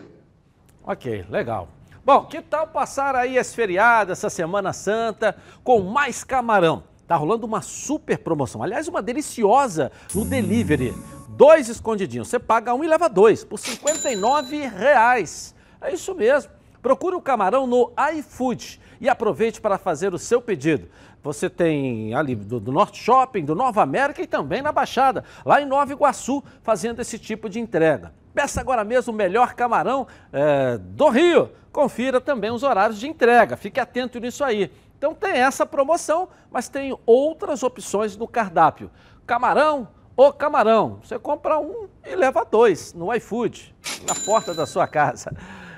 Ok, 0.85 1.25
legal. 1.31 1.69
Bom, 2.05 2.25
que 2.25 2.41
tal 2.41 2.67
passar 2.67 3.15
aí 3.15 3.37
esse 3.37 3.55
feriado, 3.55 4.13
essa 4.13 4.31
Semana 4.31 4.73
Santa, 4.73 5.37
com 5.63 5.81
mais 5.81 6.25
camarão? 6.25 6.83
Tá 7.07 7.17
rolando 7.17 7.47
uma 7.47 7.61
super 7.61 8.19
promoção, 8.19 8.63
aliás, 8.63 8.89
uma 8.89 9.03
deliciosa 9.03 9.93
no 10.15 10.25
delivery. 10.25 10.95
Dois 11.29 11.69
escondidinhos, 11.69 12.29
você 12.29 12.39
paga 12.39 12.75
um 12.75 12.85
e 12.85 12.89
leva 12.89 13.09
dois, 13.09 13.45
por 13.45 13.59
R$ 13.59 13.67
59,00. 13.67 15.55
É 15.81 15.93
isso 15.93 16.15
mesmo. 16.15 16.51
Procure 16.83 17.15
o 17.15 17.21
camarão 17.21 17.67
no 17.67 17.93
iFood 18.15 18.81
e 19.01 19.09
aproveite 19.09 19.61
para 19.61 19.77
fazer 19.77 20.15
o 20.15 20.19
seu 20.19 20.41
pedido. 20.41 20.89
Você 21.23 21.51
tem 21.51 22.15
ali 22.15 22.35
do, 22.35 22.59
do, 22.59 22.73
Norte 22.73 23.03
Shopping, 23.03 23.45
do 23.45 23.55
Nova 23.55 23.83
América 23.83 24.23
e 24.23 24.27
também 24.27 24.63
na 24.63 24.73
Baixada, 24.73 25.25
lá 25.45 25.61
em 25.61 25.67
Nova 25.67 25.93
Iguaçu, 25.93 26.43
fazendo 26.63 27.01
esse 27.01 27.19
tipo 27.19 27.49
de 27.49 27.61
entrega. 27.61 28.13
Peça 28.35 28.61
agora 28.61 28.85
mesmo 28.85 29.13
o 29.13 29.17
melhor 29.17 29.55
camarão 29.55 30.07
é, 30.33 30.79
do 30.79 31.09
Rio. 31.09 31.51
Confira 31.73 32.21
também 32.21 32.51
os 32.51 32.63
horários 32.63 32.99
de 32.99 33.09
entrega. 33.09 33.57
Fique 33.57 33.79
atento 33.79 34.19
nisso 34.19 34.43
aí. 34.43 34.73
Então 34.97 35.15
tem 35.15 35.33
essa 35.33 35.67
promoção, 35.67 36.29
mas 36.51 36.69
tem 36.69 36.97
outras 37.07 37.63
opções 37.63 38.17
no 38.17 38.29
cardápio. 38.29 38.91
Camarão 39.27 39.89
ou 40.17 40.33
camarão. 40.33 41.01
Você 41.03 41.19
compra 41.19 41.59
um 41.59 41.89
e 42.05 42.15
leva 42.15 42.45
dois 42.45 42.93
no 42.93 43.13
iFood, 43.15 43.75
na 44.07 44.15
porta 44.15 44.55
da 44.55 44.67
sua 44.67 44.87
casa. 44.87 45.33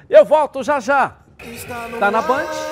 Eu 0.09 0.25
volto 0.25 0.63
já 0.63 0.81
já. 0.81 1.17
Tá 1.99 2.11
na 2.11 2.23
Band? 2.23 2.72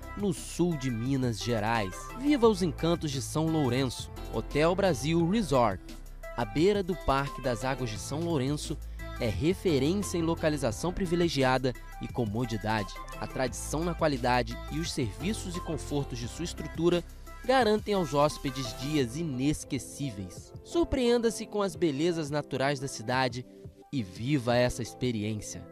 no 0.17 0.33
sul 0.33 0.77
de 0.77 0.89
Minas 0.89 1.39
Gerais. 1.39 1.95
Viva 2.19 2.47
os 2.47 2.61
encantos 2.61 3.11
de 3.11 3.21
São 3.21 3.47
Lourenço. 3.47 4.11
Hotel 4.33 4.75
Brasil 4.75 5.27
Resort. 5.29 5.81
À 6.35 6.45
beira 6.45 6.81
do 6.81 6.95
Parque 6.95 7.41
das 7.41 7.63
Águas 7.65 7.89
de 7.89 7.99
São 7.99 8.19
Lourenço, 8.21 8.77
é 9.19 9.27
referência 9.27 10.17
em 10.17 10.21
localização 10.21 10.91
privilegiada 10.91 11.73
e 12.01 12.07
comodidade. 12.07 12.93
A 13.19 13.27
tradição 13.27 13.83
na 13.83 13.93
qualidade 13.93 14.57
e 14.71 14.79
os 14.79 14.91
serviços 14.91 15.55
e 15.55 15.59
confortos 15.59 16.17
de 16.17 16.27
sua 16.27 16.45
estrutura 16.45 17.03
garantem 17.45 17.93
aos 17.93 18.13
hóspedes 18.13 18.75
dias 18.79 19.17
inesquecíveis. 19.17 20.51
Surpreenda-se 20.63 21.45
com 21.45 21.61
as 21.61 21.75
belezas 21.75 22.29
naturais 22.29 22.79
da 22.79 22.87
cidade 22.87 23.45
e 23.93 24.01
viva 24.01 24.55
essa 24.55 24.81
experiência. 24.81 25.70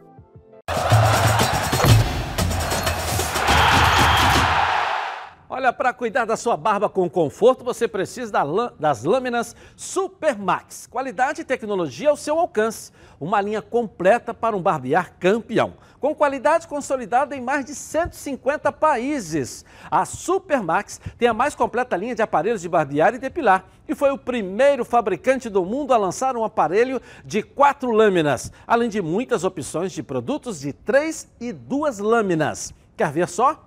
Olha, 5.52 5.72
para 5.72 5.92
cuidar 5.92 6.26
da 6.26 6.36
sua 6.36 6.56
barba 6.56 6.88
com 6.88 7.10
conforto, 7.10 7.64
você 7.64 7.88
precisa 7.88 8.32
das 8.78 9.02
lâminas 9.02 9.56
Supermax. 9.74 10.86
Qualidade 10.86 11.40
e 11.40 11.44
tecnologia 11.44 12.08
ao 12.08 12.16
seu 12.16 12.38
alcance. 12.38 12.92
Uma 13.18 13.40
linha 13.40 13.60
completa 13.60 14.32
para 14.32 14.56
um 14.56 14.62
barbear 14.62 15.16
campeão. 15.18 15.74
Com 15.98 16.14
qualidade 16.14 16.68
consolidada 16.68 17.34
em 17.34 17.40
mais 17.40 17.64
de 17.64 17.74
150 17.74 18.70
países. 18.70 19.64
A 19.90 20.04
Supermax 20.04 21.00
tem 21.18 21.26
a 21.26 21.34
mais 21.34 21.56
completa 21.56 21.96
linha 21.96 22.14
de 22.14 22.22
aparelhos 22.22 22.60
de 22.60 22.68
barbear 22.68 23.16
e 23.16 23.18
depilar. 23.18 23.64
E 23.88 23.94
foi 23.96 24.12
o 24.12 24.18
primeiro 24.18 24.84
fabricante 24.84 25.48
do 25.48 25.64
mundo 25.64 25.92
a 25.92 25.96
lançar 25.96 26.36
um 26.36 26.44
aparelho 26.44 27.02
de 27.24 27.42
quatro 27.42 27.90
lâminas. 27.90 28.52
Além 28.64 28.88
de 28.88 29.02
muitas 29.02 29.42
opções 29.42 29.90
de 29.90 30.00
produtos 30.00 30.60
de 30.60 30.72
três 30.72 31.28
e 31.40 31.52
duas 31.52 31.98
lâminas. 31.98 32.72
Quer 32.96 33.10
ver 33.10 33.26
só? 33.26 33.66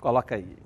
Coloca 0.00 0.34
aí. 0.34 0.61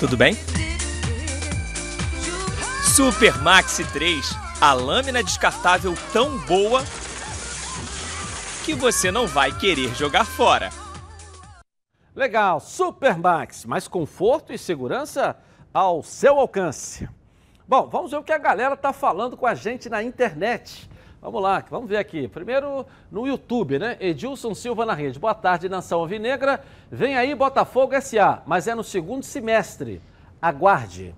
Tudo 0.00 0.16
bem? 0.16 0.34
Super 2.96 3.36
Maxi 3.42 3.84
3, 3.92 4.34
a 4.58 4.72
lâmina 4.72 5.22
descartável 5.22 5.94
tão 6.10 6.38
boa 6.38 6.82
que 8.64 8.72
você 8.74 9.10
não 9.10 9.26
vai 9.26 9.56
querer 9.56 9.94
jogar 9.94 10.24
fora. 10.24 10.70
Legal, 12.16 12.60
Supermax, 12.60 13.66
mais 13.66 13.86
conforto 13.86 14.54
e 14.54 14.58
segurança 14.58 15.36
ao 15.72 16.02
seu 16.02 16.40
alcance. 16.40 17.06
Bom, 17.68 17.86
vamos 17.86 18.10
ver 18.10 18.16
o 18.16 18.24
que 18.24 18.32
a 18.32 18.38
galera 18.38 18.78
tá 18.78 18.94
falando 18.94 19.36
com 19.36 19.46
a 19.46 19.54
gente 19.54 19.90
na 19.90 20.02
internet. 20.02 20.89
Vamos 21.22 21.42
lá, 21.42 21.62
vamos 21.70 21.86
ver 21.86 21.98
aqui. 21.98 22.28
Primeiro 22.28 22.86
no 23.12 23.26
YouTube, 23.26 23.78
né? 23.78 23.94
Edilson 24.00 24.54
Silva 24.54 24.86
na 24.86 24.94
rede. 24.94 25.18
Boa 25.18 25.34
tarde, 25.34 25.68
Nação 25.68 26.00
Alvinegra. 26.00 26.62
Vem 26.90 27.14
aí 27.14 27.34
Botafogo 27.34 27.92
SA, 28.00 28.42
mas 28.46 28.66
é 28.66 28.74
no 28.74 28.82
segundo 28.82 29.22
semestre. 29.22 30.00
Aguarde. 30.40 31.14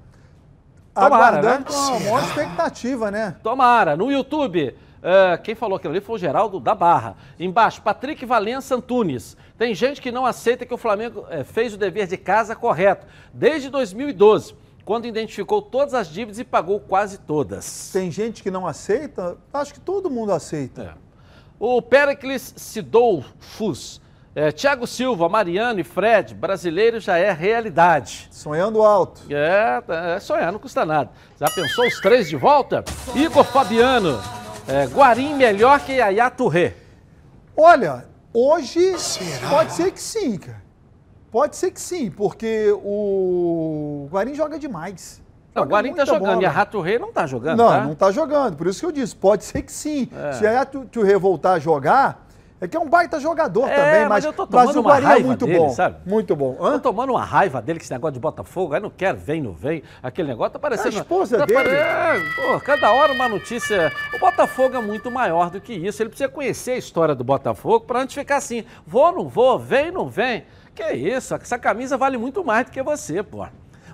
Tomara, 0.93 1.41
né? 1.41 1.49
Aguardando 1.49 1.65
com 1.67 2.09
uma 2.09 2.21
expectativa, 2.21 3.13
né? 3.13 3.37
Tomara. 3.45 3.97
No 3.97 4.11
YouTube, 4.11 4.75
eh, 5.05 5.37
quem 5.37 5.55
falou 5.55 5.77
aquilo 5.77 5.93
ali 5.93 6.01
foi 6.01 6.17
o 6.17 6.19
Geraldo 6.19 6.59
da 6.59 6.75
Barra. 6.75 7.15
Embaixo, 7.39 7.81
Patrick 7.81 8.27
Valença 8.27 8.75
Antunes. 8.75 9.37
Tem 9.57 9.73
gente 9.73 10.03
que 10.03 10.11
não 10.11 10.27
aceita 10.27 10.67
que 10.67 10.75
o 10.75 10.79
Flamengo 10.79 11.25
eh, 11.31 11.45
fez 11.45 11.75
o 11.75 11.79
dever 11.79 12.09
de 12.09 12.17
casa 12.17 12.57
correto. 12.57 13.07
Desde 13.33 13.71
2012, 13.71 14.57
quando 14.85 15.07
identificou 15.07 15.63
todas 15.63 15.95
as 15.95 16.09
dívidas 16.09 16.39
e 16.39 16.45
pagou 16.45 16.81
quase 16.81 17.19
todas. 17.19 17.91
Tem 17.93 18.11
gente 18.11 18.43
que 18.43 18.51
não 18.51 18.67
aceita? 18.67 19.37
Acho 19.53 19.75
que 19.75 19.81
todo 19.81 20.11
mundo 20.11 20.33
aceita. 20.33 20.83
É. 20.83 20.93
O 21.59 21.81
Pericles 21.81 22.55
Sidolfus. 22.57 24.01
É, 24.35 24.51
Tiago 24.51 24.87
Silva, 24.87 25.29
Mariano 25.29 25.79
e 25.79 25.85
Fred, 25.85 26.35
brasileiro 26.35 26.99
já 26.99 27.19
é 27.19 27.31
realidade. 27.33 28.29
Sonhando 28.31 28.83
alto. 28.83 29.21
É, 29.29 30.15
é 30.17 30.21
sonhar, 30.21 30.51
não 30.51 30.59
custa 30.59 30.87
nada. 30.87 31.11
Já 31.39 31.51
pensou 31.51 31.87
os 31.87 32.01
três 32.01 32.31
de 32.31 32.37
volta? 32.37 32.83
Igor 33.15 33.45
Fabiano, 33.45 34.19
é, 34.67 34.87
Guarim 34.87 35.35
melhor 35.35 35.81
que 35.81 35.93
Yaya 35.93 36.31
Touré. 36.31 36.75
Olha, 37.55 38.07
hoje 38.33 38.97
pode 39.51 39.73
ser 39.75 39.93
que 39.93 40.01
sim, 40.01 40.39
cara. 40.39 40.63
Pode 41.33 41.57
ser 41.57 41.71
que 41.71 41.81
sim, 41.81 42.11
porque 42.11 42.71
o 42.83 44.07
Guarim 44.13 44.35
joga 44.35 44.59
demais. 44.59 45.21
Não, 45.55 45.63
o 45.65 45.67
Guarim 45.67 45.95
tá 45.95 46.05
jogando 46.05 46.27
bola. 46.35 46.43
e 46.43 46.47
a 46.47 46.51
Rato 46.51 46.81
Rei 46.81 46.99
não 46.99 47.13
tá 47.13 47.27
jogando, 47.27 47.59
Não, 47.59 47.69
tá? 47.69 47.81
não 47.85 47.95
tá 47.95 48.11
jogando. 48.11 48.57
Por 48.57 48.67
isso 48.67 48.81
que 48.81 48.87
eu 48.87 48.93
disse, 48.93 49.17
pode 49.17 49.45
ser 49.45 49.63
que 49.63 49.73
sim. 49.73 50.09
É. 50.15 50.33
Se 50.33 50.47
a 50.47 50.65
Touré 50.65 51.17
voltar 51.19 51.53
a 51.55 51.59
jogar, 51.59 52.27
é 52.59 52.67
que 52.69 52.75
é 52.77 52.81
um 52.81 52.89
baita 52.89 53.19
jogador 53.21 53.67
É, 53.69 53.75
também, 53.75 54.01
mas 54.03 54.09
mas, 54.09 54.25
eu 54.25 54.33
tô 54.33 54.43
mas 54.51 54.51
tomando 54.71 54.77
o 54.77 54.81
uma 54.81 54.91
Guarim 55.01 55.21
é 55.21 55.25
muito 55.25 55.45
dele, 55.47 55.59
bom. 55.59 55.71
sabe? 55.71 55.97
Muito 56.07 56.35
bom. 56.37 56.57
Hã? 56.61 56.73
Tô 56.79 56.91
tomando 56.91 57.11
uma 57.11 57.25
raiva 57.25 57.61
dele 57.61 57.79
com 57.81 57.85
esse 57.85 57.93
negócio 57.93 58.15
de 58.15 58.21
Botafogo, 58.21 58.73
aí 58.75 58.81
não 58.81 58.89
quer, 58.91 59.15
vem, 59.15 59.43
não 59.43 59.53
vem. 59.53 59.83
Aquele 60.03 60.29
negócio 60.29 60.53
tá 60.55 60.59
parecendo. 60.59 60.95
É 60.97 60.99
a 60.99 61.03
esposa 61.03 61.39
tá 61.39 61.45
dele. 61.45 61.59
pare- 61.63 61.75
É, 61.75 62.21
pô, 62.37 62.61
cada 62.61 62.91
hora 62.93 63.13
uma 63.13 63.29
notícia. 63.29 63.93
O 64.15 64.19
Botafogo 64.19 64.77
é 64.77 64.81
muito 64.81 65.11
maior 65.11 65.51
do 65.51 65.61
que 65.61 65.73
isso. 65.75 66.03
Ele 66.03 66.09
precisa 66.11 66.31
conhecer 66.31 66.73
a 66.73 66.77
história 66.79 67.15
do 67.15 67.25
Botafogo 67.25 67.81
pra 67.85 68.01
antes 68.01 68.15
ficar 68.15 68.37
assim: 68.37 68.65
vou, 68.87 69.13
não 69.13 69.29
vou, 69.29 69.59
vem, 69.59 69.91
não 69.91 70.09
vem. 70.09 70.45
Que 70.75 70.93
isso, 70.93 71.35
essa 71.35 71.59
camisa 71.59 71.99
vale 71.99 72.17
muito 72.17 72.43
mais 72.45 72.67
do 72.67 72.73
que 72.73 72.83
você, 72.83 73.23
pô. 73.23 73.47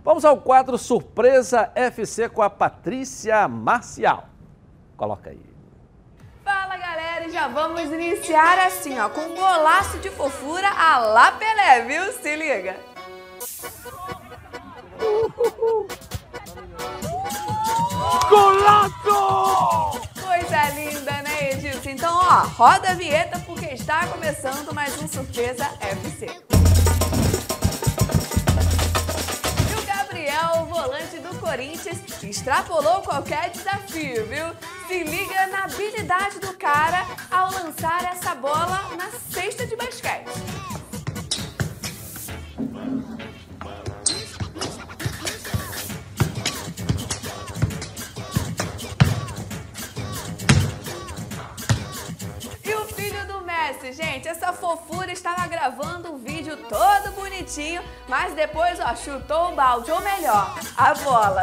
Vamos 0.04 0.24
ao 0.24 0.38
quadro 0.38 0.78
Surpresa 0.78 1.70
FC 1.74 2.28
com 2.28 2.40
a 2.40 2.48
Patrícia 2.48 3.46
Marcial. 3.48 4.28
Coloca 4.96 5.30
aí. 5.30 5.40
Fala 6.44 6.76
galera, 6.76 7.26
e 7.26 7.30
já 7.30 7.48
vamos 7.48 7.82
iniciar 7.82 8.58
assim, 8.66 8.98
ó, 8.98 9.08
com 9.08 9.20
um 9.20 9.34
golaço 9.34 9.98
de 9.98 10.08
fofura 10.10 10.68
a 10.68 10.98
lá 10.98 11.32
Pelé, 11.32 11.82
viu? 11.82 12.12
Se 12.12 12.36
liga. 12.36 12.76
Golaço! 18.28 20.00
Coisa 20.20 20.70
linda, 20.74 21.22
né, 21.22 21.52
Edilson? 21.52 21.90
Então, 21.90 22.14
ó, 22.16 22.46
roda 22.56 22.90
a 22.90 22.94
vinheta 22.94 23.38
porque 23.40 23.66
está 23.66 24.06
começando 24.06 24.72
mais 24.74 24.96
um 25.02 25.08
Surpresa 25.08 25.70
FC. 25.80 26.26
E 29.70 29.74
o 29.74 29.82
Gabriel, 29.86 30.62
o 30.62 30.66
volante 30.66 31.18
do 31.18 31.34
Corinthians, 31.38 31.98
extrapolou 32.22 33.02
qualquer 33.02 33.50
desafio, 33.50 34.26
viu? 34.26 34.46
Se 34.86 35.04
liga 35.04 35.46
na 35.48 35.64
habilidade 35.64 36.38
do 36.40 36.54
cara 36.54 37.06
ao 37.30 37.50
lançar 37.52 38.04
essa 38.12 38.34
bola 38.34 38.90
na 38.96 39.10
cesta 39.30 39.66
de 39.66 39.76
basquete. 39.76 40.30
Fofura 54.68 55.10
estava 55.10 55.46
gravando 55.46 56.12
um 56.12 56.18
vídeo 56.18 56.54
todo 56.68 57.12
bonitinho, 57.12 57.82
mas 58.06 58.34
depois, 58.34 58.78
ó, 58.78 58.94
chutou 58.94 59.52
o 59.52 59.54
balde, 59.54 59.90
ou 59.90 60.02
melhor, 60.02 60.58
a 60.76 60.92
bola. 60.92 61.42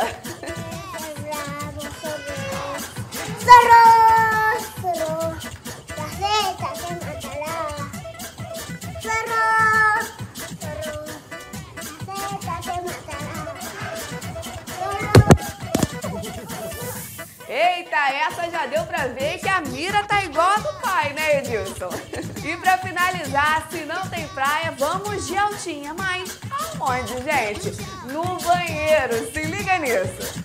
Eita, 17.50 17.98
essa 17.98 18.52
já 18.52 18.68
deu 18.68 18.84
pra 18.86 19.08
ver 19.08 19.40
que 19.40 19.50
a 19.50 19.62
mira 19.62 20.04
tá 20.04 20.24
igual 20.24 20.52
a 20.52 20.58
do 20.58 20.80
pai, 20.80 21.14
né, 21.14 21.40
Edilson? 21.40 22.35
E 22.46 22.56
para 22.58 22.78
finalizar, 22.78 23.68
se 23.72 23.84
não 23.86 24.08
tem 24.08 24.28
praia, 24.28 24.72
vamos 24.78 25.26
de 25.26 25.36
altinha, 25.36 25.96
mas 25.96 26.38
aonde, 26.52 27.14
gente? 27.24 27.72
No 28.14 28.38
banheiro, 28.38 29.32
se 29.34 29.42
liga 29.46 29.80
nisso. 29.80 30.44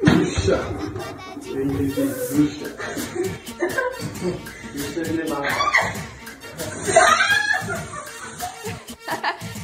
Puxa! 0.00 0.58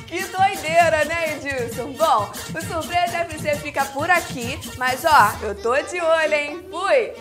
Que 0.06 0.22
doideira, 0.26 1.04
né, 1.06 1.36
Edilson? 1.36 1.92
Bom, 1.92 2.30
o 2.54 2.60
surpresa 2.62 3.03
FC 3.44 3.56
fica 3.56 3.84
por 3.86 4.10
aqui, 4.10 4.58
mas 4.78 5.04
ó, 5.04 5.32
eu 5.44 5.54
tô 5.54 5.74
de 5.76 6.00
olho, 6.00 6.34
hein? 6.34 6.64
Fui! 6.70 7.12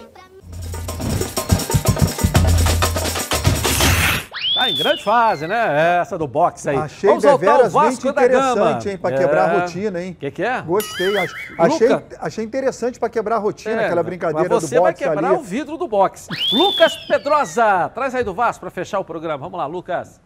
Tá 4.56 4.70
em 4.70 4.76
grande 4.78 5.04
fase, 5.04 5.48
né? 5.48 6.00
Essa 6.00 6.18
do 6.18 6.26
boxe 6.28 6.70
aí. 6.70 6.78
Achei 6.78 7.10
Vamos 7.10 7.24
voltar 7.26 7.32
ao 7.34 7.38
deveras 7.58 7.74
Vasco 7.74 8.06
muito 8.06 8.14
da 8.14 8.28
Gama. 8.28 8.52
interessante, 8.52 8.90
hein, 8.90 8.98
para 8.98 9.18
quebrar 9.18 9.50
É. 9.50 9.56
a 9.58 9.60
rotina, 9.62 10.02
hein? 10.02 10.12
O 10.12 10.16
que, 10.16 10.32
que 10.32 10.44
é? 10.44 10.62
Gostei. 10.62 11.18
ach- 11.18 11.32
Achei, 11.58 11.90
Luca. 11.90 12.18
achei 12.22 12.46
interessante 12.46 13.00
para 13.00 13.10
quebrar 13.10 13.36
a 13.36 13.40
rotina, 13.40 13.82
É, 13.82 13.86
aquela 13.86 14.04
brincadeira 14.04 14.48
mas 14.48 14.62
do 14.62 14.68
você 14.68 14.80
vai 14.80 14.92
boxe 14.94 15.04
quebrar 15.04 15.28
ali. 15.32 15.36
o 15.38 15.42
vidro 15.42 15.76
do 15.78 15.88
boxe. 15.88 16.28
Lucas 16.54 16.96
Pedrosa, 17.08 17.90
traz 17.94 18.16
aí 18.16 18.24
do 18.24 18.34
Vasco 18.34 18.62
para 18.62 18.70
fechar 18.72 19.00
o 19.00 19.04
programa. 19.04 19.40
Vamos 19.40 19.58
lá, 19.58 19.66
Lucas. 19.66 20.22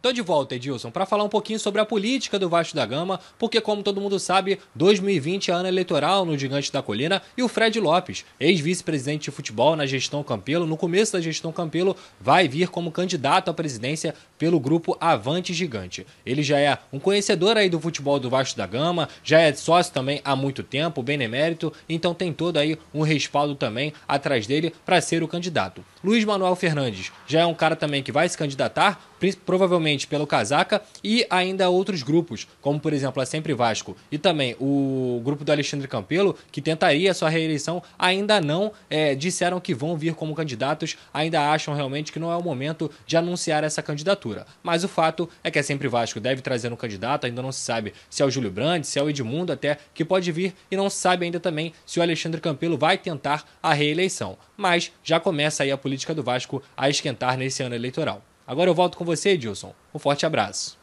Tô 0.00 0.12
de 0.12 0.22
volta, 0.22 0.54
Edilson, 0.54 0.92
para 0.92 1.04
falar 1.04 1.24
um 1.24 1.28
pouquinho 1.28 1.58
sobre 1.58 1.80
a 1.80 1.84
política 1.84 2.38
do 2.38 2.48
Vasco 2.48 2.76
da 2.76 2.86
Gama, 2.86 3.18
porque 3.36 3.60
como 3.60 3.82
todo 3.82 4.00
mundo 4.00 4.16
sabe, 4.20 4.60
2020 4.76 5.50
é 5.50 5.54
ano 5.54 5.66
eleitoral 5.66 6.24
no 6.24 6.38
Gigante 6.38 6.72
da 6.72 6.80
Colina 6.80 7.20
e 7.36 7.42
o 7.42 7.48
Fred 7.48 7.80
Lopes, 7.80 8.24
ex-vice-presidente 8.38 9.24
de 9.24 9.32
futebol 9.32 9.74
na 9.74 9.86
gestão 9.86 10.22
Campelo, 10.22 10.66
no 10.66 10.76
começo 10.76 11.14
da 11.14 11.20
gestão 11.20 11.50
Campelo, 11.50 11.96
vai 12.20 12.46
vir 12.46 12.68
como 12.68 12.92
candidato 12.92 13.50
à 13.50 13.54
presidência 13.54 14.14
pelo 14.38 14.60
grupo 14.60 14.96
Avante 15.00 15.52
Gigante. 15.52 16.06
Ele 16.24 16.44
já 16.44 16.60
é 16.60 16.78
um 16.92 17.00
conhecedor 17.00 17.56
aí 17.56 17.68
do 17.68 17.80
futebol 17.80 18.20
do 18.20 18.30
Vasco 18.30 18.56
da 18.56 18.68
Gama, 18.68 19.08
já 19.24 19.40
é 19.40 19.52
sócio 19.52 19.92
também 19.92 20.20
há 20.24 20.36
muito 20.36 20.62
tempo, 20.62 21.02
benemérito, 21.02 21.72
então 21.88 22.14
tem 22.14 22.32
todo 22.32 22.58
aí 22.58 22.78
um 22.94 23.02
respaldo 23.02 23.56
também 23.56 23.92
atrás 24.06 24.46
dele 24.46 24.72
para 24.86 25.00
ser 25.00 25.24
o 25.24 25.28
candidato. 25.28 25.84
Luiz 26.02 26.24
Manuel 26.24 26.54
Fernandes 26.54 27.12
já 27.26 27.40
é 27.40 27.46
um 27.46 27.54
cara 27.54 27.74
também 27.74 28.02
que 28.02 28.12
vai 28.12 28.28
se 28.28 28.38
candidatar, 28.38 29.00
provavelmente 29.44 30.06
pelo 30.06 30.26
Casaca, 30.26 30.80
e 31.02 31.26
ainda 31.28 31.68
outros 31.68 32.02
grupos, 32.02 32.46
como 32.60 32.78
por 32.78 32.92
exemplo 32.92 33.20
a 33.20 33.26
Sempre 33.26 33.52
Vasco 33.52 33.96
e 34.12 34.16
também 34.16 34.54
o 34.60 35.20
grupo 35.24 35.44
do 35.44 35.50
Alexandre 35.50 35.88
Campelo, 35.88 36.36
que 36.52 36.62
tentaria 36.62 37.12
sua 37.12 37.28
reeleição, 37.28 37.82
ainda 37.98 38.40
não 38.40 38.72
eh, 38.88 39.14
disseram 39.14 39.60
que 39.60 39.74
vão 39.74 39.96
vir 39.96 40.14
como 40.14 40.34
candidatos, 40.34 40.96
ainda 41.12 41.50
acham 41.50 41.74
realmente 41.74 42.12
que 42.12 42.18
não 42.18 42.30
é 42.30 42.36
o 42.36 42.42
momento 42.42 42.90
de 43.04 43.16
anunciar 43.16 43.64
essa 43.64 43.82
candidatura. 43.82 44.46
Mas 44.62 44.84
o 44.84 44.88
fato 44.88 45.28
é 45.42 45.50
que 45.50 45.58
a 45.58 45.62
Sempre 45.62 45.88
Vasco 45.88 46.20
deve 46.20 46.40
trazer 46.40 46.72
um 46.72 46.76
candidato, 46.76 47.26
ainda 47.26 47.42
não 47.42 47.50
se 47.50 47.60
sabe 47.60 47.92
se 48.08 48.22
é 48.22 48.24
o 48.26 48.30
Júlio 48.30 48.50
Brandt, 48.50 48.86
se 48.86 48.98
é 48.98 49.02
o 49.02 49.10
Edmundo 49.10 49.52
até, 49.52 49.78
que 49.92 50.04
pode 50.04 50.30
vir, 50.30 50.54
e 50.70 50.76
não 50.76 50.88
se 50.88 50.98
sabe 50.98 51.24
ainda 51.24 51.40
também 51.40 51.72
se 51.84 51.98
o 51.98 52.02
Alexandre 52.02 52.40
Campelo 52.40 52.78
vai 52.78 52.96
tentar 52.96 53.44
a 53.60 53.72
reeleição. 53.72 54.38
Mas 54.56 54.92
já 55.02 55.18
começa 55.18 55.62
aí 55.62 55.70
a 55.70 55.78
política 55.88 56.14
do 56.14 56.22
Vasco 56.22 56.62
a 56.76 56.90
esquentar 56.90 57.38
nesse 57.38 57.62
ano 57.62 57.74
eleitoral. 57.74 58.20
Agora 58.46 58.68
eu 58.68 58.74
volto 58.74 58.98
com 58.98 59.04
você, 59.04 59.30
Edilson. 59.30 59.72
Um 59.94 59.98
forte 59.98 60.26
abraço. 60.26 60.78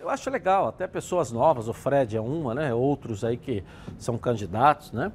Eu 0.00 0.08
acho 0.08 0.30
legal, 0.30 0.68
até 0.68 0.86
pessoas 0.86 1.32
novas, 1.32 1.66
o 1.66 1.72
Fred 1.72 2.16
é 2.16 2.20
uma, 2.20 2.54
né? 2.54 2.72
Outros 2.72 3.24
aí 3.24 3.36
que 3.36 3.64
são 3.98 4.16
candidatos, 4.16 4.92
né? 4.92 5.10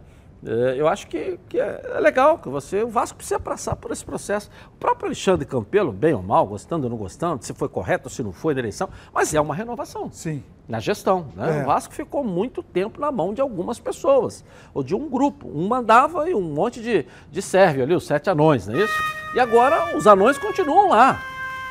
É, 0.46 0.76
Eu 0.78 0.88
acho 0.88 1.08
que, 1.08 1.40
que 1.48 1.60
é 1.60 1.82
é 1.86 2.00
legal 2.00 2.38
que 2.40 2.50
você, 2.50 2.84
o 2.84 2.90
Vasco 2.90 3.18
precisa 3.18 3.40
passar 3.40 3.76
por 3.76 3.92
esse 3.92 4.04
processo. 4.04 4.50
O 4.74 4.78
próprio 4.78 5.08
Alexandre 5.08 5.46
Campelo, 5.46 5.94
bem 5.94 6.14
ou 6.14 6.24
mal, 6.24 6.46
gostando 6.46 6.86
ou 6.86 6.90
não 6.90 6.98
gostando, 6.98 7.46
se 7.46 7.54
foi 7.54 7.70
correto 7.70 8.08
ou 8.08 8.10
se 8.10 8.24
não 8.24 8.34
foi 8.34 8.54
na 8.54 8.60
eleição, 8.60 8.90
mas 9.14 9.34
é 9.34 9.40
uma 9.40 9.56
renovação. 9.56 10.10
Sim. 10.12 10.44
Na 10.70 10.80
gestão. 10.80 11.26
Né? 11.36 11.58
É. 11.60 11.64
O 11.64 11.66
Vasco 11.66 11.94
ficou 11.96 12.24
muito 12.24 12.62
tempo 12.62 13.02
na 13.02 13.12
mão 13.12 13.34
de 13.34 13.42
algumas 13.42 13.80
pessoas, 13.80 14.46
ou 14.72 14.84
de 14.84 14.94
um 14.96 15.10
grupo. 15.10 15.50
Um 15.52 15.68
mandava 15.68 16.30
e 16.30 16.36
um 16.36 16.42
monte 16.42 16.80
de, 16.80 17.08
de 17.32 17.42
sérvio 17.42 17.82
ali, 17.84 17.96
os 17.96 18.06
sete 18.06 18.30
anões, 18.30 18.68
não 18.68 18.76
é 18.76 18.84
isso? 18.84 18.94
E 19.34 19.40
agora 19.40 19.98
os 19.98 20.06
anões 20.06 20.38
continuam 20.38 20.90
lá. 20.90 21.20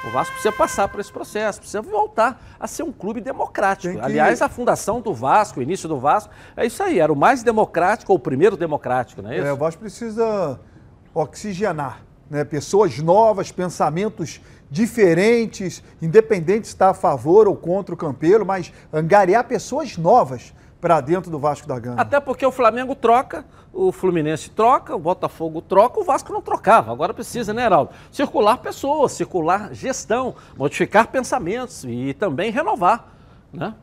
O 0.04 0.10
Vasco 0.10 0.32
precisa 0.32 0.52
passar 0.52 0.88
por 0.88 1.00
esse 1.00 1.12
processo, 1.12 1.58
precisa 1.60 1.80
voltar 1.82 2.40
a 2.58 2.66
ser 2.66 2.82
um 2.82 2.92
clube 2.92 3.20
democrático. 3.20 3.94
Que- 3.94 4.00
Aliás, 4.00 4.42
a 4.42 4.48
fundação 4.48 5.00
do 5.00 5.12
Vasco, 5.14 5.60
o 5.60 5.62
início 5.62 5.88
do 5.88 5.98
Vasco, 5.98 6.32
é 6.56 6.66
isso 6.66 6.82
aí, 6.82 6.98
era 7.00 7.12
o 7.12 7.16
mais 7.16 7.42
democrático, 7.44 8.12
ou 8.12 8.16
o 8.18 8.20
primeiro 8.20 8.56
democrático, 8.56 9.22
não 9.22 9.30
é 9.30 9.38
isso? 9.38 9.46
É, 9.46 9.52
o 9.52 9.56
Vasco 9.56 9.80
precisa 9.80 10.58
oxigenar, 11.14 12.02
né? 12.30 12.44
Pessoas 12.44 12.98
novas, 12.98 13.50
pensamentos 13.52 14.40
diferentes, 14.70 15.82
independente 16.00 16.66
se 16.66 16.74
está 16.74 16.90
a 16.90 16.94
favor 16.94 17.48
ou 17.48 17.56
contra 17.56 17.94
o 17.94 17.98
Campelo, 17.98 18.44
mas 18.44 18.72
angariar 18.92 19.44
pessoas 19.44 19.96
novas 19.96 20.52
para 20.80 21.00
dentro 21.00 21.30
do 21.30 21.38
Vasco 21.38 21.66
da 21.66 21.78
Gama. 21.78 22.00
Até 22.00 22.20
porque 22.20 22.46
o 22.46 22.52
Flamengo 22.52 22.94
troca, 22.94 23.44
o 23.72 23.90
Fluminense 23.90 24.50
troca, 24.50 24.94
o 24.94 24.98
Botafogo 24.98 25.60
troca, 25.60 26.00
o 26.00 26.04
Vasco 26.04 26.32
não 26.32 26.40
trocava. 26.40 26.92
Agora 26.92 27.12
precisa, 27.12 27.52
né, 27.52 27.64
Heraldo? 27.64 27.90
Circular 28.12 28.58
pessoas, 28.58 29.12
circular 29.12 29.74
gestão, 29.74 30.34
modificar 30.56 31.08
pensamentos 31.08 31.84
e 31.84 32.14
também 32.14 32.50
renovar, 32.50 33.12
né? 33.52 33.74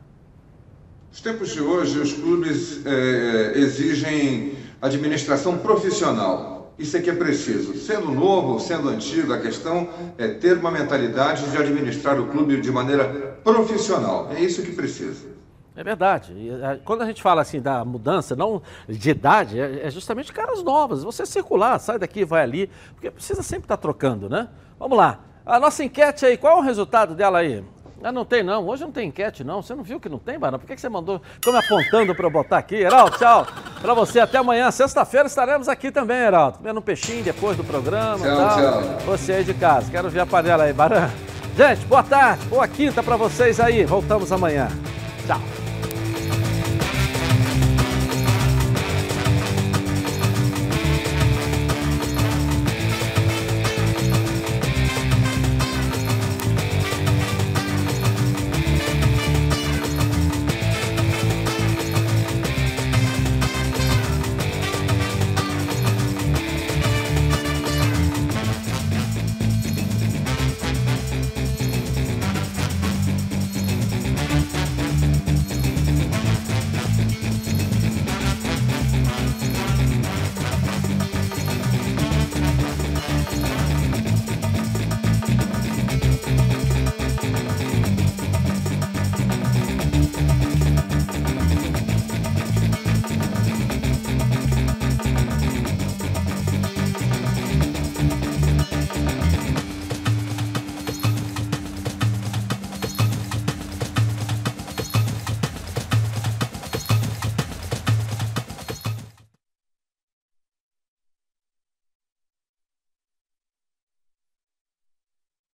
Nos 1.10 1.20
tempos 1.20 1.50
de 1.50 1.62
hoje, 1.62 1.98
os 1.98 2.12
clubes 2.12 2.84
eh, 2.84 3.52
exigem 3.56 4.54
administração 4.82 5.56
profissional. 5.56 6.55
Isso 6.78 6.96
é 6.96 7.00
que 7.00 7.08
é 7.08 7.14
preciso. 7.14 7.74
Sendo 7.76 8.10
novo, 8.10 8.60
sendo 8.60 8.88
antigo, 8.88 9.32
a 9.32 9.40
questão 9.40 9.88
é 10.18 10.28
ter 10.28 10.58
uma 10.58 10.70
mentalidade 10.70 11.48
de 11.50 11.56
administrar 11.56 12.20
o 12.20 12.26
clube 12.26 12.60
de 12.60 12.70
maneira 12.70 13.38
profissional. 13.42 14.28
É 14.30 14.40
isso 14.40 14.62
que 14.62 14.72
precisa. 14.72 15.36
É 15.74 15.82
verdade. 15.84 16.32
Eh, 16.34 16.80
Quando 16.84 17.02
a 17.02 17.06
gente 17.06 17.22
fala 17.22 17.42
assim 17.42 17.60
da 17.60 17.84
mudança, 17.84 18.34
não 18.36 18.62
de 18.88 19.10
idade, 19.10 19.60
é 19.60 19.86
é 19.86 19.90
justamente 19.90 20.32
caras 20.32 20.62
novas. 20.62 21.02
Você 21.02 21.24
circular, 21.26 21.78
sai 21.78 21.98
daqui, 21.98 22.24
vai 22.24 22.42
ali, 22.42 22.70
porque 22.94 23.10
precisa 23.10 23.42
sempre 23.42 23.64
estar 23.64 23.76
trocando, 23.76 24.28
né? 24.28 24.48
Vamos 24.78 24.96
lá. 24.96 25.20
A 25.44 25.60
nossa 25.60 25.84
enquete 25.84 26.26
aí, 26.26 26.36
qual 26.36 26.58
é 26.58 26.60
o 26.60 26.64
resultado 26.64 27.14
dela 27.14 27.38
aí? 27.38 27.62
Ah, 28.02 28.12
não 28.12 28.24
tem 28.24 28.42
não. 28.42 28.66
Hoje 28.66 28.82
não 28.82 28.92
tem 28.92 29.08
enquete 29.08 29.42
não. 29.42 29.62
Você 29.62 29.74
não 29.74 29.82
viu 29.82 29.98
que 29.98 30.08
não 30.08 30.18
tem, 30.18 30.38
Barão? 30.38 30.58
Por 30.58 30.66
que 30.66 30.74
que 30.74 30.80
você 30.80 30.88
mandou? 30.88 31.20
Ficou 31.34 31.52
me 31.52 31.58
apontando 31.58 32.14
para 32.14 32.26
eu 32.26 32.30
botar 32.30 32.58
aqui. 32.58 32.76
Heraldo, 32.76 33.16
tchau. 33.16 33.46
Para 33.80 33.94
você, 33.94 34.20
até 34.20 34.38
amanhã. 34.38 34.70
Sexta-feira 34.70 35.26
estaremos 35.26 35.68
aqui 35.68 35.90
também, 35.90 36.18
Heraldo. 36.18 36.58
Comendo 36.58 36.78
um 36.78 36.82
peixinho 36.82 37.24
depois 37.24 37.56
do 37.56 37.64
programa. 37.64 38.18
Tchau, 38.18 38.36
tal. 38.36 38.58
tchau. 38.58 38.82
Você 39.06 39.32
aí 39.32 39.44
de 39.44 39.54
casa. 39.54 39.90
Quero 39.90 40.08
ver 40.10 40.20
a 40.20 40.26
panela 40.26 40.64
aí, 40.64 40.72
Barão. 40.72 41.10
Gente, 41.56 41.86
boa 41.86 42.02
tarde. 42.02 42.44
Boa 42.46 42.68
quinta 42.68 43.02
para 43.02 43.16
vocês 43.16 43.58
aí. 43.58 43.84
Voltamos 43.84 44.30
amanhã. 44.30 44.68
Tchau. 45.26 45.65